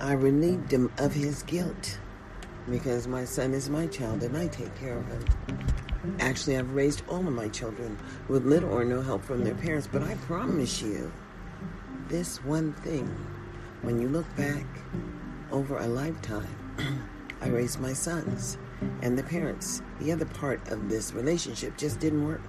I 0.00 0.14
relieved 0.14 0.72
him 0.72 0.90
of 0.98 1.14
his 1.14 1.44
guilt 1.44 2.00
because 2.68 3.06
my 3.06 3.24
son 3.24 3.54
is 3.54 3.70
my 3.70 3.86
child 3.86 4.24
and 4.24 4.36
I 4.36 4.48
take 4.48 4.74
care 4.74 4.98
of 4.98 5.06
him. 5.06 6.16
Actually, 6.18 6.58
I've 6.58 6.74
raised 6.74 7.04
all 7.08 7.18
of 7.18 7.32
my 7.32 7.46
children 7.48 7.96
with 8.26 8.44
little 8.44 8.72
or 8.72 8.84
no 8.84 9.00
help 9.00 9.22
from 9.22 9.44
their 9.44 9.54
parents, 9.54 9.88
but 9.90 10.02
I 10.02 10.16
promise 10.26 10.82
you 10.82 11.12
this 12.08 12.44
one 12.44 12.72
thing 12.72 13.06
when 13.82 14.00
you 14.00 14.08
look 14.08 14.26
back 14.36 14.66
over 15.52 15.78
a 15.78 15.86
lifetime, 15.86 17.08
I 17.40 17.48
raised 17.48 17.78
my 17.78 17.92
sons 17.92 18.58
and 19.02 19.18
the 19.18 19.22
parents. 19.22 19.82
The 20.00 20.12
other 20.12 20.26
part 20.26 20.66
of 20.68 20.88
this 20.88 21.12
relationship 21.12 21.76
just 21.76 22.00
didn't 22.00 22.26
work. 22.26 22.42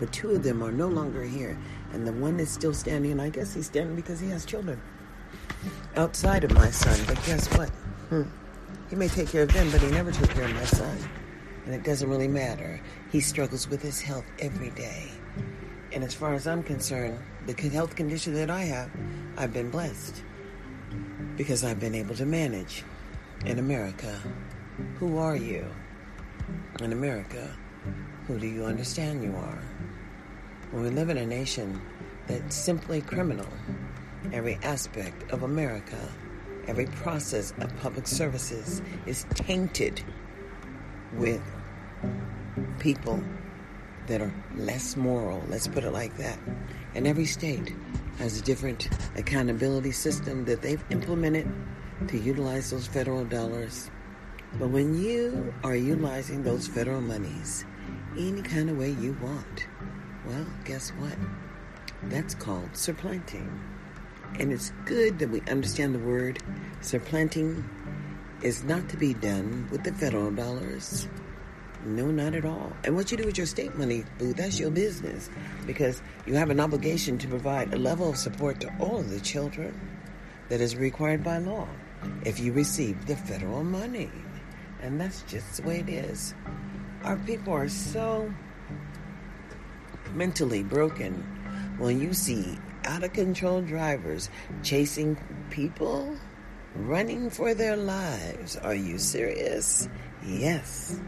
But 0.00 0.12
two 0.12 0.30
of 0.30 0.42
them 0.42 0.62
are 0.62 0.72
no 0.72 0.88
longer 0.88 1.22
here, 1.22 1.56
and 1.92 2.06
the 2.06 2.12
one 2.12 2.40
is 2.40 2.50
still 2.50 2.74
standing, 2.74 3.12
and 3.12 3.22
I 3.22 3.30
guess 3.30 3.54
he's 3.54 3.66
standing 3.66 3.94
because 3.94 4.18
he 4.18 4.28
has 4.30 4.44
children 4.44 4.80
outside 5.96 6.44
of 6.44 6.52
my 6.52 6.70
son. 6.70 6.98
But 7.06 7.22
guess 7.24 7.46
what? 7.56 7.68
Hmm. 8.08 8.22
He 8.90 8.96
may 8.96 9.08
take 9.08 9.28
care 9.28 9.42
of 9.42 9.52
them, 9.52 9.70
but 9.70 9.80
he 9.80 9.90
never 9.90 10.10
took 10.10 10.30
care 10.30 10.44
of 10.44 10.54
my 10.54 10.64
son. 10.64 10.96
And 11.66 11.74
it 11.74 11.84
doesn't 11.84 12.08
really 12.08 12.28
matter. 12.28 12.80
He 13.12 13.20
struggles 13.20 13.68
with 13.68 13.82
his 13.82 14.00
health 14.00 14.24
every 14.38 14.70
day. 14.70 15.10
And 15.92 16.02
as 16.02 16.14
far 16.14 16.34
as 16.34 16.46
I'm 16.46 16.62
concerned, 16.62 17.18
the 17.46 17.54
health 17.68 17.96
condition 17.96 18.34
that 18.34 18.50
I 18.50 18.62
have, 18.62 18.90
I've 19.36 19.52
been 19.52 19.70
blessed 19.70 20.22
because 21.36 21.64
I've 21.64 21.80
been 21.80 21.94
able 21.94 22.14
to 22.16 22.26
manage 22.26 22.84
in 23.44 23.58
America. 23.58 24.20
Who 25.00 25.18
are 25.18 25.34
you? 25.34 25.66
In 26.80 26.92
America, 26.92 27.50
who 28.28 28.38
do 28.38 28.46
you 28.46 28.64
understand 28.64 29.24
you 29.24 29.34
are? 29.34 29.58
When 30.70 30.84
we 30.84 30.90
live 30.90 31.10
in 31.10 31.16
a 31.16 31.26
nation 31.26 31.82
that's 32.28 32.54
simply 32.54 33.00
criminal, 33.00 33.48
every 34.32 34.54
aspect 34.62 35.32
of 35.32 35.42
America, 35.42 35.98
every 36.68 36.86
process 36.86 37.52
of 37.58 37.76
public 37.78 38.06
services 38.06 38.80
is 39.04 39.26
tainted 39.34 40.00
with 41.14 41.42
people 42.78 43.20
that 44.06 44.20
are 44.20 44.32
less 44.54 44.96
moral, 44.96 45.42
let's 45.48 45.66
put 45.66 45.82
it 45.82 45.90
like 45.90 46.16
that. 46.18 46.38
And 46.94 47.08
every 47.08 47.26
state 47.26 47.74
has 48.18 48.38
a 48.38 48.44
different 48.44 48.88
accountability 49.16 49.90
system 49.90 50.44
that 50.44 50.62
they've 50.62 50.84
implemented 50.90 51.52
to 52.06 52.16
utilize 52.16 52.70
those 52.70 52.86
federal 52.86 53.24
dollars 53.24 53.90
but 54.54 54.70
when 54.70 55.00
you 55.00 55.52
are 55.62 55.76
utilizing 55.76 56.42
those 56.42 56.66
federal 56.66 57.00
monies 57.00 57.64
any 58.16 58.42
kind 58.42 58.70
of 58.70 58.78
way 58.78 58.90
you 58.90 59.16
want, 59.22 59.66
well, 60.26 60.46
guess 60.64 60.90
what? 60.90 61.16
That's 62.04 62.34
called 62.34 62.76
supplanting. 62.76 63.60
And 64.38 64.52
it's 64.52 64.72
good 64.84 65.18
that 65.18 65.30
we 65.30 65.40
understand 65.42 65.94
the 65.94 66.00
word 66.00 66.42
supplanting 66.80 67.68
is 68.42 68.64
not 68.64 68.88
to 68.88 68.96
be 68.96 69.14
done 69.14 69.68
with 69.70 69.84
the 69.84 69.92
federal 69.92 70.30
dollars. 70.30 71.08
No, 71.84 72.06
not 72.06 72.34
at 72.34 72.44
all. 72.44 72.72
And 72.84 72.96
what 72.96 73.10
you 73.10 73.16
do 73.16 73.24
with 73.24 73.38
your 73.38 73.46
state 73.46 73.76
money, 73.76 74.04
boo, 74.18 74.32
that's 74.32 74.58
your 74.58 74.70
business. 74.70 75.30
Because 75.66 76.02
you 76.26 76.34
have 76.34 76.50
an 76.50 76.60
obligation 76.60 77.18
to 77.18 77.28
provide 77.28 77.72
a 77.72 77.78
level 77.78 78.10
of 78.10 78.16
support 78.16 78.60
to 78.60 78.74
all 78.80 78.98
of 78.98 79.10
the 79.10 79.20
children 79.20 79.78
that 80.48 80.60
is 80.60 80.76
required 80.76 81.22
by 81.22 81.38
law 81.38 81.68
if 82.24 82.40
you 82.40 82.52
receive 82.52 83.06
the 83.06 83.16
federal 83.16 83.64
money. 83.64 84.10
And 84.82 85.00
that's 85.00 85.22
just 85.22 85.56
the 85.56 85.68
way 85.68 85.80
it 85.80 85.88
is. 85.88 86.34
Our 87.04 87.16
people 87.16 87.52
are 87.52 87.68
so 87.68 88.32
mentally 90.14 90.62
broken 90.62 91.14
when 91.78 92.00
you 92.00 92.14
see 92.14 92.58
out 92.84 93.04
of 93.04 93.12
control 93.12 93.60
drivers 93.60 94.30
chasing 94.62 95.16
people 95.50 96.16
running 96.74 97.30
for 97.30 97.54
their 97.54 97.76
lives. 97.76 98.56
Are 98.56 98.74
you 98.74 98.98
serious? 98.98 99.88
Yes. 100.24 101.00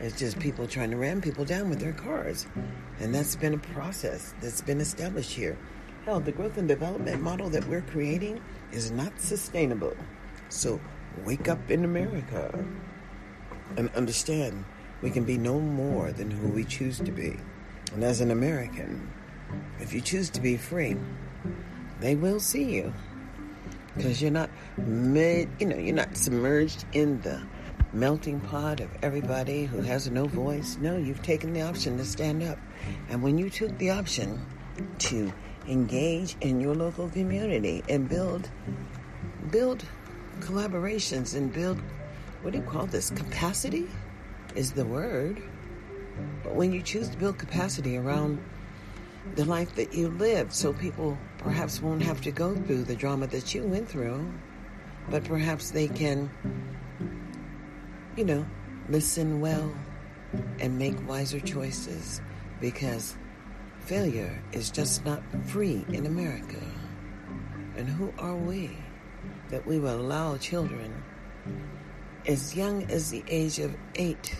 It's 0.00 0.18
just 0.18 0.38
people 0.38 0.66
trying 0.66 0.90
to 0.92 0.96
ram 0.96 1.20
people 1.20 1.44
down 1.44 1.68
with 1.68 1.78
their 1.78 1.92
cars. 1.92 2.46
And 3.00 3.14
that's 3.14 3.36
been 3.36 3.54
a 3.54 3.58
process 3.58 4.34
that's 4.40 4.62
been 4.62 4.80
established 4.80 5.32
here. 5.32 5.58
Hell, 6.06 6.20
the 6.20 6.32
growth 6.32 6.56
and 6.56 6.66
development 6.66 7.20
model 7.20 7.50
that 7.50 7.66
we're 7.68 7.82
creating 7.82 8.40
is 8.72 8.90
not 8.90 9.20
sustainable. 9.20 9.94
So 10.48 10.80
wake 11.24 11.48
up 11.48 11.70
in 11.70 11.84
America 11.84 12.52
and 13.76 13.90
understand 13.94 14.64
we 15.02 15.10
can 15.10 15.24
be 15.24 15.38
no 15.38 15.58
more 15.60 16.12
than 16.12 16.30
who 16.30 16.48
we 16.48 16.64
choose 16.64 16.98
to 16.98 17.12
be. 17.12 17.36
And 17.92 18.04
as 18.04 18.20
an 18.20 18.30
American, 18.30 19.10
if 19.80 19.92
you 19.92 20.00
choose 20.00 20.30
to 20.30 20.40
be 20.40 20.56
free, 20.56 20.96
they 22.00 22.14
will 22.14 22.40
see 22.40 22.64
you 22.64 22.92
because 23.96 24.22
you're 24.22 24.30
not 24.30 24.50
made, 24.76 25.48
you 25.58 25.66
know, 25.66 25.76
you're 25.76 25.94
not 25.94 26.16
submerged 26.16 26.84
in 26.92 27.20
the 27.22 27.42
melting 27.92 28.40
pot 28.40 28.80
of 28.80 28.88
everybody 29.02 29.64
who 29.64 29.80
has 29.80 30.08
no 30.10 30.26
voice. 30.26 30.78
No, 30.80 30.96
you've 30.96 31.22
taken 31.22 31.52
the 31.52 31.62
option 31.62 31.96
to 31.98 32.04
stand 32.04 32.42
up. 32.42 32.58
And 33.08 33.22
when 33.22 33.36
you 33.36 33.50
took 33.50 33.76
the 33.78 33.90
option 33.90 34.40
to 34.98 35.32
engage 35.66 36.36
in 36.40 36.60
your 36.60 36.74
local 36.74 37.08
community 37.10 37.82
and 37.88 38.08
build 38.08 38.48
build 39.50 39.84
collaborations 40.40 41.34
and 41.34 41.52
build 41.52 41.80
what 42.42 42.52
do 42.52 42.58
you 42.58 42.64
call 42.64 42.86
this? 42.86 43.10
Capacity 43.10 43.86
is 44.54 44.72
the 44.72 44.84
word. 44.84 45.42
But 46.42 46.54
when 46.54 46.72
you 46.72 46.82
choose 46.82 47.08
to 47.10 47.16
build 47.16 47.38
capacity 47.38 47.96
around 47.96 48.38
the 49.34 49.44
life 49.44 49.74
that 49.74 49.94
you 49.94 50.08
live, 50.08 50.54
so 50.54 50.72
people 50.72 51.18
perhaps 51.38 51.82
won't 51.82 52.02
have 52.02 52.20
to 52.22 52.30
go 52.30 52.54
through 52.54 52.84
the 52.84 52.96
drama 52.96 53.26
that 53.28 53.54
you 53.54 53.62
went 53.64 53.88
through, 53.88 54.32
but 55.10 55.24
perhaps 55.24 55.70
they 55.70 55.88
can, 55.88 56.30
you 58.16 58.24
know, 58.24 58.44
listen 58.88 59.40
well 59.40 59.72
and 60.58 60.78
make 60.78 61.08
wiser 61.08 61.40
choices 61.40 62.20
because 62.60 63.16
failure 63.80 64.42
is 64.52 64.70
just 64.70 65.04
not 65.04 65.22
free 65.46 65.84
in 65.92 66.06
America. 66.06 66.60
And 67.76 67.88
who 67.88 68.12
are 68.18 68.36
we 68.36 68.76
that 69.50 69.66
we 69.66 69.78
will 69.78 70.00
allow 70.00 70.36
children 70.36 71.02
as 72.26 72.54
young 72.56 72.84
as 72.90 73.10
the 73.10 73.24
age 73.28 73.58
of 73.58 73.74
eight, 73.94 74.36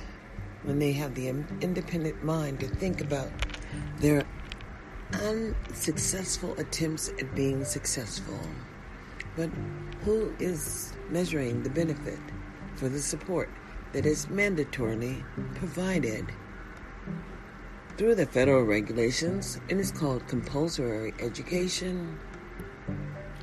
when 0.62 0.78
they 0.78 0.93
have 0.93 1.14
the 1.14 1.28
independent 1.28 2.22
mind 2.22 2.61
to 2.61 2.66
think 2.66 3.01
about 3.01 3.31
their 3.99 4.24
unsuccessful 5.22 6.55
attempts 6.59 7.09
at 7.09 7.35
being 7.35 7.64
successful. 7.64 8.39
But 9.37 9.51
who 10.05 10.35
is 10.39 10.93
measuring 11.09 11.62
the 11.62 11.70
benefit 11.70 12.18
for 12.74 12.89
the 12.89 13.01
support 13.01 13.49
that 13.93 14.07
is 14.07 14.26
mandatorily 14.26 15.24
provided 15.55 16.26
through 17.97 18.14
the 18.14 18.26
federal 18.26 18.62
regulations 18.62 19.61
and 19.68 19.81
it's 19.81 19.91
called 19.91 20.26
compulsory 20.28 21.14
education? 21.20 22.18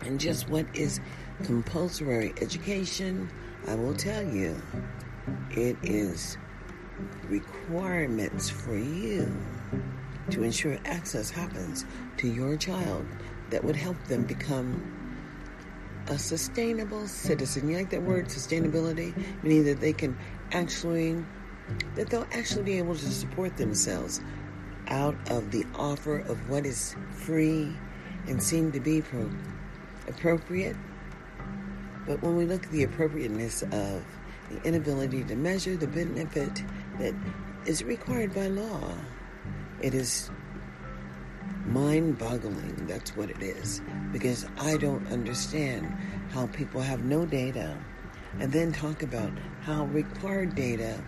And 0.01 0.19
just 0.19 0.47
what 0.49 0.65
is 0.73 0.99
compulsory 1.43 2.33
education? 2.41 3.29
I 3.67 3.75
will 3.75 3.93
tell 3.93 4.23
you, 4.23 4.55
it 5.51 5.75
is 5.83 6.37
requirements 7.27 8.49
for 8.49 8.77
you 8.77 9.29
to 10.29 10.43
ensure 10.43 10.77
access 10.85 11.29
happens 11.29 11.85
to 12.15 12.29
your 12.29 12.55
child 12.55 13.05
that 13.49 13.65
would 13.65 13.75
help 13.75 14.01
them 14.05 14.23
become 14.23 14.81
a 16.07 16.17
sustainable 16.17 17.07
citizen. 17.07 17.69
You 17.69 17.75
like 17.75 17.89
that 17.89 18.03
word, 18.03 18.27
sustainability? 18.27 19.13
Meaning 19.43 19.65
that 19.65 19.81
they 19.81 19.91
can 19.91 20.17
actually, 20.53 21.21
that 21.95 22.09
they'll 22.09 22.27
actually 22.31 22.63
be 22.63 22.77
able 22.77 22.95
to 22.95 23.11
support 23.11 23.57
themselves 23.57 24.21
out 24.87 25.15
of 25.29 25.51
the 25.51 25.65
offer 25.75 26.19
of 26.19 26.49
what 26.49 26.65
is 26.65 26.95
free 27.11 27.75
and 28.27 28.41
seem 28.41 28.71
to 28.71 28.79
be 28.79 29.01
pro- 29.01 29.29
appropriate 30.07 30.77
but 32.07 32.21
when 32.23 32.37
we 32.37 32.45
look 32.45 32.63
at 32.63 32.71
the 32.71 32.83
appropriateness 32.83 33.61
of 33.63 34.03
the 34.49 34.61
inability 34.63 35.23
to 35.25 35.35
measure 35.35 35.75
the 35.75 35.87
benefit 35.87 36.63
that 36.99 37.13
is 37.65 37.83
required 37.83 38.33
by 38.33 38.47
law, 38.47 38.93
it 39.81 39.93
is 39.93 40.31
mind 41.65 42.17
boggling. 42.17 42.87
That's 42.87 43.15
what 43.15 43.29
it 43.29 43.41
is. 43.43 43.81
Because 44.13 44.47
I 44.57 44.77
don't 44.77 45.05
understand 45.11 45.85
how 46.31 46.47
people 46.47 46.81
have 46.81 47.03
no 47.03 47.25
data, 47.25 47.77
and 48.39 48.51
then 48.51 48.71
talk 48.71 49.03
about 49.03 49.31
how 49.61 49.85
required 49.85 50.55
data 50.55 51.03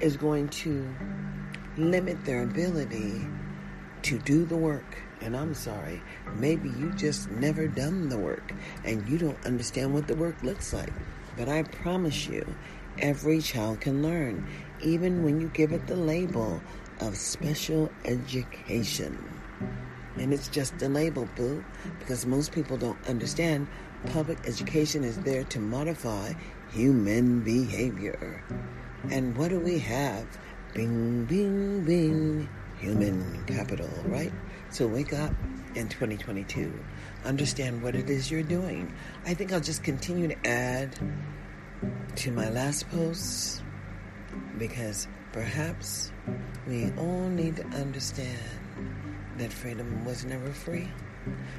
is 0.00 0.16
going 0.16 0.48
to 0.48 0.86
limit 1.78 2.24
their 2.24 2.42
ability 2.42 3.26
to 4.02 4.18
do 4.18 4.44
the 4.44 4.56
work. 4.56 5.02
And 5.20 5.36
I'm 5.36 5.54
sorry, 5.54 6.00
maybe 6.34 6.68
you 6.70 6.92
just 6.92 7.30
never 7.30 7.66
done 7.66 8.08
the 8.08 8.18
work 8.18 8.52
and 8.84 9.08
you 9.08 9.18
don't 9.18 9.44
understand 9.44 9.92
what 9.92 10.06
the 10.06 10.14
work 10.14 10.42
looks 10.42 10.72
like. 10.72 10.92
But 11.36 11.48
I 11.48 11.62
promise 11.64 12.26
you, 12.26 12.46
every 12.98 13.40
child 13.40 13.80
can 13.80 14.02
learn, 14.02 14.46
even 14.80 15.24
when 15.24 15.40
you 15.40 15.48
give 15.48 15.72
it 15.72 15.86
the 15.86 15.96
label 15.96 16.60
of 17.00 17.16
special 17.16 17.90
education. 18.04 19.18
And 20.16 20.32
it's 20.32 20.48
just 20.48 20.80
a 20.82 20.88
label, 20.88 21.28
boo, 21.36 21.64
because 22.00 22.26
most 22.26 22.52
people 22.52 22.76
don't 22.76 22.98
understand 23.06 23.68
public 24.06 24.38
education 24.46 25.04
is 25.04 25.18
there 25.18 25.44
to 25.44 25.60
modify 25.60 26.32
human 26.70 27.40
behavior. 27.40 28.44
And 29.10 29.36
what 29.36 29.50
do 29.50 29.60
we 29.60 29.78
have? 29.78 30.26
Bing, 30.74 31.24
bing, 31.24 31.84
bing. 31.84 32.48
Human 32.78 33.44
capital, 33.46 33.90
right? 34.06 34.32
So 34.70 34.86
wake 34.86 35.12
up 35.12 35.32
in 35.74 35.88
2022. 35.88 36.72
Understand 37.24 37.82
what 37.82 37.94
it 37.94 38.10
is 38.10 38.30
you're 38.30 38.42
doing. 38.42 38.92
I 39.24 39.34
think 39.34 39.52
I'll 39.52 39.60
just 39.60 39.82
continue 39.82 40.28
to 40.28 40.46
add 40.46 40.98
to 42.16 42.30
my 42.30 42.48
last 42.50 42.88
posts 42.90 43.62
because 44.58 45.08
perhaps 45.32 46.12
we 46.66 46.92
all 46.98 47.28
need 47.28 47.56
to 47.56 47.66
understand 47.68 48.38
that 49.38 49.52
freedom 49.52 50.04
was 50.04 50.24
never 50.24 50.52
free. 50.52 50.88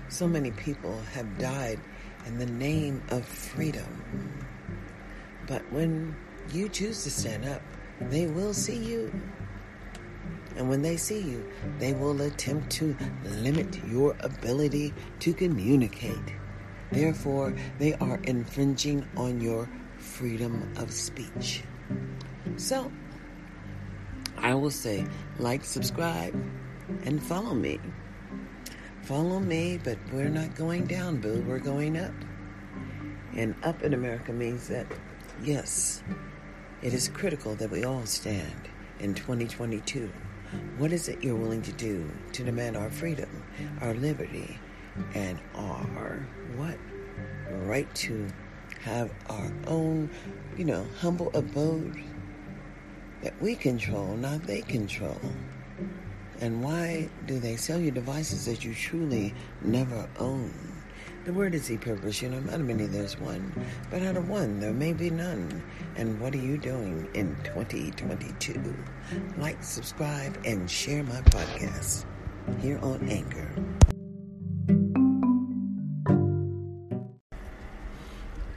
So 0.10 0.28
many 0.28 0.52
people 0.52 1.00
have 1.14 1.38
died 1.38 1.80
in 2.26 2.38
the 2.38 2.46
name 2.46 3.02
of 3.10 3.26
freedom. 3.26 4.40
But 5.48 5.62
when 5.72 6.16
you 6.52 6.70
choose 6.70 7.04
to 7.04 7.12
stand 7.12 7.46
up, 7.46 7.62
they 8.02 8.28
will 8.28 8.54
see 8.54 8.78
you. 8.78 9.12
And 10.60 10.68
when 10.68 10.82
they 10.82 10.98
see 10.98 11.22
you, 11.22 11.50
they 11.80 11.94
will 11.94 12.22
attempt 12.22 12.70
to 12.72 12.96
limit 13.24 13.80
your 13.88 14.14
ability 14.20 14.94
to 15.22 15.34
communicate. 15.34 16.36
Therefore, 16.92 17.56
they 17.78 17.94
are 17.94 18.20
infringing 18.24 19.08
on 19.16 19.40
your 19.40 19.70
freedom 20.00 20.70
of 20.76 20.92
speech. 20.92 21.64
So, 22.58 22.92
I 24.38 24.54
will 24.54 24.70
say 24.70 25.06
like, 25.38 25.64
subscribe, 25.64 26.36
and 27.04 27.24
follow 27.24 27.54
me. 27.54 27.80
Follow 29.04 29.40
me, 29.40 29.80
but 29.82 29.98
we're 30.12 30.28
not 30.28 30.56
going 30.56 30.88
down, 30.88 31.22
boo. 31.22 31.42
We're 31.48 31.60
going 31.60 31.98
up. 31.98 32.14
And 33.34 33.56
up 33.64 33.82
in 33.82 33.94
America 33.94 34.34
means 34.34 34.68
that, 34.68 34.88
yes, 35.42 36.04
it 36.82 36.94
is 36.94 37.08
critical 37.08 37.56
that 37.56 37.72
we 37.72 37.86
all 37.86 38.06
stand 38.06 38.68
in 39.00 39.14
2022. 39.14 40.12
What 40.78 40.92
is 40.92 41.10
it 41.10 41.24
you're 41.24 41.36
willing 41.36 41.62
to 41.64 41.72
do 41.74 42.10
to 42.34 42.44
demand 42.44 42.78
our 42.78 42.90
freedom, 42.90 43.44
our 43.82 43.94
liberty, 43.94 44.60
and 45.14 45.40
our 45.56 46.28
what? 46.56 46.78
Right 47.52 47.94
to 47.96 48.28
have 48.82 49.12
our 49.30 49.52
own, 49.68 50.10
you 50.58 50.66
know, 50.66 50.86
humble 51.00 51.32
abode 51.34 52.02
that 53.22 53.40
we 53.42 53.56
control, 53.56 54.16
not 54.16 54.44
they 54.44 54.62
control. 54.62 55.20
And 56.42 56.64
why 56.64 57.10
do 57.28 57.40
they 57.40 57.58
sell 57.58 57.80
you 57.80 57.92
devices 57.92 58.46
that 58.46 58.64
you 58.64 58.74
truly 58.74 59.34
never 59.62 60.08
own? 60.18 60.69
The 61.26 61.34
word 61.34 61.54
is 61.54 61.70
e-purpose. 61.70 62.22
You 62.22 62.30
know, 62.30 62.38
of 62.38 62.62
many 62.62 62.86
there's 62.86 63.20
one, 63.20 63.54
but 63.92 64.02
out 64.04 64.16
of 64.16 64.30
one 64.30 64.60
there 64.60 64.74
may 64.74 64.94
be 64.94 65.10
none. 65.10 65.62
And 65.96 66.20
what 66.22 66.34
are 66.34 66.38
you 66.38 66.58
doing 66.58 67.10
in 67.14 67.36
2022? 67.44 68.74
Like, 69.38 69.62
subscribe, 69.62 70.40
and 70.46 70.70
share 70.70 71.04
my 71.04 71.22
podcast 71.22 72.06
here 72.62 72.80
on 72.82 73.08
Anchor. 73.10 73.52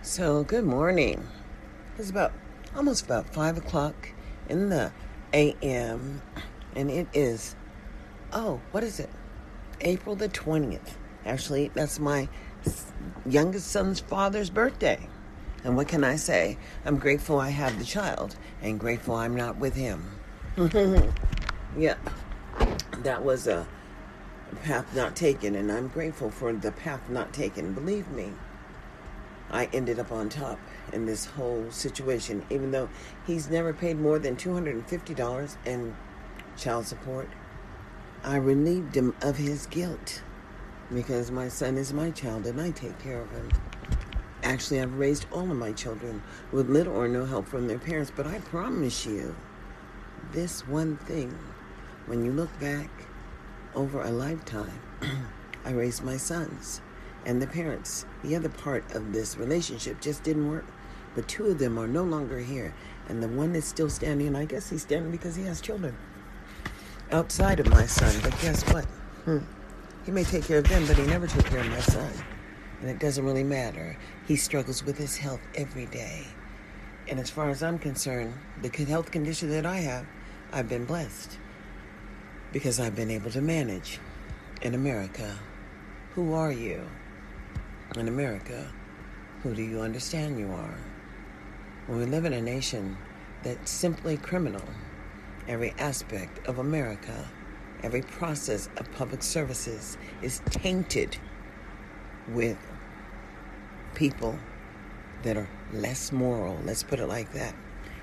So, 0.02 0.44
good 0.44 0.64
morning. 0.64 1.26
It's 1.98 2.10
about 2.10 2.32
almost 2.76 3.04
about 3.04 3.32
five 3.34 3.58
o'clock 3.58 4.10
in 4.48 4.68
the 4.68 4.92
a.m. 5.34 6.22
and 6.76 6.90
it 6.90 7.08
is 7.12 7.56
oh, 8.32 8.60
what 8.70 8.82
is 8.84 9.00
it? 9.00 9.10
April 9.80 10.16
the 10.16 10.28
20th. 10.28 10.96
Actually, 11.24 11.70
that's 11.74 11.98
my 11.98 12.28
youngest 13.26 13.68
son's 13.68 14.00
father's 14.00 14.50
birthday. 14.50 15.08
And 15.64 15.76
what 15.76 15.88
can 15.88 16.02
I 16.02 16.16
say? 16.16 16.58
I'm 16.84 16.96
grateful 16.96 17.38
I 17.38 17.50
have 17.50 17.78
the 17.78 17.84
child 17.84 18.36
and 18.62 18.80
grateful 18.80 19.14
I'm 19.14 19.36
not 19.36 19.58
with 19.58 19.74
him. 19.74 20.10
yeah, 21.76 21.94
that 22.98 23.22
was 23.24 23.46
a 23.46 23.66
path 24.64 24.94
not 24.94 25.16
taken, 25.16 25.54
and 25.54 25.70
I'm 25.70 25.88
grateful 25.88 26.30
for 26.30 26.52
the 26.52 26.72
path 26.72 27.08
not 27.08 27.32
taken. 27.32 27.72
Believe 27.72 28.10
me, 28.10 28.32
I 29.50 29.66
ended 29.72 29.98
up 29.98 30.12
on 30.12 30.28
top 30.28 30.58
in 30.92 31.06
this 31.06 31.26
whole 31.26 31.70
situation, 31.70 32.44
even 32.50 32.70
though 32.70 32.88
he's 33.26 33.48
never 33.48 33.72
paid 33.72 33.98
more 33.98 34.18
than 34.18 34.36
$250 34.36 35.56
in 35.64 35.96
child 36.56 36.86
support. 36.86 37.28
I 38.24 38.36
relieved 38.36 38.96
him 38.96 39.14
of 39.22 39.36
his 39.36 39.66
guilt 39.66 40.22
because 40.92 41.30
my 41.30 41.48
son 41.48 41.76
is 41.76 41.92
my 41.92 42.10
child 42.10 42.46
and 42.46 42.60
I 42.60 42.70
take 42.70 42.98
care 43.00 43.20
of 43.20 43.30
him. 43.30 43.50
Actually, 44.42 44.80
I've 44.80 44.98
raised 44.98 45.26
all 45.32 45.50
of 45.50 45.56
my 45.56 45.72
children 45.72 46.22
with 46.50 46.68
little 46.68 46.96
or 46.96 47.08
no 47.08 47.24
help 47.24 47.46
from 47.46 47.68
their 47.68 47.78
parents, 47.78 48.12
but 48.14 48.26
I 48.26 48.38
promise 48.40 49.06
you 49.06 49.36
this 50.32 50.66
one 50.66 50.96
thing 50.96 51.38
when 52.06 52.24
you 52.24 52.32
look 52.32 52.58
back 52.58 52.90
over 53.74 54.02
a 54.02 54.10
lifetime, 54.10 54.80
I 55.64 55.70
raised 55.70 56.02
my 56.02 56.16
sons 56.16 56.80
and 57.24 57.40
the 57.40 57.46
parents. 57.46 58.04
The 58.22 58.36
other 58.36 58.48
part 58.48 58.94
of 58.94 59.12
this 59.12 59.36
relationship 59.36 60.00
just 60.00 60.22
didn't 60.22 60.48
work. 60.48 60.66
But 61.14 61.28
two 61.28 61.46
of 61.46 61.58
them 61.58 61.78
are 61.78 61.86
no 61.86 62.04
longer 62.04 62.38
here, 62.38 62.74
and 63.08 63.22
the 63.22 63.28
one 63.28 63.54
is 63.54 63.66
still 63.66 63.90
standing. 63.90 64.34
I 64.34 64.46
guess 64.46 64.70
he's 64.70 64.82
standing 64.82 65.10
because 65.10 65.36
he 65.36 65.44
has 65.44 65.60
children 65.60 65.94
outside 67.10 67.60
of 67.60 67.68
my 67.68 67.84
son. 67.84 68.14
But 68.22 68.38
guess 68.40 68.62
what? 68.72 68.86
Hmm. 69.24 69.38
He 70.04 70.10
may 70.10 70.24
take 70.24 70.44
care 70.44 70.58
of 70.58 70.68
them, 70.68 70.86
but 70.86 70.96
he 70.96 71.06
never 71.06 71.26
took 71.26 71.44
care 71.46 71.60
of 71.60 71.68
my 71.68 71.80
son. 71.80 72.12
And 72.80 72.90
it 72.90 72.98
doesn't 72.98 73.24
really 73.24 73.44
matter. 73.44 73.96
He 74.26 74.36
struggles 74.36 74.84
with 74.84 74.98
his 74.98 75.16
health 75.16 75.40
every 75.54 75.86
day. 75.86 76.26
And 77.08 77.20
as 77.20 77.30
far 77.30 77.50
as 77.50 77.62
I'm 77.62 77.78
concerned, 77.78 78.34
the 78.62 78.68
health 78.84 79.10
condition 79.10 79.50
that 79.50 79.66
I 79.66 79.78
have, 79.78 80.06
I've 80.52 80.68
been 80.68 80.84
blessed 80.84 81.38
because 82.52 82.80
I've 82.80 82.96
been 82.96 83.10
able 83.10 83.30
to 83.30 83.40
manage 83.40 83.98
in 84.60 84.74
America. 84.74 85.38
Who 86.14 86.34
are 86.34 86.52
you? 86.52 86.86
In 87.96 88.08
America, 88.08 88.70
who 89.42 89.54
do 89.54 89.62
you 89.62 89.80
understand 89.80 90.38
you 90.38 90.50
are? 90.52 90.78
When 91.86 91.98
we 91.98 92.06
live 92.06 92.24
in 92.24 92.32
a 92.32 92.40
nation 92.40 92.96
that's 93.42 93.70
simply 93.70 94.16
criminal, 94.16 94.62
Every 95.48 95.74
aspect 95.76 96.46
of 96.46 96.58
America, 96.58 97.28
every 97.82 98.02
process 98.02 98.68
of 98.76 98.90
public 98.92 99.22
services 99.22 99.98
is 100.22 100.40
tainted 100.50 101.16
with 102.28 102.58
people 103.94 104.38
that 105.22 105.36
are 105.36 105.48
less 105.72 106.12
moral, 106.12 106.58
let's 106.64 106.82
put 106.82 107.00
it 107.00 107.06
like 107.06 107.32
that. 107.32 107.54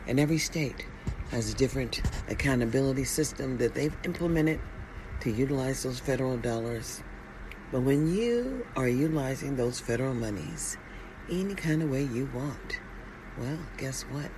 And 0.08 0.20
every 0.20 0.38
state 0.38 0.86
has 1.32 1.52
a 1.52 1.56
different 1.56 2.02
accountability 2.30 3.04
system 3.04 3.58
that 3.58 3.74
they've 3.74 3.96
implemented 4.04 4.60
to 5.22 5.32
utilize 5.32 5.84
those 5.84 6.00
federal 6.00 6.38
dollars. 6.38 7.04
But 7.72 7.82
when 7.82 8.14
you 8.14 8.66
are 8.76 8.88
utilizing 8.88 9.56
those 9.56 9.80
federal 9.80 10.14
monies 10.14 10.78
any 11.30 11.54
kind 11.54 11.84
of 11.84 11.92
way 11.92 12.04
you 12.04 12.30
want, 12.34 12.80
well, 13.38 13.60
guess 13.78 14.02
what? 14.04 14.32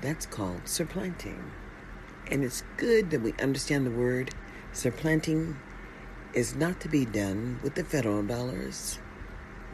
That's 0.00 0.24
called 0.24 0.66
supplanting. 0.66 1.50
And 2.30 2.42
it's 2.44 2.62
good 2.76 3.10
that 3.10 3.20
we 3.20 3.34
understand 3.34 3.86
the 3.86 3.90
word 3.90 4.34
supplanting 4.78 5.58
is 6.34 6.54
not 6.54 6.80
to 6.80 6.88
be 6.88 7.04
done 7.04 7.58
with 7.64 7.74
the 7.74 7.82
federal 7.82 8.22
dollars. 8.22 9.00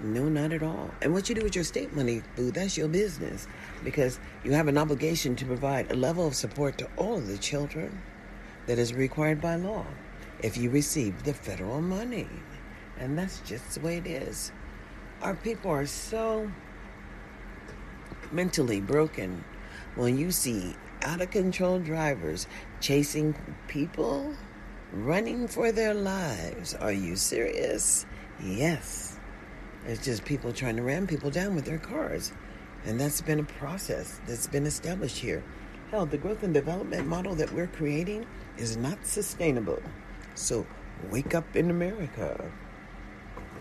No, 0.03 0.31
not 0.31 0.51
at 0.51 0.63
all. 0.63 0.91
And 1.03 1.13
what 1.13 1.29
you 1.29 1.35
do 1.35 1.43
with 1.43 1.55
your 1.55 1.65
state 1.65 1.95
money, 1.95 2.23
boo, 2.37 2.51
that's 2.51 2.79
your 2.79 2.89
business. 2.89 3.47
Because 3.85 4.19
you 4.45 4.53
have 4.53 4.67
an 4.67 4.79
obligation 4.79 5.37
to 5.37 5.45
provide 5.45 5.93
a 5.93 5.95
level 5.95 6.27
of 6.27 6.35
support 6.35 6.79
to 6.79 6.89
all 6.97 7.19
of 7.19 7.27
the 7.27 7.37
children 7.37 8.01
that 8.67 8.79
is 8.79 8.95
required 8.95 9.43
by 9.43 9.57
law 9.57 9.85
if 10.43 10.57
you 10.57 10.71
receive 10.71 11.23
the 11.25 11.35
federal 11.35 11.83
money. 11.83 12.29
And 12.99 13.19
that's 13.19 13.41
just 13.41 13.75
the 13.75 13.81
way 13.81 13.99
it 13.99 14.07
is. 14.07 14.53
Our 15.21 15.35
people 15.35 15.71
are 15.71 15.87
so 15.87 16.51
mentally 18.33 18.81
broken 18.81 19.45
when 19.97 20.17
you 20.17 20.31
see 20.31 20.77
out 21.03 21.21
of 21.21 21.31
control 21.31 21.79
drivers 21.79 22.47
chasing 22.81 23.35
people, 23.69 24.35
running 24.95 25.49
for 25.49 25.73
their 25.73 25.95
lives. 25.95 26.75
Are 26.75 26.93
you 26.93 27.17
serious? 27.17 28.07
Yes. 28.43 29.19
It's 29.87 30.05
just 30.05 30.25
people 30.25 30.53
trying 30.53 30.77
to 30.77 30.83
ram 30.83 31.07
people 31.07 31.31
down 31.31 31.55
with 31.55 31.65
their 31.65 31.79
cars. 31.79 32.33
And 32.87 33.01
that's 33.01 33.21
been 33.21 33.41
a 33.41 33.45
process 33.45 34.21
that's 34.27 34.47
been 34.47 34.67
established 34.67 35.19
here. 35.19 35.43
Hell, 35.91 36.07
the 36.07 36.19
growth 36.19 36.43
and 36.43 36.55
development 36.55 37.07
model 37.07 37.35
that 37.35 37.53
we're 37.53 37.67
creating 37.67 38.27
is 38.57 38.77
not 38.77 39.05
sustainable. 39.05 39.83
So 40.35 40.67
wake 41.11 41.35
up 41.35 41.57
in 41.57 41.71
America 41.71 42.51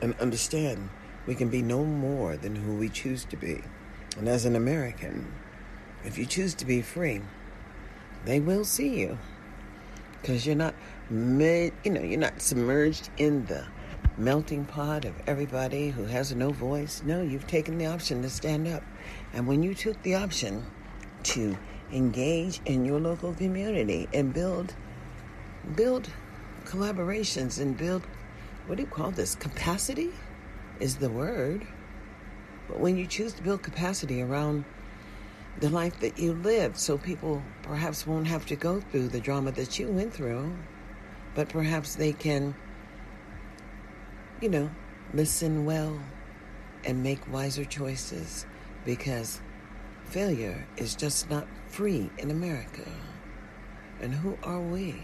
and 0.02 0.14
understand 0.20 0.90
we 1.26 1.36
can 1.36 1.50
be 1.50 1.62
no 1.62 1.84
more 1.84 2.38
than 2.38 2.56
who 2.56 2.76
we 2.76 2.90
choose 2.90 3.26
to 3.26 3.38
be. 3.38 3.62
And 4.18 4.28
as 4.28 4.46
an 4.46 4.56
American, 4.56 5.34
if 6.04 6.18
you 6.18 6.26
choose 6.26 6.54
to 6.56 6.66
be 6.66 6.82
free, 6.82 7.22
they 8.26 8.40
will 8.40 8.66
see 8.66 9.00
you 9.00 9.18
because 10.24 10.46
you're 10.46 10.56
not 10.56 10.74
mid, 11.10 11.74
you 11.84 11.92
know, 11.92 12.02
you're 12.02 12.20
not 12.20 12.42
submerged 12.42 13.10
in 13.18 13.46
the 13.46 13.66
melting 14.18 14.66
pot 14.66 15.06
of 15.06 15.14
everybody 15.28 15.90
who 15.90 16.06
has 16.06 16.34
no 16.36 16.52
voice. 16.52 17.02
No, 17.06 17.22
you've 17.22 17.48
taken 17.48 17.78
the 17.78 17.88
option 17.88 18.22
to 18.22 18.30
stand 18.30 18.68
up. 18.68 18.84
And 19.34 19.48
when 19.48 19.64
you 19.64 19.74
took 19.74 20.02
the 20.04 20.16
option 20.16 20.66
to 21.24 21.58
engage 21.92 22.60
in 22.66 22.86
your 22.86 23.00
local 23.00 23.34
community 23.34 24.08
and 24.14 24.34
build 24.34 24.74
build 25.76 26.10
collaborations 26.66 27.62
and 27.62 27.78
build 27.78 28.06
what 28.68 28.76
do 28.76 28.84
you 28.84 28.88
call 28.88 29.12
this? 29.12 29.36
Capacity 29.36 30.12
is 30.80 30.98
the 30.98 31.10
word. 31.10 31.68
But 32.68 32.80
when 32.80 32.98
you 32.98 33.06
choose 33.06 33.34
to 33.34 33.44
build 33.44 33.62
capacity 33.62 34.22
around 34.22 34.64
the 35.60 35.70
life 35.70 36.00
that 36.00 36.18
you 36.18 36.34
live, 36.34 36.78
so 36.78 36.98
people 36.98 37.42
perhaps 37.62 38.08
won't 38.08 38.28
have 38.28 38.46
to 38.48 38.56
go 38.56 38.80
through 38.80 39.10
the 39.10 39.20
drama 39.20 39.52
that 39.52 39.78
you 39.78 39.90
went 39.90 40.14
through, 40.14 40.56
but 41.36 41.50
perhaps 41.50 41.96
they 41.96 42.14
can, 42.14 42.56
you 44.42 44.50
know, 44.50 44.70
listen 45.14 45.66
well 45.66 46.00
and 46.86 47.02
make 47.02 47.32
wiser 47.32 47.66
choices 47.66 48.46
because 48.86 49.42
failure 50.06 50.68
is 50.78 50.96
just 50.96 51.30
not 51.30 51.48
free 51.68 52.10
in 52.18 52.30
America. 52.32 52.90
And 54.02 54.14
who 54.14 54.38
are 54.44 54.62
we 54.62 55.02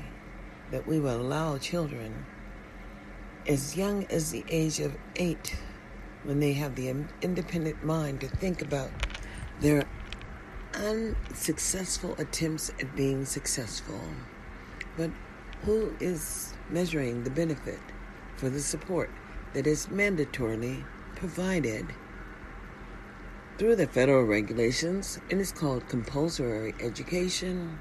that 0.71 0.85
we 0.85 0.99
will 0.99 1.21
allow 1.21 1.57
children 1.57 2.25
as 3.47 3.75
young 3.75 4.05
as 4.11 4.31
the 4.31 4.43
age 4.49 4.79
of 4.79 4.95
eight, 5.15 5.55
when 6.23 6.39
they 6.39 6.53
have 6.53 6.75
the 6.75 6.89
independent 7.21 7.83
mind 7.83 8.21
to 8.21 8.27
think 8.27 8.61
about 8.61 8.91
their 9.61 9.83
unsuccessful 10.75 12.13
attempts 12.19 12.69
at 12.79 12.95
being 12.95 13.25
successful. 13.25 13.99
But 14.97 15.09
who 15.63 15.93
is 15.99 16.53
measuring 16.69 17.23
the 17.23 17.29
benefit 17.29 17.79
for 18.35 18.49
the 18.49 18.59
support 18.59 19.09
that 19.53 19.67
is 19.67 19.87
mandatorily 19.87 20.83
provided 21.15 21.85
through 23.59 23.75
the 23.75 23.87
federal 23.87 24.23
regulations, 24.23 25.19
and 25.29 25.41
is 25.41 25.51
called 25.51 25.85
compulsory 25.89 26.73
education. 26.79 27.77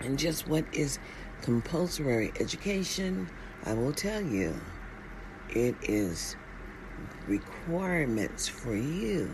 And 0.00 0.16
just 0.16 0.46
what 0.46 0.64
is 0.72 1.00
compulsory 1.42 2.32
education? 2.38 3.28
I 3.64 3.74
will 3.74 3.92
tell 3.92 4.22
you, 4.22 4.54
it 5.50 5.74
is 5.82 6.36
requirements 7.26 8.46
for 8.46 8.76
you 8.76 9.28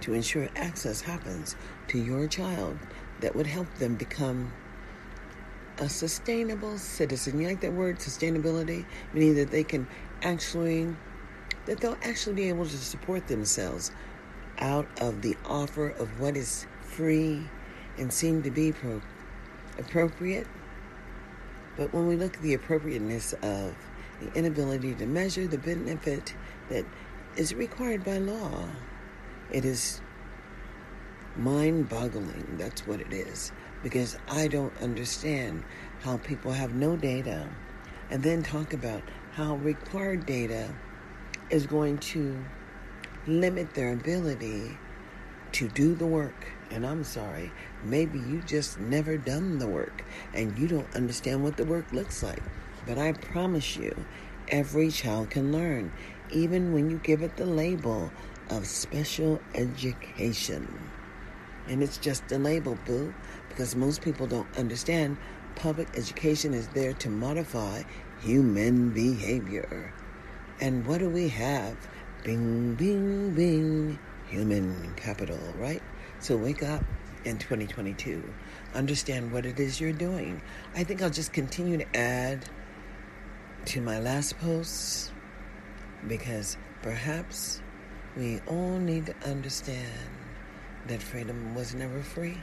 to 0.00 0.12
ensure 0.12 0.48
access 0.56 1.00
happens 1.00 1.54
to 1.86 1.98
your 1.98 2.26
child 2.26 2.76
that 3.20 3.36
would 3.36 3.46
help 3.46 3.72
them 3.74 3.94
become 3.94 4.52
a 5.78 5.88
sustainable 5.88 6.78
citizen. 6.78 7.40
You 7.40 7.48
like 7.48 7.60
that 7.60 7.72
word, 7.72 7.98
sustainability? 7.98 8.84
Meaning 9.12 9.34
that 9.36 9.50
they 9.50 9.64
can 9.64 9.86
actually, 10.22 10.94
that 11.66 11.80
they'll 11.80 11.98
actually 12.02 12.34
be 12.34 12.48
able 12.48 12.64
to 12.64 12.76
support 12.76 13.26
themselves 13.28 13.90
out 14.58 14.88
of 15.00 15.22
the 15.22 15.36
offer 15.44 15.88
of 15.88 16.20
what 16.20 16.36
is 16.36 16.66
free 16.82 17.42
and 17.98 18.12
seem 18.12 18.42
to 18.42 18.50
be 18.50 18.72
pro- 18.72 19.02
appropriate. 19.78 20.46
But 21.76 21.92
when 21.92 22.06
we 22.06 22.16
look 22.16 22.36
at 22.36 22.42
the 22.42 22.54
appropriateness 22.54 23.34
of 23.34 23.74
the 24.20 24.32
inability 24.34 24.94
to 24.94 25.06
measure 25.06 25.46
the 25.46 25.58
benefit 25.58 26.34
that 26.70 26.86
is 27.36 27.54
required 27.54 28.02
by 28.02 28.18
law, 28.18 28.64
it 29.52 29.64
is 29.64 30.00
mind 31.36 31.88
boggling. 31.88 32.56
That's 32.58 32.86
what 32.86 33.00
it 33.00 33.12
is. 33.12 33.52
Because 33.86 34.18
I 34.26 34.48
don't 34.48 34.76
understand 34.82 35.62
how 36.00 36.16
people 36.16 36.50
have 36.50 36.74
no 36.74 36.96
data 36.96 37.48
and 38.10 38.20
then 38.20 38.42
talk 38.42 38.72
about 38.72 39.00
how 39.34 39.54
required 39.58 40.26
data 40.26 40.74
is 41.50 41.68
going 41.68 41.98
to 41.98 42.36
limit 43.28 43.74
their 43.74 43.92
ability 43.92 44.76
to 45.52 45.68
do 45.68 45.94
the 45.94 46.04
work. 46.04 46.48
And 46.72 46.84
I'm 46.84 47.04
sorry, 47.04 47.52
maybe 47.84 48.18
you 48.18 48.42
just 48.44 48.80
never 48.80 49.16
done 49.16 49.60
the 49.60 49.68
work 49.68 50.02
and 50.34 50.58
you 50.58 50.66
don't 50.66 50.92
understand 50.96 51.44
what 51.44 51.56
the 51.56 51.64
work 51.64 51.92
looks 51.92 52.24
like. 52.24 52.42
But 52.88 52.98
I 52.98 53.12
promise 53.12 53.76
you, 53.76 53.94
every 54.48 54.90
child 54.90 55.30
can 55.30 55.52
learn, 55.52 55.92
even 56.32 56.72
when 56.72 56.90
you 56.90 56.98
give 57.04 57.22
it 57.22 57.36
the 57.36 57.46
label 57.46 58.10
of 58.50 58.66
special 58.66 59.40
education. 59.54 60.76
And 61.68 61.82
it's 61.82 61.98
just 61.98 62.30
a 62.30 62.38
label, 62.38 62.78
boo, 62.86 63.12
because 63.56 63.74
most 63.74 64.02
people 64.02 64.26
don't 64.26 64.46
understand 64.58 65.16
public 65.54 65.88
education 65.96 66.52
is 66.52 66.68
there 66.68 66.92
to 66.92 67.08
modify 67.08 67.82
human 68.20 68.90
behavior. 68.90 69.94
And 70.60 70.86
what 70.86 70.98
do 70.98 71.08
we 71.08 71.28
have? 71.28 71.74
Bing, 72.22 72.74
bing, 72.74 73.32
bing. 73.32 73.98
Human 74.28 74.92
capital, 74.96 75.38
right? 75.56 75.82
So 76.18 76.36
wake 76.36 76.62
up 76.62 76.84
in 77.24 77.38
2022. 77.38 78.22
Understand 78.74 79.32
what 79.32 79.46
it 79.46 79.58
is 79.58 79.80
you're 79.80 79.92
doing. 79.92 80.42
I 80.74 80.84
think 80.84 81.00
I'll 81.00 81.08
just 81.08 81.32
continue 81.32 81.78
to 81.78 81.96
add 81.96 82.44
to 83.66 83.80
my 83.80 83.98
last 83.98 84.38
posts 84.38 85.12
because 86.06 86.58
perhaps 86.82 87.62
we 88.18 88.38
all 88.46 88.78
need 88.78 89.06
to 89.06 89.14
understand 89.24 90.10
that 90.88 91.02
freedom 91.02 91.54
was 91.54 91.74
never 91.74 92.02
free. 92.02 92.36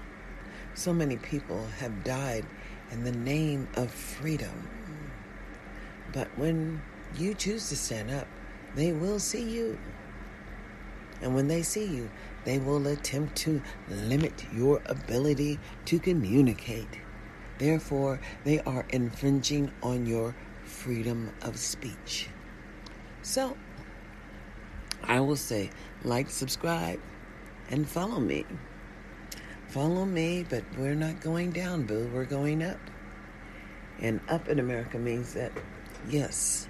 So 0.76 0.92
many 0.92 1.18
people 1.18 1.66
have 1.80 2.04
died 2.04 2.46
in 2.92 3.04
the 3.04 3.12
name 3.12 3.68
of 3.76 3.92
freedom. 3.92 4.70
But 6.12 6.28
when 6.38 6.82
you 7.16 7.34
choose 7.34 7.70
to 7.70 7.76
stand 7.76 8.12
up, 8.12 8.28
they 8.76 8.92
will 8.92 9.20
see 9.20 9.44
you. 9.44 9.78
And 11.22 11.36
when 11.36 11.48
they 11.48 11.62
see 11.62 11.86
you, 11.86 12.10
they 12.44 12.60
will 12.60 12.86
attempt 12.88 13.36
to 13.38 13.62
limit 13.88 14.46
your 14.54 14.82
ability 14.88 15.60
to 15.86 16.00
communicate. 16.00 17.00
Therefore, 17.60 18.20
they 18.44 18.60
are 18.62 18.86
infringing 18.90 19.72
on 19.82 20.06
your 20.06 20.36
freedom 20.64 21.32
of 21.44 21.58
speech. 21.58 22.28
So, 23.22 23.56
I 25.04 25.20
will 25.20 25.36
say 25.36 25.70
like, 26.04 26.30
subscribe, 26.30 27.00
and 27.70 27.88
follow 27.88 28.20
me. 28.20 28.46
Follow 29.74 30.06
me, 30.06 30.46
but 30.48 30.64
we're 30.78 30.94
not 30.94 31.20
going 31.20 31.50
down, 31.50 31.82
boo. 31.88 32.08
We're 32.14 32.26
going 32.26 32.62
up. 32.62 32.78
And 34.00 34.20
up 34.30 34.48
in 34.48 34.60
America 34.60 35.00
means 35.00 35.34
that, 35.34 35.52
yes, 36.08 36.68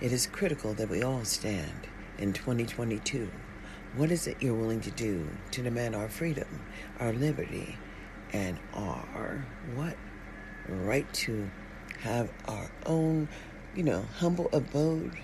it 0.00 0.10
is 0.12 0.26
critical 0.26 0.74
that 0.74 0.88
we 0.88 1.04
all 1.04 1.24
stand 1.24 1.86
in 2.18 2.32
2022. 2.32 3.30
What 3.94 4.10
is 4.10 4.26
it 4.26 4.38
you're 4.40 4.54
willing 4.56 4.80
to 4.80 4.90
do 4.90 5.28
to 5.52 5.62
demand 5.62 5.94
our 5.94 6.08
freedom, 6.08 6.48
our 6.98 7.12
liberty, 7.12 7.78
and 8.32 8.58
our 8.74 9.46
what? 9.76 9.96
Right 10.68 11.06
to 11.14 11.48
have 12.00 12.32
our 12.48 12.68
own, 12.86 13.28
you 13.76 13.84
know, 13.84 14.04
humble 14.16 14.48
abode 14.52 15.16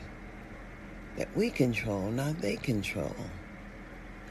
that 1.17 1.37
we 1.37 1.51
control, 1.51 2.13
not 2.13 2.41
they 2.41 2.55
control. 2.55 3.17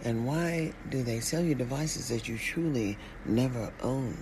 And 0.04 0.26
why 0.26 0.74
do 0.90 1.04
they 1.04 1.20
sell 1.20 1.42
you 1.42 1.54
devices 1.54 2.10
that 2.10 2.28
you 2.28 2.38
truly 2.38 2.98
never 3.26 3.72
own? 3.84 4.18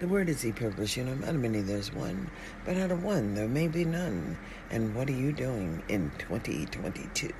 The 0.00 0.08
word 0.08 0.28
is 0.28 0.44
e-purpose, 0.44 0.96
you 0.96 1.04
know, 1.04 1.12
out 1.26 1.34
of 1.34 1.40
many 1.40 1.60
there's 1.60 1.92
one, 1.92 2.30
but 2.64 2.76
out 2.76 2.90
of 2.90 3.04
one 3.04 3.34
there 3.34 3.46
may 3.46 3.68
be 3.68 3.84
none. 3.84 4.38
And 4.70 4.94
what 4.94 5.08
are 5.08 5.12
you 5.12 5.32
doing 5.32 5.82
in 5.88 6.10
2022? 6.18 7.30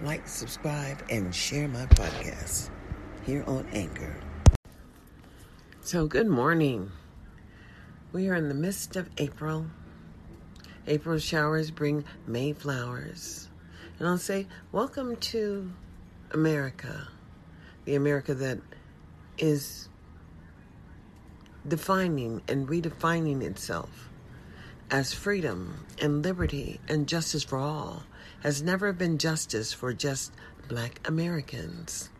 Like, 0.00 0.26
subscribe, 0.26 1.02
and 1.10 1.34
share 1.34 1.68
my 1.68 1.86
podcast 1.86 2.70
here 3.26 3.44
on 3.46 3.66
Anchor. 3.72 4.16
So, 5.80 6.06
good 6.06 6.28
morning. 6.28 6.92
We 8.12 8.28
are 8.28 8.36
in 8.36 8.48
the 8.48 8.54
midst 8.54 8.94
of 8.94 9.10
April. 9.18 9.66
April 10.86 11.18
showers 11.18 11.70
bring 11.70 12.04
May 12.26 12.52
flowers. 12.52 13.48
And 13.98 14.08
I'll 14.08 14.18
say, 14.18 14.46
Welcome 14.70 15.16
to 15.16 15.70
America, 16.32 17.08
the 17.84 17.94
America 17.94 18.34
that 18.34 18.58
is 19.38 19.88
defining 21.66 22.42
and 22.48 22.68
redefining 22.68 23.42
itself 23.42 24.08
as 24.90 25.12
freedom 25.12 25.86
and 26.00 26.22
liberty 26.22 26.80
and 26.88 27.06
justice 27.06 27.44
for 27.44 27.58
all 27.58 28.02
has 28.42 28.62
never 28.62 28.92
been 28.92 29.16
justice 29.18 29.72
for 29.72 29.92
just 29.92 30.32
black 30.68 31.00
Americans. 31.06 32.10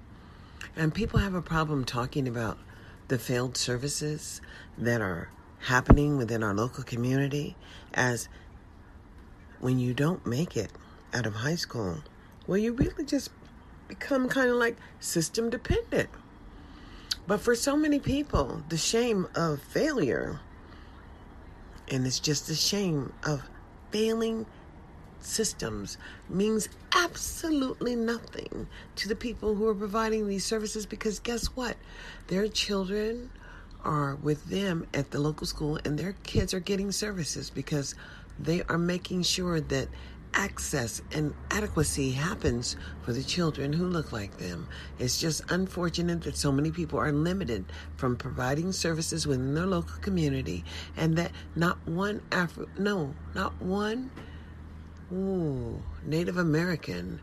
And 0.76 0.94
people 0.94 1.18
have 1.18 1.34
a 1.34 1.42
problem 1.42 1.84
talking 1.84 2.26
about 2.26 2.58
the 3.08 3.18
failed 3.18 3.56
services 3.56 4.40
that 4.78 5.00
are 5.00 5.28
happening 5.58 6.16
within 6.16 6.42
our 6.42 6.54
local 6.54 6.82
community 6.82 7.56
as 7.92 8.28
when 9.60 9.78
you 9.78 9.94
don't 9.94 10.26
make 10.26 10.56
it 10.56 10.72
out 11.12 11.26
of 11.26 11.34
high 11.34 11.54
school, 11.54 11.98
well, 12.46 12.58
you 12.58 12.72
really 12.72 13.04
just 13.04 13.30
become 13.92 14.26
kind 14.26 14.48
of 14.48 14.56
like 14.56 14.76
system 15.00 15.50
dependent. 15.50 16.08
But 17.26 17.40
for 17.40 17.54
so 17.54 17.76
many 17.76 17.98
people, 17.98 18.62
the 18.70 18.78
shame 18.78 19.28
of 19.34 19.60
failure, 19.60 20.40
and 21.90 22.06
it's 22.06 22.18
just 22.18 22.46
the 22.46 22.54
shame 22.54 23.12
of 23.22 23.42
failing 23.90 24.46
systems 25.20 25.98
means 26.30 26.70
absolutely 26.96 27.94
nothing 27.94 28.66
to 28.96 29.08
the 29.08 29.14
people 29.14 29.54
who 29.54 29.68
are 29.68 29.74
providing 29.74 30.26
these 30.26 30.44
services 30.44 30.86
because 30.86 31.20
guess 31.20 31.46
what? 31.48 31.76
Their 32.28 32.48
children 32.48 33.30
are 33.84 34.16
with 34.16 34.46
them 34.46 34.86
at 34.94 35.10
the 35.10 35.20
local 35.20 35.46
school 35.46 35.78
and 35.84 35.98
their 35.98 36.14
kids 36.24 36.54
are 36.54 36.60
getting 36.60 36.90
services 36.90 37.50
because 37.50 37.94
they 38.40 38.62
are 38.62 38.78
making 38.78 39.22
sure 39.22 39.60
that 39.60 39.88
access 40.34 41.02
and 41.12 41.34
adequacy 41.50 42.10
happens 42.12 42.76
for 43.02 43.12
the 43.12 43.22
children 43.22 43.72
who 43.72 43.86
look 43.86 44.12
like 44.12 44.36
them. 44.38 44.68
It's 44.98 45.20
just 45.20 45.42
unfortunate 45.50 46.22
that 46.22 46.36
so 46.36 46.52
many 46.52 46.70
people 46.70 46.98
are 46.98 47.12
limited 47.12 47.64
from 47.96 48.16
providing 48.16 48.72
services 48.72 49.26
within 49.26 49.54
their 49.54 49.66
local 49.66 49.96
community 50.00 50.64
and 50.96 51.16
that 51.16 51.32
not 51.54 51.78
one 51.86 52.22
Afro 52.32 52.66
no, 52.78 53.14
not 53.34 53.60
one 53.60 54.10
ooh, 55.12 55.82
Native 56.04 56.38
American 56.38 57.20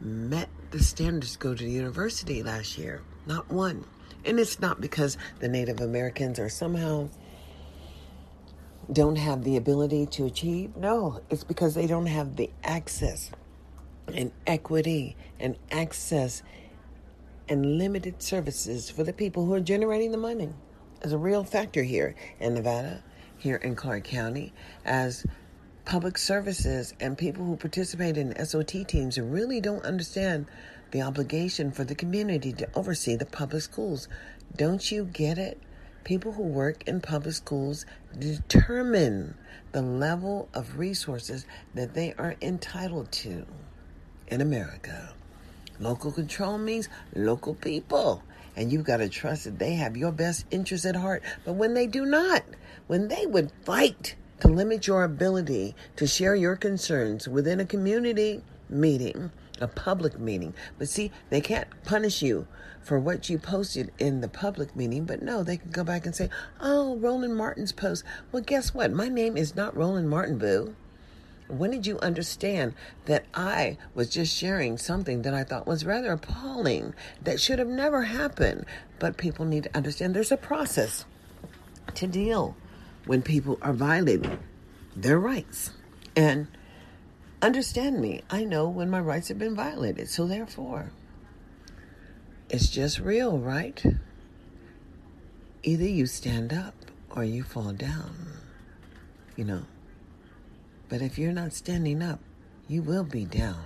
met 0.00 0.48
the 0.70 0.82
standards 0.82 1.32
to 1.32 1.38
go 1.38 1.54
to 1.54 1.64
the 1.64 1.70
university 1.70 2.42
last 2.42 2.78
year. 2.78 3.02
Not 3.26 3.50
one. 3.50 3.84
And 4.24 4.38
it's 4.38 4.60
not 4.60 4.80
because 4.80 5.16
the 5.38 5.48
Native 5.48 5.80
Americans 5.80 6.38
are 6.38 6.48
somehow 6.48 7.08
don't 8.92 9.16
have 9.16 9.44
the 9.44 9.56
ability 9.56 10.06
to 10.06 10.26
achieve. 10.26 10.76
No, 10.76 11.20
it's 11.30 11.44
because 11.44 11.74
they 11.74 11.86
don't 11.86 12.06
have 12.06 12.36
the 12.36 12.50
access 12.64 13.30
and 14.12 14.32
equity 14.46 15.16
and 15.38 15.56
access 15.70 16.42
and 17.48 17.78
limited 17.78 18.22
services 18.22 18.90
for 18.90 19.04
the 19.04 19.12
people 19.12 19.44
who 19.46 19.54
are 19.54 19.60
generating 19.60 20.12
the 20.12 20.18
money. 20.18 20.50
As 21.02 21.12
a 21.12 21.18
real 21.18 21.44
factor 21.44 21.82
here 21.82 22.14
in 22.38 22.54
Nevada, 22.54 23.02
here 23.38 23.56
in 23.56 23.74
Clark 23.74 24.04
County, 24.04 24.52
as 24.84 25.24
public 25.84 26.18
services 26.18 26.94
and 27.00 27.16
people 27.16 27.44
who 27.44 27.56
participate 27.56 28.16
in 28.16 28.44
SOT 28.44 28.86
teams 28.86 29.18
really 29.18 29.60
don't 29.60 29.84
understand 29.84 30.46
the 30.90 31.02
obligation 31.02 31.70
for 31.70 31.84
the 31.84 31.94
community 31.94 32.52
to 32.52 32.68
oversee 32.74 33.16
the 33.16 33.26
public 33.26 33.62
schools. 33.62 34.08
Don't 34.56 34.90
you 34.90 35.04
get 35.04 35.38
it? 35.38 35.60
People 36.04 36.32
who 36.32 36.42
work 36.42 36.86
in 36.88 37.00
public 37.00 37.34
schools 37.34 37.86
determine 38.18 39.34
the 39.72 39.82
level 39.82 40.48
of 40.54 40.78
resources 40.78 41.46
that 41.74 41.94
they 41.94 42.14
are 42.14 42.36
entitled 42.40 43.12
to 43.12 43.46
in 44.28 44.40
America. 44.40 45.12
Local 45.78 46.12
control 46.12 46.58
means 46.58 46.88
local 47.14 47.54
people. 47.54 48.22
And 48.56 48.72
you've 48.72 48.84
got 48.84 48.98
to 48.98 49.08
trust 49.08 49.44
that 49.44 49.58
they 49.58 49.74
have 49.74 49.96
your 49.96 50.12
best 50.12 50.44
interests 50.50 50.84
at 50.86 50.96
heart. 50.96 51.22
But 51.44 51.54
when 51.54 51.74
they 51.74 51.86
do 51.86 52.04
not, 52.04 52.42
when 52.86 53.08
they 53.08 53.26
would 53.26 53.52
fight 53.64 54.16
to 54.40 54.48
limit 54.48 54.86
your 54.86 55.04
ability 55.04 55.74
to 55.96 56.06
share 56.06 56.34
your 56.34 56.56
concerns 56.56 57.28
within 57.28 57.60
a 57.60 57.64
community 57.64 58.42
meeting, 58.68 59.30
a 59.60 59.68
public 59.68 60.18
meeting. 60.18 60.54
But 60.78 60.88
see, 60.88 61.10
they 61.28 61.40
can't 61.40 61.68
punish 61.84 62.22
you 62.22 62.46
for 62.82 62.98
what 62.98 63.28
you 63.28 63.38
posted 63.38 63.92
in 63.98 64.20
the 64.20 64.28
public 64.28 64.74
meeting, 64.74 65.04
but 65.04 65.22
no, 65.22 65.42
they 65.42 65.58
can 65.58 65.70
go 65.70 65.84
back 65.84 66.06
and 66.06 66.14
say, 66.14 66.30
oh, 66.60 66.96
Roland 66.96 67.36
Martin's 67.36 67.72
post. 67.72 68.04
Well, 68.32 68.42
guess 68.42 68.74
what? 68.74 68.90
My 68.90 69.08
name 69.08 69.36
is 69.36 69.54
not 69.54 69.76
Roland 69.76 70.08
Martin, 70.08 70.38
boo. 70.38 70.74
When 71.48 71.72
did 71.72 71.86
you 71.86 71.98
understand 71.98 72.74
that 73.06 73.24
I 73.34 73.76
was 73.94 74.08
just 74.08 74.34
sharing 74.34 74.78
something 74.78 75.22
that 75.22 75.34
I 75.34 75.42
thought 75.42 75.66
was 75.66 75.84
rather 75.84 76.12
appalling 76.12 76.94
that 77.22 77.40
should 77.40 77.58
have 77.58 77.68
never 77.68 78.02
happened? 78.02 78.64
But 78.98 79.16
people 79.16 79.44
need 79.44 79.64
to 79.64 79.76
understand 79.76 80.14
there's 80.14 80.32
a 80.32 80.36
process 80.36 81.04
to 81.94 82.06
deal 82.06 82.56
when 83.04 83.22
people 83.22 83.58
are 83.62 83.72
violating 83.72 84.38
their 84.94 85.18
rights. 85.18 85.72
And 86.14 86.46
understand 87.42 88.00
me, 88.00 88.22
I 88.30 88.44
know 88.44 88.68
when 88.68 88.90
my 88.90 89.00
rights 89.00 89.28
have 89.28 89.38
been 89.38 89.54
violated. 89.54 90.08
So 90.08 90.26
therefore, 90.26 90.92
it's 92.48 92.68
just 92.68 92.98
real, 92.98 93.38
right? 93.38 93.82
Either 95.62 95.84
you 95.84 96.06
stand 96.06 96.52
up 96.52 96.74
or 97.10 97.24
you 97.24 97.42
fall 97.42 97.72
down, 97.72 98.14
you 99.36 99.44
know. 99.44 99.62
But 100.88 101.02
if 101.02 101.18
you're 101.18 101.32
not 101.32 101.52
standing 101.52 102.02
up, 102.02 102.20
you 102.66 102.82
will 102.82 103.04
be 103.04 103.24
down. 103.24 103.64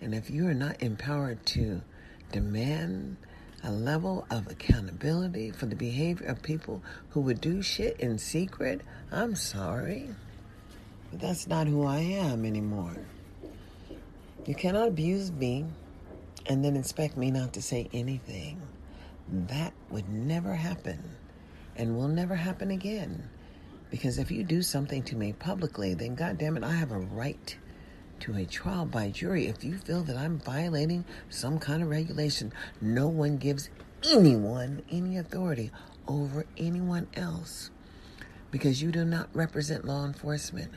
And 0.00 0.14
if 0.14 0.30
you 0.30 0.46
are 0.46 0.54
not 0.54 0.82
empowered 0.82 1.44
to 1.46 1.82
demand 2.30 3.16
a 3.62 3.72
level 3.72 4.26
of 4.30 4.46
accountability 4.46 5.50
for 5.50 5.66
the 5.66 5.74
behavior 5.74 6.26
of 6.26 6.42
people 6.42 6.82
who 7.10 7.20
would 7.22 7.40
do 7.40 7.62
shit 7.62 7.98
in 7.98 8.18
secret, 8.18 8.82
I'm 9.10 9.34
sorry. 9.34 10.10
But 11.14 11.28
that's 11.28 11.46
not 11.46 11.68
who 11.68 11.86
I 11.86 12.00
am 12.00 12.44
anymore. 12.44 12.96
You 14.46 14.54
cannot 14.56 14.88
abuse 14.88 15.30
me 15.30 15.64
and 16.46 16.64
then 16.64 16.74
expect 16.74 17.16
me 17.16 17.30
not 17.30 17.52
to 17.52 17.62
say 17.62 17.88
anything. 17.92 18.60
That 19.28 19.74
would 19.90 20.08
never 20.08 20.56
happen 20.56 20.98
and 21.76 21.96
will 21.96 22.08
never 22.08 22.34
happen 22.34 22.72
again. 22.72 23.28
Because 23.92 24.18
if 24.18 24.32
you 24.32 24.42
do 24.42 24.60
something 24.60 25.04
to 25.04 25.14
me 25.14 25.32
publicly, 25.34 25.94
then 25.94 26.16
goddamn 26.16 26.56
it, 26.56 26.64
I 26.64 26.72
have 26.72 26.90
a 26.90 26.98
right 26.98 27.56
to 28.18 28.34
a 28.34 28.44
trial 28.44 28.84
by 28.84 29.10
jury 29.10 29.46
if 29.46 29.62
you 29.62 29.78
feel 29.78 30.02
that 30.02 30.16
I'm 30.16 30.40
violating 30.40 31.04
some 31.30 31.60
kind 31.60 31.80
of 31.80 31.90
regulation. 31.90 32.52
No 32.80 33.06
one 33.06 33.36
gives 33.36 33.70
anyone 34.10 34.82
any 34.90 35.16
authority 35.16 35.70
over 36.08 36.44
anyone 36.58 37.06
else 37.14 37.70
because 38.50 38.82
you 38.82 38.90
do 38.90 39.04
not 39.04 39.28
represent 39.32 39.84
law 39.84 40.04
enforcement. 40.04 40.72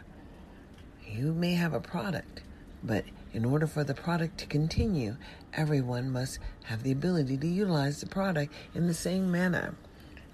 You 1.09 1.33
may 1.33 1.53
have 1.53 1.73
a 1.73 1.79
product, 1.79 2.41
but 2.83 3.05
in 3.33 3.45
order 3.45 3.67
for 3.67 3.83
the 3.83 3.93
product 3.93 4.37
to 4.39 4.45
continue, 4.45 5.17
everyone 5.53 6.11
must 6.11 6.39
have 6.65 6.83
the 6.83 6.91
ability 6.91 7.37
to 7.37 7.47
utilize 7.47 8.01
the 8.01 8.07
product 8.07 8.53
in 8.75 8.87
the 8.87 8.93
same 8.93 9.31
manner. 9.31 9.75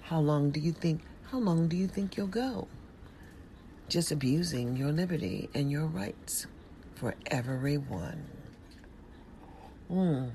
How 0.01 0.19
long 0.19 0.51
do 0.51 0.59
you 0.59 0.71
think 0.71 1.01
how 1.31 1.39
long 1.39 1.67
do 1.67 1.75
you 1.75 1.87
think 1.87 2.15
you'll 2.15 2.27
go? 2.27 2.67
Just 3.89 4.11
abusing 4.11 4.75
your 4.75 4.91
liberty 4.91 5.49
and 5.55 5.71
your 5.71 5.87
rights 5.87 6.45
for 6.93 7.15
everyone. 7.27 8.23
Mm. 9.91 10.31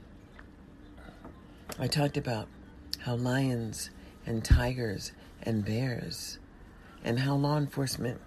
I 1.78 1.86
talked 1.86 2.16
about 2.16 2.48
how 2.98 3.14
lions 3.14 3.90
and 4.26 4.44
tigers 4.44 5.12
and 5.42 5.64
bears 5.64 6.38
and 7.04 7.20
how 7.20 7.36
law 7.36 7.56
enforcement 7.56 8.20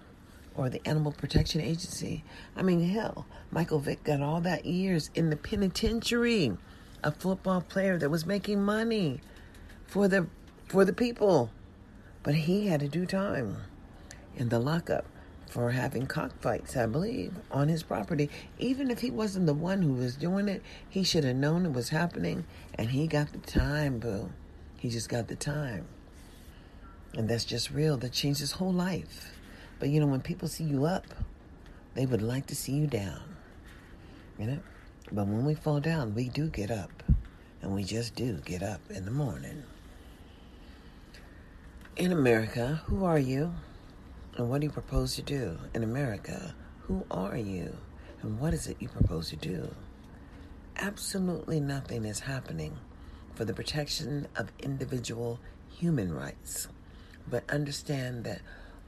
or 0.54 0.68
the 0.68 0.86
Animal 0.86 1.12
Protection 1.12 1.60
Agency. 1.60 2.24
I 2.56 2.62
mean, 2.62 2.88
hell, 2.88 3.26
Michael 3.50 3.78
Vick 3.78 4.04
got 4.04 4.20
all 4.20 4.40
that 4.42 4.64
years 4.64 5.10
in 5.14 5.30
the 5.30 5.36
penitentiary, 5.36 6.56
a 7.02 7.12
football 7.12 7.60
player 7.60 7.98
that 7.98 8.10
was 8.10 8.26
making 8.26 8.62
money 8.62 9.20
for 9.86 10.08
the 10.08 10.26
for 10.66 10.84
the 10.84 10.92
people, 10.92 11.50
but 12.22 12.34
he 12.34 12.66
had 12.66 12.80
to 12.80 12.88
do 12.88 13.04
time 13.04 13.56
in 14.36 14.48
the 14.48 14.58
lockup 14.58 15.04
for 15.52 15.70
having 15.72 16.06
cockfights, 16.06 16.76
I 16.78 16.86
believe, 16.86 17.34
on 17.50 17.68
his 17.68 17.82
property. 17.82 18.30
Even 18.58 18.90
if 18.90 19.00
he 19.00 19.10
wasn't 19.10 19.44
the 19.44 19.52
one 19.52 19.82
who 19.82 19.92
was 19.92 20.16
doing 20.16 20.48
it, 20.48 20.62
he 20.88 21.04
should 21.04 21.24
have 21.24 21.36
known 21.36 21.66
it 21.66 21.72
was 21.72 21.90
happening, 21.90 22.46
and 22.74 22.90
he 22.90 23.06
got 23.06 23.32
the 23.32 23.38
time, 23.38 23.98
boo. 23.98 24.30
He 24.78 24.88
just 24.88 25.10
got 25.10 25.28
the 25.28 25.36
time. 25.36 25.84
And 27.14 27.28
that's 27.28 27.44
just 27.44 27.70
real. 27.70 27.98
That 27.98 28.12
changed 28.12 28.40
his 28.40 28.52
whole 28.52 28.72
life. 28.72 29.32
But 29.82 29.90
you 29.90 29.98
know, 29.98 30.06
when 30.06 30.20
people 30.20 30.46
see 30.46 30.62
you 30.62 30.84
up, 30.84 31.08
they 31.96 32.06
would 32.06 32.22
like 32.22 32.46
to 32.46 32.54
see 32.54 32.70
you 32.70 32.86
down. 32.86 33.20
You 34.38 34.46
know? 34.46 34.58
But 35.10 35.26
when 35.26 35.44
we 35.44 35.56
fall 35.56 35.80
down, 35.80 36.14
we 36.14 36.28
do 36.28 36.46
get 36.46 36.70
up. 36.70 37.02
And 37.60 37.74
we 37.74 37.82
just 37.82 38.14
do 38.14 38.34
get 38.44 38.62
up 38.62 38.80
in 38.90 39.04
the 39.04 39.10
morning. 39.10 39.64
In 41.96 42.12
America, 42.12 42.80
who 42.86 43.04
are 43.04 43.18
you? 43.18 43.52
And 44.36 44.48
what 44.48 44.60
do 44.60 44.68
you 44.68 44.72
propose 44.72 45.16
to 45.16 45.22
do? 45.22 45.58
In 45.74 45.82
America, 45.82 46.54
who 46.82 47.04
are 47.10 47.36
you? 47.36 47.76
And 48.22 48.38
what 48.38 48.54
is 48.54 48.68
it 48.68 48.76
you 48.78 48.86
propose 48.86 49.30
to 49.30 49.36
do? 49.36 49.74
Absolutely 50.76 51.58
nothing 51.58 52.04
is 52.04 52.20
happening 52.20 52.78
for 53.34 53.44
the 53.44 53.52
protection 53.52 54.28
of 54.36 54.52
individual 54.60 55.40
human 55.68 56.14
rights. 56.14 56.68
But 57.28 57.50
understand 57.50 58.22
that 58.22 58.42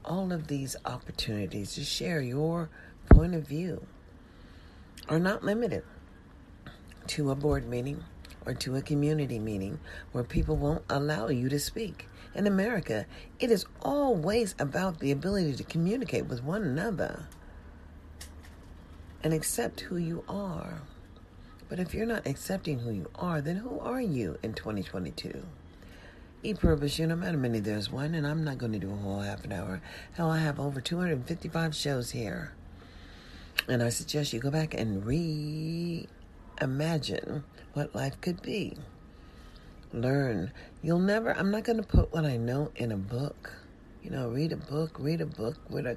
all 0.05 0.31
of 0.31 0.47
these 0.47 0.75
opportunities 0.85 1.73
to 1.75 1.83
share 1.83 2.21
your 2.21 2.69
point 3.09 3.35
of 3.35 3.47
view 3.47 3.85
are 5.09 5.19
not 5.19 5.43
limited 5.43 5.83
to 7.07 7.31
a 7.31 7.35
board 7.35 7.67
meeting 7.67 8.03
or 8.45 8.53
to 8.53 8.75
a 8.75 8.81
community 8.81 9.39
meeting 9.39 9.79
where 10.11 10.23
people 10.23 10.55
won't 10.55 10.83
allow 10.89 11.27
you 11.27 11.49
to 11.49 11.59
speak. 11.59 12.07
In 12.33 12.47
America, 12.47 13.05
it 13.39 13.49
is 13.49 13.65
always 13.81 14.55
about 14.59 14.99
the 14.99 15.11
ability 15.11 15.55
to 15.55 15.63
communicate 15.63 16.25
with 16.25 16.43
one 16.43 16.63
another 16.63 17.27
and 19.23 19.33
accept 19.33 19.81
who 19.81 19.97
you 19.97 20.23
are. 20.27 20.81
But 21.69 21.79
if 21.79 21.93
you're 21.93 22.05
not 22.05 22.27
accepting 22.27 22.79
who 22.79 22.91
you 22.91 23.09
are, 23.15 23.41
then 23.41 23.55
who 23.55 23.79
are 23.79 24.01
you 24.01 24.37
in 24.43 24.53
2022? 24.53 25.43
E 26.45 26.53
Purpose, 26.53 26.99
you 26.99 27.07
know, 27.07 27.15
Madam 27.15 27.41
Many, 27.41 27.59
there's 27.59 27.91
one, 27.91 28.13
and 28.13 28.27
I'm 28.27 28.43
not 28.43 28.59
going 28.59 28.73
to 28.73 28.77
do 28.77 28.91
a 28.91 28.95
whole 28.95 29.21
half 29.21 29.43
an 29.45 29.51
hour. 29.51 29.81
Hell, 30.13 30.29
I 30.29 30.37
have 30.37 30.59
over 30.59 30.79
255 30.79 31.73
shows 31.73 32.11
here. 32.11 32.53
And 33.67 33.81
I 33.81 33.89
suggest 33.89 34.31
you 34.31 34.39
go 34.39 34.51
back 34.51 34.75
and 34.75 35.01
reimagine 35.01 36.05
what 37.73 37.95
life 37.95 38.21
could 38.21 38.43
be. 38.43 38.77
Learn. 39.91 40.51
You'll 40.83 40.99
never, 40.99 41.35
I'm 41.35 41.49
not 41.49 41.63
going 41.63 41.77
to 41.77 41.83
put 41.83 42.13
what 42.13 42.25
I 42.25 42.37
know 42.37 42.71
in 42.75 42.91
a 42.91 42.97
book. 42.97 43.53
You 44.03 44.11
know, 44.11 44.29
read 44.29 44.51
a 44.51 44.57
book, 44.57 44.97
read 44.99 45.21
a 45.21 45.25
book, 45.25 45.57
read 45.67 45.87
a 45.87 45.95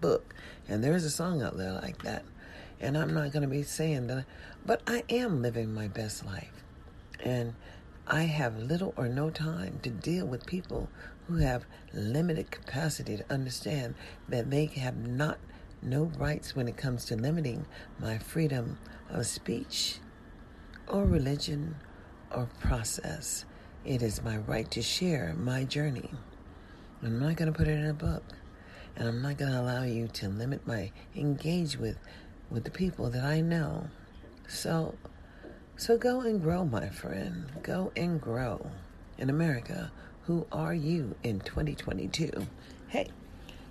book. 0.00 0.34
And 0.68 0.82
there's 0.82 1.04
a 1.04 1.10
song 1.10 1.42
out 1.42 1.58
there 1.58 1.72
like 1.72 2.02
that. 2.02 2.24
And 2.80 2.96
I'm 2.96 3.12
not 3.12 3.30
going 3.30 3.42
to 3.42 3.48
be 3.48 3.62
saying 3.62 4.06
that, 4.06 4.24
but 4.64 4.80
I 4.86 5.02
am 5.10 5.42
living 5.42 5.74
my 5.74 5.88
best 5.88 6.24
life. 6.24 6.64
And 7.22 7.52
I 8.08 8.22
have 8.22 8.56
little 8.56 8.94
or 8.96 9.08
no 9.08 9.30
time 9.30 9.80
to 9.82 9.90
deal 9.90 10.26
with 10.26 10.46
people 10.46 10.88
who 11.26 11.38
have 11.38 11.66
limited 11.92 12.52
capacity 12.52 13.16
to 13.16 13.32
understand 13.32 13.96
that 14.28 14.50
they 14.50 14.66
have 14.66 14.96
not 14.96 15.38
no 15.82 16.04
rights 16.16 16.54
when 16.54 16.68
it 16.68 16.76
comes 16.76 17.04
to 17.06 17.16
limiting 17.16 17.66
my 17.98 18.18
freedom 18.18 18.78
of 19.10 19.26
speech 19.26 19.98
or 20.86 21.04
religion 21.04 21.76
or 22.30 22.48
process. 22.60 23.44
It 23.84 24.02
is 24.02 24.22
my 24.22 24.36
right 24.36 24.70
to 24.70 24.82
share 24.82 25.34
my 25.36 25.64
journey. 25.64 26.10
I'm 27.02 27.18
not 27.18 27.36
going 27.36 27.52
to 27.52 27.56
put 27.56 27.68
it 27.68 27.78
in 27.78 27.86
a 27.86 27.94
book. 27.94 28.22
And 28.96 29.08
I'm 29.08 29.20
not 29.20 29.36
going 29.36 29.52
to 29.52 29.60
allow 29.60 29.82
you 29.82 30.08
to 30.08 30.28
limit 30.28 30.66
my 30.66 30.90
engage 31.14 31.76
with 31.76 31.98
with 32.50 32.64
the 32.64 32.70
people 32.70 33.10
that 33.10 33.24
I 33.24 33.40
know. 33.40 33.88
So 34.48 34.94
so 35.78 35.98
go 35.98 36.20
and 36.20 36.40
grow, 36.40 36.64
my 36.64 36.88
friend. 36.88 37.46
Go 37.62 37.92
and 37.96 38.18
grow. 38.18 38.70
In 39.18 39.28
America, 39.28 39.92
who 40.22 40.46
are 40.50 40.72
you 40.72 41.14
in 41.22 41.40
2022? 41.40 42.46
Hey, 42.88 43.08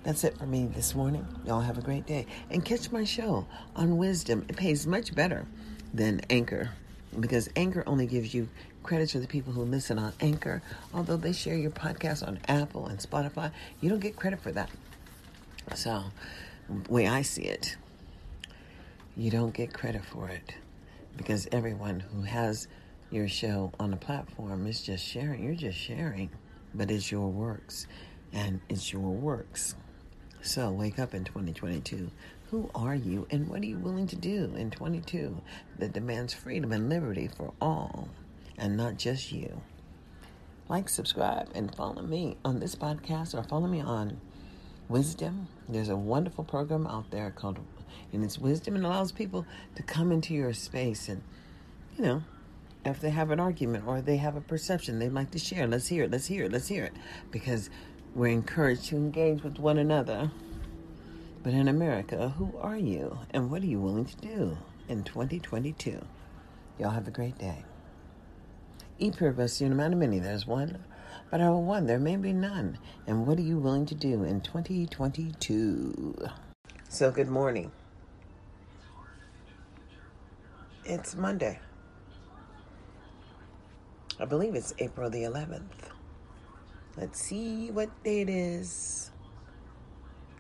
that's 0.04 0.24
it 0.24 0.38
for 0.38 0.46
me 0.46 0.68
this 0.68 0.94
morning. 0.94 1.26
Y'all 1.48 1.62
have 1.62 1.80
a 1.80 1.82
great 1.82 2.06
day. 2.06 2.28
And 2.52 2.64
catch 2.64 2.92
my 2.92 3.06
show 3.06 3.48
on 3.76 3.98
Wisdom. 3.98 4.46
It 4.48 4.56
pays 4.56 4.86
much 4.86 5.16
better 5.16 5.48
than 5.96 6.22
Anchor 6.30 6.70
because 7.20 7.50
Anchor 7.56 7.84
only 7.88 8.06
gives 8.06 8.36
you 8.36 8.50
credits 8.84 9.14
for 9.14 9.20
the 9.20 9.28
people 9.28 9.52
who 9.52 9.64
listen 9.64 9.98
on 9.98 10.14
Anchor. 10.20 10.62
Although 10.94 11.18
they 11.18 11.34
share 11.34 11.58
your 11.58 11.72
podcast 11.72 12.28
on 12.28 12.40
Apple 12.48 12.86
and 12.86 13.00
Spotify, 13.00 13.52
you 13.82 13.90
don't 13.90 14.00
get 14.00 14.16
credit 14.16 14.42
for 14.42 14.52
that. 14.52 14.70
So, 15.74 16.04
way 16.88 17.08
I 17.08 17.24
see 17.24 17.46
it, 17.46 17.78
you 19.18 19.32
don't 19.32 19.56
get 19.56 19.74
credit 19.74 20.06
for 20.06 20.30
it 20.30 20.54
because 21.18 21.48
everyone 21.52 22.00
who 22.00 22.22
has 22.22 22.68
your 23.12 23.28
show 23.28 23.72
on 23.80 23.92
the 23.92 23.98
platform 23.98 24.68
is 24.68 24.82
just 24.82 25.04
sharing. 25.04 25.44
You're 25.44 25.56
just 25.56 25.78
sharing, 25.78 26.30
but 26.74 26.92
it's 26.92 27.12
your 27.12 27.30
works 27.30 27.88
and 28.34 28.60
it's 28.70 28.92
your 28.92 29.12
works. 29.12 29.76
So 30.42 30.72
wake 30.72 31.00
up 31.00 31.14
in 31.14 31.24
2022. 31.24 32.12
Who 32.52 32.70
are 32.76 32.96
you 32.96 33.28
and 33.32 33.48
what 33.48 33.62
are 33.62 33.66
you 33.66 33.80
willing 33.80 34.08
to 34.08 34.16
do 34.16 34.54
in 34.56 34.70
22 34.70 35.42
that 35.80 35.94
demands 35.94 36.34
freedom 36.34 36.72
and 36.72 36.90
liberty 36.90 37.28
for 37.28 37.54
all 37.62 38.10
and 38.58 38.78
not 38.78 38.98
just 38.98 39.32
you? 39.32 39.62
Like, 40.68 40.90
subscribe, 40.90 41.52
and 41.54 41.74
follow 41.76 42.02
me 42.02 42.38
on 42.44 42.60
this 42.60 42.76
podcast 42.76 43.38
or 43.38 43.44
follow 43.44 43.68
me 43.68 43.82
on 43.82 44.20
Wisdom. 44.90 45.48
There's 45.70 45.90
a 45.90 45.96
wonderful 45.96 46.44
program 46.44 46.88
out 46.88 47.12
there 47.12 47.30
called 47.30 47.60
and 48.16 48.24
it's 48.24 48.40
Wisdom 48.40 48.76
and 48.76 48.86
allows 48.86 49.12
people 49.12 49.46
to 49.76 49.84
come 49.84 50.12
into 50.12 50.34
your 50.34 50.54
space 50.54 51.08
and, 51.10 51.22
you 51.98 52.04
know, 52.04 52.24
if 52.86 53.00
they 53.02 53.10
have 53.10 53.32
an 53.32 53.40
argument 53.40 53.86
or 53.88 54.02
they 54.02 54.18
have 54.18 54.36
a 54.36 54.42
perception 54.42 55.00
they'd 55.00 55.10
like 55.10 55.32
to 55.32 55.40
share, 55.40 55.68
let's 55.68 55.88
hear 55.88 56.04
it, 56.04 56.12
let's 56.12 56.28
hear 56.28 56.46
it, 56.46 56.52
let's 56.52 56.68
hear 56.68 56.86
it. 56.86 56.94
Because 57.32 57.70
we're 58.14 58.28
encouraged 58.28 58.86
to 58.86 58.96
engage 58.96 59.44
with 59.44 59.60
one 59.60 59.78
another. 59.78 60.32
But 61.44 61.54
in 61.54 61.68
America, 61.68 62.30
who 62.38 62.54
are 62.60 62.78
you 62.78 63.20
and 63.32 63.52
what 63.52 63.62
are 63.62 63.68
you 63.68 63.80
willing 63.80 64.06
to 64.06 64.18
do 64.18 64.58
in 64.88 65.04
2022? 65.04 66.04
Y'all 66.80 66.92
have 66.92 67.08
a 67.08 67.12
great 67.12 67.38
day. 67.38 67.66
E 68.98 69.12
know, 69.12 69.72
amount 69.74 69.94
of 69.94 70.00
many, 70.00 70.20
there's 70.20 70.48
one, 70.48 70.84
but 71.30 71.42
out 71.42 71.56
one, 71.60 71.86
there 71.86 72.00
may 72.00 72.16
be 72.16 72.32
none. 72.34 72.78
And 73.06 73.28
what 73.28 73.38
are 73.38 73.44
you 73.44 73.58
willing 73.58 73.86
to 73.88 73.96
do 73.96 74.24
in 74.24 74.42
2022? 74.42 76.16
So, 76.88 77.12
good 77.12 77.28
morning. 77.28 77.72
It's 80.88 81.16
Monday. 81.16 81.60
I 84.20 84.26
believe 84.26 84.54
it's 84.54 84.72
April 84.78 85.10
the 85.10 85.24
11th. 85.24 85.90
Let's 86.96 87.20
see 87.20 87.72
what 87.72 87.90
day 88.04 88.22
it 88.22 88.30
is. 88.30 89.10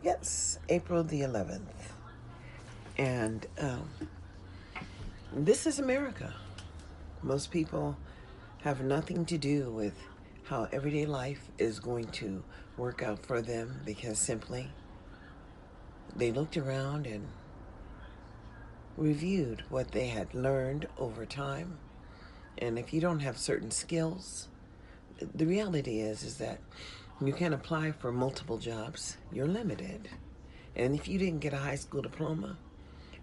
Yes, 0.03 0.59
April 0.69 1.03
the 1.03 1.21
11th. 1.21 1.61
And 2.99 3.47
um, 3.59 3.89
this 5.33 5.65
is 5.65 5.79
America. 5.79 6.31
Most 7.23 7.49
people 7.49 7.97
have 8.61 8.81
nothing 8.81 9.25
to 9.25 9.39
do 9.39 9.71
with 9.71 9.95
how 10.43 10.67
everyday 10.71 11.07
life 11.07 11.49
is 11.57 11.79
going 11.79 12.05
to 12.09 12.43
work 12.77 13.01
out 13.01 13.25
for 13.25 13.41
them 13.41 13.81
because 13.83 14.19
simply 14.19 14.69
they 16.15 16.31
looked 16.31 16.55
around 16.55 17.07
and 17.07 17.27
reviewed 18.97 19.63
what 19.69 19.91
they 19.91 20.07
had 20.07 20.33
learned 20.33 20.87
over 20.97 21.25
time. 21.25 21.77
And 22.57 22.79
if 22.79 22.93
you 22.93 23.01
don't 23.01 23.19
have 23.19 23.37
certain 23.37 23.71
skills, 23.71 24.47
the 25.33 25.45
reality 25.45 25.99
is 25.99 26.23
is 26.23 26.37
that 26.37 26.59
you 27.21 27.33
can't 27.33 27.53
apply 27.53 27.91
for 27.91 28.11
multiple 28.11 28.57
jobs. 28.57 29.17
You're 29.31 29.47
limited. 29.47 30.09
And 30.75 30.95
if 30.95 31.07
you 31.07 31.17
didn't 31.17 31.39
get 31.39 31.53
a 31.53 31.57
high 31.57 31.75
school 31.75 32.01
diploma, 32.01 32.57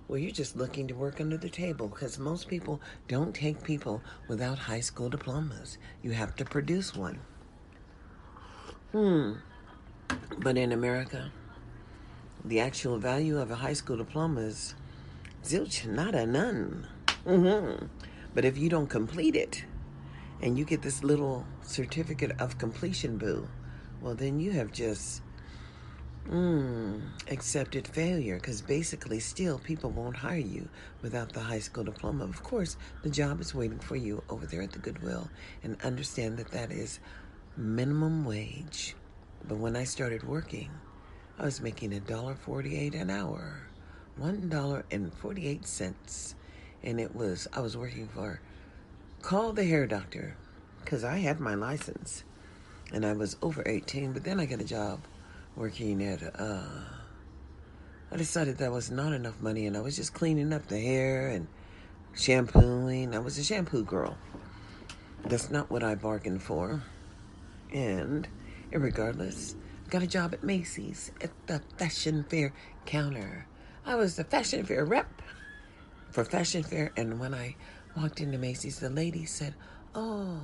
well, 0.08 0.18
you're 0.18 0.30
just 0.30 0.56
looking 0.56 0.88
to 0.88 0.94
work 0.94 1.20
under 1.20 1.36
the 1.36 1.48
table 1.48 1.88
because 1.88 2.18
most 2.18 2.48
people 2.48 2.80
don't 3.08 3.34
take 3.34 3.62
people 3.62 4.02
without 4.28 4.58
high 4.58 4.80
school 4.80 5.08
diplomas. 5.08 5.78
You 6.02 6.10
have 6.12 6.34
to 6.36 6.44
produce 6.44 6.94
one. 6.94 7.20
Hmm. 8.92 9.34
But 10.38 10.58
in 10.58 10.72
America, 10.72 11.30
the 12.44 12.60
actual 12.60 12.98
value 12.98 13.38
of 13.38 13.50
a 13.50 13.54
high 13.54 13.72
school 13.72 13.96
diploma 13.96 14.40
is 14.40 14.74
zilch, 15.42 15.86
nada, 15.86 16.26
none. 16.26 16.86
Mm-hmm. 17.26 17.86
But 18.34 18.44
if 18.44 18.56
you 18.56 18.68
don't 18.68 18.88
complete 18.88 19.36
it 19.36 19.64
and 20.40 20.58
you 20.58 20.64
get 20.64 20.82
this 20.82 21.04
little 21.04 21.46
certificate 21.62 22.32
of 22.40 22.58
completion, 22.58 23.18
boo, 23.18 23.48
well, 24.00 24.14
then 24.14 24.40
you 24.40 24.52
have 24.52 24.72
just 24.72 25.22
mm, 26.28 27.00
accepted 27.30 27.86
failure 27.86 28.36
because 28.36 28.60
basically, 28.62 29.20
still, 29.20 29.58
people 29.58 29.90
won't 29.90 30.16
hire 30.16 30.38
you 30.38 30.68
without 31.02 31.32
the 31.32 31.40
high 31.40 31.60
school 31.60 31.84
diploma. 31.84 32.24
Of 32.24 32.42
course, 32.42 32.76
the 33.02 33.10
job 33.10 33.40
is 33.40 33.54
waiting 33.54 33.78
for 33.78 33.96
you 33.96 34.22
over 34.28 34.46
there 34.46 34.62
at 34.62 34.72
the 34.72 34.78
Goodwill, 34.78 35.30
and 35.62 35.80
understand 35.82 36.38
that 36.38 36.50
that 36.52 36.72
is 36.72 36.98
minimum 37.56 38.24
wage. 38.24 38.96
But 39.46 39.58
when 39.58 39.76
I 39.76 39.84
started 39.84 40.22
working, 40.24 40.70
I 41.38 41.44
was 41.44 41.60
making 41.60 41.92
a 41.92 42.00
dollar 42.00 42.34
forty-eight 42.34 42.94
an 42.94 43.10
hour 43.10 43.68
$1.48. 44.20 46.34
And 46.84 47.00
it 47.00 47.14
was, 47.14 47.46
I 47.52 47.60
was 47.60 47.76
working 47.76 48.08
for 48.08 48.40
Call 49.22 49.52
the 49.52 49.64
Hair 49.64 49.86
Doctor 49.86 50.36
because 50.84 51.04
I 51.04 51.18
had 51.18 51.38
my 51.38 51.54
license 51.54 52.24
and 52.92 53.06
I 53.06 53.12
was 53.12 53.36
over 53.42 53.62
18. 53.64 54.12
But 54.12 54.24
then 54.24 54.40
I 54.40 54.46
got 54.46 54.60
a 54.60 54.64
job 54.64 55.00
working 55.56 56.02
at, 56.02 56.22
uh, 56.38 56.64
I 58.10 58.16
decided 58.16 58.58
that 58.58 58.72
was 58.72 58.90
not 58.90 59.12
enough 59.12 59.40
money 59.40 59.66
and 59.66 59.76
I 59.76 59.80
was 59.80 59.96
just 59.96 60.12
cleaning 60.12 60.52
up 60.52 60.66
the 60.66 60.80
hair 60.80 61.28
and 61.28 61.46
shampooing. 62.14 63.14
I 63.14 63.20
was 63.20 63.38
a 63.38 63.44
shampoo 63.44 63.84
girl. 63.84 64.18
That's 65.24 65.50
not 65.50 65.70
what 65.70 65.82
I 65.82 65.94
bargained 65.94 66.42
for. 66.42 66.82
And 67.72 68.28
regardless, 68.70 69.54
I 69.86 69.88
got 69.88 70.02
a 70.02 70.06
job 70.06 70.34
at 70.34 70.42
Macy's 70.42 71.12
at 71.20 71.30
the 71.46 71.62
Fashion 71.78 72.24
Fair 72.28 72.52
counter. 72.86 73.46
I 73.84 73.94
was 73.96 74.16
the 74.16 74.24
Fashion 74.24 74.64
Fair 74.64 74.84
rep 74.84 75.22
for 76.10 76.24
Fashion 76.24 76.62
Fair, 76.62 76.92
and 76.96 77.18
when 77.20 77.34
I 77.34 77.56
walked 77.96 78.20
into 78.20 78.38
Macy's, 78.38 78.78
the 78.78 78.90
lady 78.90 79.24
said, 79.24 79.54
"Oh, 79.94 80.40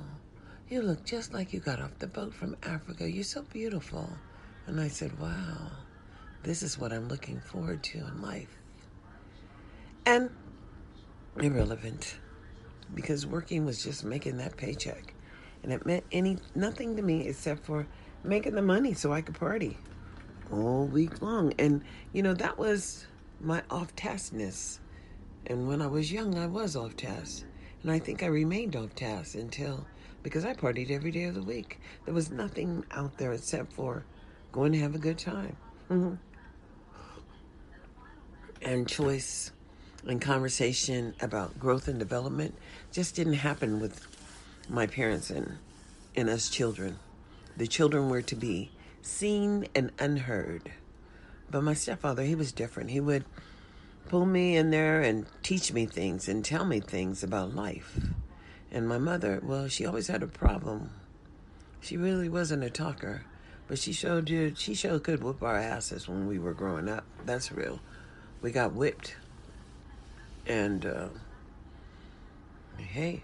you 0.69 0.81
look 0.81 1.05
just 1.05 1.33
like 1.33 1.53
you 1.53 1.59
got 1.59 1.81
off 1.81 1.97
the 1.99 2.07
boat 2.07 2.33
from 2.33 2.55
Africa. 2.63 3.09
You're 3.09 3.23
so 3.23 3.43
beautiful." 3.43 4.09
And 4.67 4.79
I 4.79 4.87
said, 4.87 5.17
"Wow, 5.19 5.71
this 6.43 6.63
is 6.63 6.77
what 6.77 6.91
I'm 6.93 7.07
looking 7.07 7.39
forward 7.39 7.83
to 7.83 7.99
in 7.99 8.21
life." 8.21 8.57
And 10.05 10.29
irrelevant. 11.37 12.17
because 12.93 13.25
working 13.25 13.65
was 13.65 13.83
just 13.83 14.03
making 14.03 14.37
that 14.37 14.57
paycheck. 14.57 15.13
And 15.63 15.71
it 15.73 15.85
meant 15.85 16.03
any 16.11 16.37
nothing 16.55 16.95
to 16.95 17.01
me 17.01 17.27
except 17.27 17.65
for 17.65 17.87
making 18.23 18.55
the 18.55 18.61
money 18.61 18.93
so 18.93 19.11
I 19.13 19.21
could 19.21 19.35
party 19.35 19.77
all 20.51 20.85
week 20.87 21.21
long. 21.21 21.53
And 21.59 21.83
you 22.13 22.23
know, 22.23 22.33
that 22.35 22.57
was 22.57 23.05
my 23.41 23.61
off 23.69 23.95
taskness. 23.95 24.79
And 25.47 25.67
when 25.67 25.81
I 25.81 25.87
was 25.87 26.11
young 26.11 26.37
I 26.37 26.47
was 26.47 26.75
off 26.75 26.95
task. 26.95 27.45
And 27.83 27.91
I 27.91 27.99
think 27.99 28.23
I 28.23 28.27
remained 28.27 28.75
off 28.75 28.93
task 28.95 29.35
until 29.35 29.85
because 30.23 30.45
I 30.45 30.53
partied 30.53 30.91
every 30.91 31.11
day 31.11 31.23
of 31.23 31.35
the 31.35 31.41
week. 31.41 31.79
There 32.05 32.13
was 32.13 32.29
nothing 32.29 32.83
out 32.91 33.17
there 33.17 33.33
except 33.33 33.71
for 33.73 34.03
going 34.51 34.71
to 34.73 34.79
have 34.79 34.95
a 34.95 34.99
good 34.99 35.17
time. 35.17 35.55
Mm-hmm. 35.89 36.15
And 38.61 38.87
choice 38.87 39.51
and 40.05 40.21
conversation 40.21 41.13
about 41.21 41.57
growth 41.59 41.87
and 41.87 41.99
development 41.99 42.55
just 42.91 43.15
didn't 43.15 43.33
happen 43.33 43.79
with 43.79 44.05
my 44.67 44.85
parents 44.85 45.29
and, 45.29 45.57
and 46.15 46.29
us 46.29 46.49
children. 46.49 46.99
The 47.57 47.67
children 47.67 48.09
were 48.09 48.21
to 48.23 48.35
be 48.35 48.71
seen 49.01 49.67
and 49.75 49.91
unheard. 49.99 50.71
But 51.51 51.63
my 51.63 51.73
stepfather, 51.73 52.23
he 52.23 52.35
was 52.35 52.51
different. 52.51 52.91
He 52.91 52.99
would 52.99 53.25
pull 54.07 54.25
me 54.25 54.55
in 54.55 54.71
there 54.71 55.01
and 55.01 55.25
teach 55.43 55.71
me 55.73 55.85
things 55.85 56.27
and 56.27 56.43
tell 56.43 56.65
me 56.65 56.79
things 56.79 57.23
about 57.23 57.55
life. 57.55 57.99
And 58.71 58.87
my 58.87 58.97
mother, 58.97 59.39
well, 59.43 59.67
she 59.67 59.85
always 59.85 60.07
had 60.07 60.21
a 60.21 60.27
problem. 60.27 60.91
She 61.81 61.97
really 61.97 62.29
wasn't 62.29 62.63
a 62.63 62.69
talker, 62.69 63.23
but 63.67 63.79
she 63.79 63.93
showed 63.93 64.29
you 64.29 64.53
she 64.55 64.73
showed 64.73 65.03
could 65.03 65.23
whip 65.23 65.41
our 65.41 65.57
asses 65.57 66.07
when 66.07 66.27
we 66.27 66.37
were 66.37 66.53
growing 66.53 66.89
up. 66.89 67.05
That's 67.25 67.51
real. 67.51 67.79
We 68.41 68.51
got 68.51 68.73
whipped. 68.73 69.15
And 70.45 70.85
uh, 70.85 71.09
hey, 72.77 73.23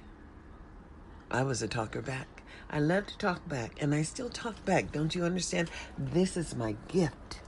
I 1.30 1.44
was 1.44 1.62
a 1.62 1.68
talker 1.68 2.02
back. 2.02 2.28
I 2.70 2.80
love 2.80 3.08
to 3.08 3.18
talk 3.18 3.48
back, 3.48 3.78
and 3.80 3.94
I 3.94 4.02
still 4.02 4.30
talk 4.30 4.64
back. 4.66 4.92
Don't 4.92 5.14
you 5.14 5.24
understand? 5.24 5.70
This 5.98 6.36
is 6.36 6.56
my 6.56 6.76
gift. 6.88 7.42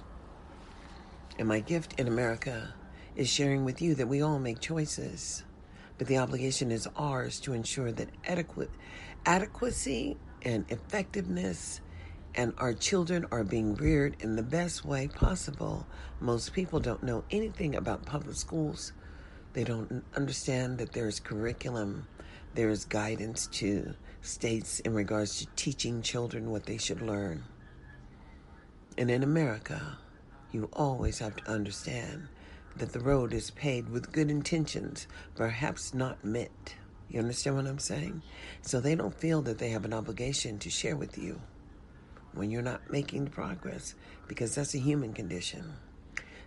And 1.40 1.48
my 1.48 1.60
gift 1.60 2.00
in 2.00 2.08
America 2.08 2.74
is 3.16 3.30
sharing 3.30 3.66
with 3.66 3.82
you 3.82 3.96
that 3.96 4.08
we 4.08 4.22
all 4.22 4.40
make 4.40 4.60
choices 4.60 5.44
but 5.98 6.08
the 6.08 6.18
obligation 6.18 6.72
is 6.72 6.88
ours 6.96 7.40
to 7.42 7.54
ensure 7.54 7.92
that 7.92 8.10
adequate 8.26 8.70
adequacy 9.26 10.18
and 10.44 10.66
effectiveness 10.70 11.82
and 12.36 12.54
our 12.60 12.74
children 12.74 13.26
are 13.32 13.44
being 13.44 13.74
reared 13.76 14.16
in 14.20 14.36
the 14.36 14.44
best 14.44 14.86
way 14.86 15.08
possible. 15.08 15.88
Most 16.20 16.54
people 16.54 16.80
don't 16.80 17.02
know 17.02 17.24
anything 17.32 17.76
about 17.76 18.06
public 18.06 18.36
schools. 18.36 18.94
They 19.54 19.64
don't 19.64 20.04
understand 20.16 20.78
that 20.78 20.92
there's 20.94 21.20
curriculum, 21.20 22.08
there's 22.54 22.86
guidance 22.86 23.48
to 23.54 23.96
states 24.22 24.80
in 24.82 24.94
regards 24.94 25.40
to 25.40 25.48
teaching 25.56 26.04
children 26.04 26.52
what 26.52 26.68
they 26.68 26.78
should 26.78 27.02
learn. 27.02 27.44
And 29.00 29.10
in 29.10 29.24
America, 29.24 29.98
you 30.58 30.70
always 30.74 31.20
have 31.20 31.36
to 31.36 31.52
understand 31.52 32.28
that 32.78 32.92
the 32.92 33.00
road 33.00 33.32
is 33.32 33.52
paved 33.52 33.90
with 33.90 34.12
good 34.12 34.32
intentions, 34.32 35.06
perhaps 35.36 35.94
not 35.94 36.26
meant. 36.26 36.74
You 37.10 37.20
understand 37.20 37.58
what 37.58 37.68
I'm 37.68 37.78
saying? 37.78 38.24
So 38.64 38.80
they 38.80 38.96
don't 38.96 39.14
feel 39.14 39.44
that 39.44 39.60
they 39.60 39.70
have 39.70 39.86
an 39.86 39.94
obligation 39.94 40.58
to 40.60 40.72
share 40.72 40.96
with 40.96 41.16
you 41.16 41.40
when 42.34 42.50
you're 42.50 42.64
not 42.64 42.92
making 42.92 43.28
progress 43.28 43.94
because 44.28 44.56
that's 44.56 44.74
a 44.74 44.80
human 44.80 45.14
condition. 45.14 45.74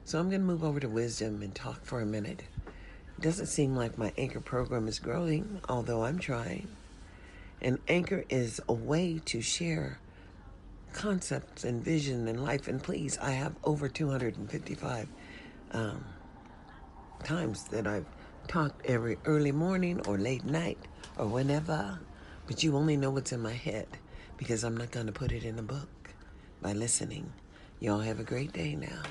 So 0.04 0.18
I'm 0.18 0.28
going 0.28 0.40
to 0.40 0.46
move 0.46 0.64
over 0.64 0.80
to 0.80 0.88
Wisdom 0.88 1.40
and 1.40 1.54
talk 1.54 1.84
for 1.84 2.00
a 2.00 2.06
minute. 2.06 2.42
It 2.66 3.22
doesn't 3.22 3.46
seem 3.46 3.76
like 3.76 3.96
my 3.96 4.12
Anchor 4.18 4.40
program 4.40 4.88
is 4.88 4.98
growing, 4.98 5.60
although 5.68 6.04
I'm 6.04 6.18
trying. 6.18 6.66
And 7.62 7.78
Anchor 7.86 8.24
is 8.28 8.60
a 8.68 8.72
way 8.72 9.20
to 9.26 9.40
share 9.40 10.00
concepts 10.92 11.64
and 11.64 11.82
vision 11.82 12.28
and 12.28 12.42
life. 12.42 12.68
And 12.68 12.82
please, 12.82 13.18
I 13.18 13.30
have 13.32 13.54
over 13.64 13.88
255 13.88 15.08
um, 15.72 16.04
times 17.24 17.64
that 17.64 17.86
I've 17.86 18.06
talked 18.48 18.86
every 18.86 19.16
early 19.24 19.52
morning 19.52 20.00
or 20.06 20.18
late 20.18 20.44
night 20.44 20.78
or 21.16 21.26
whenever, 21.26 21.98
but 22.46 22.62
you 22.62 22.76
only 22.76 22.96
know 22.96 23.10
what's 23.10 23.32
in 23.32 23.40
my 23.40 23.52
head 23.52 23.86
because 24.36 24.64
I'm 24.64 24.76
not 24.76 24.90
going 24.90 25.06
to 25.06 25.12
put 25.12 25.32
it 25.32 25.44
in 25.44 25.58
a 25.58 25.62
book 25.62 26.10
by 26.62 26.72
listening. 26.72 27.32
Y'all 27.78 28.00
have 28.00 28.20
a 28.20 28.24
great 28.24 28.52
day 28.52 28.74
now. 28.74 29.02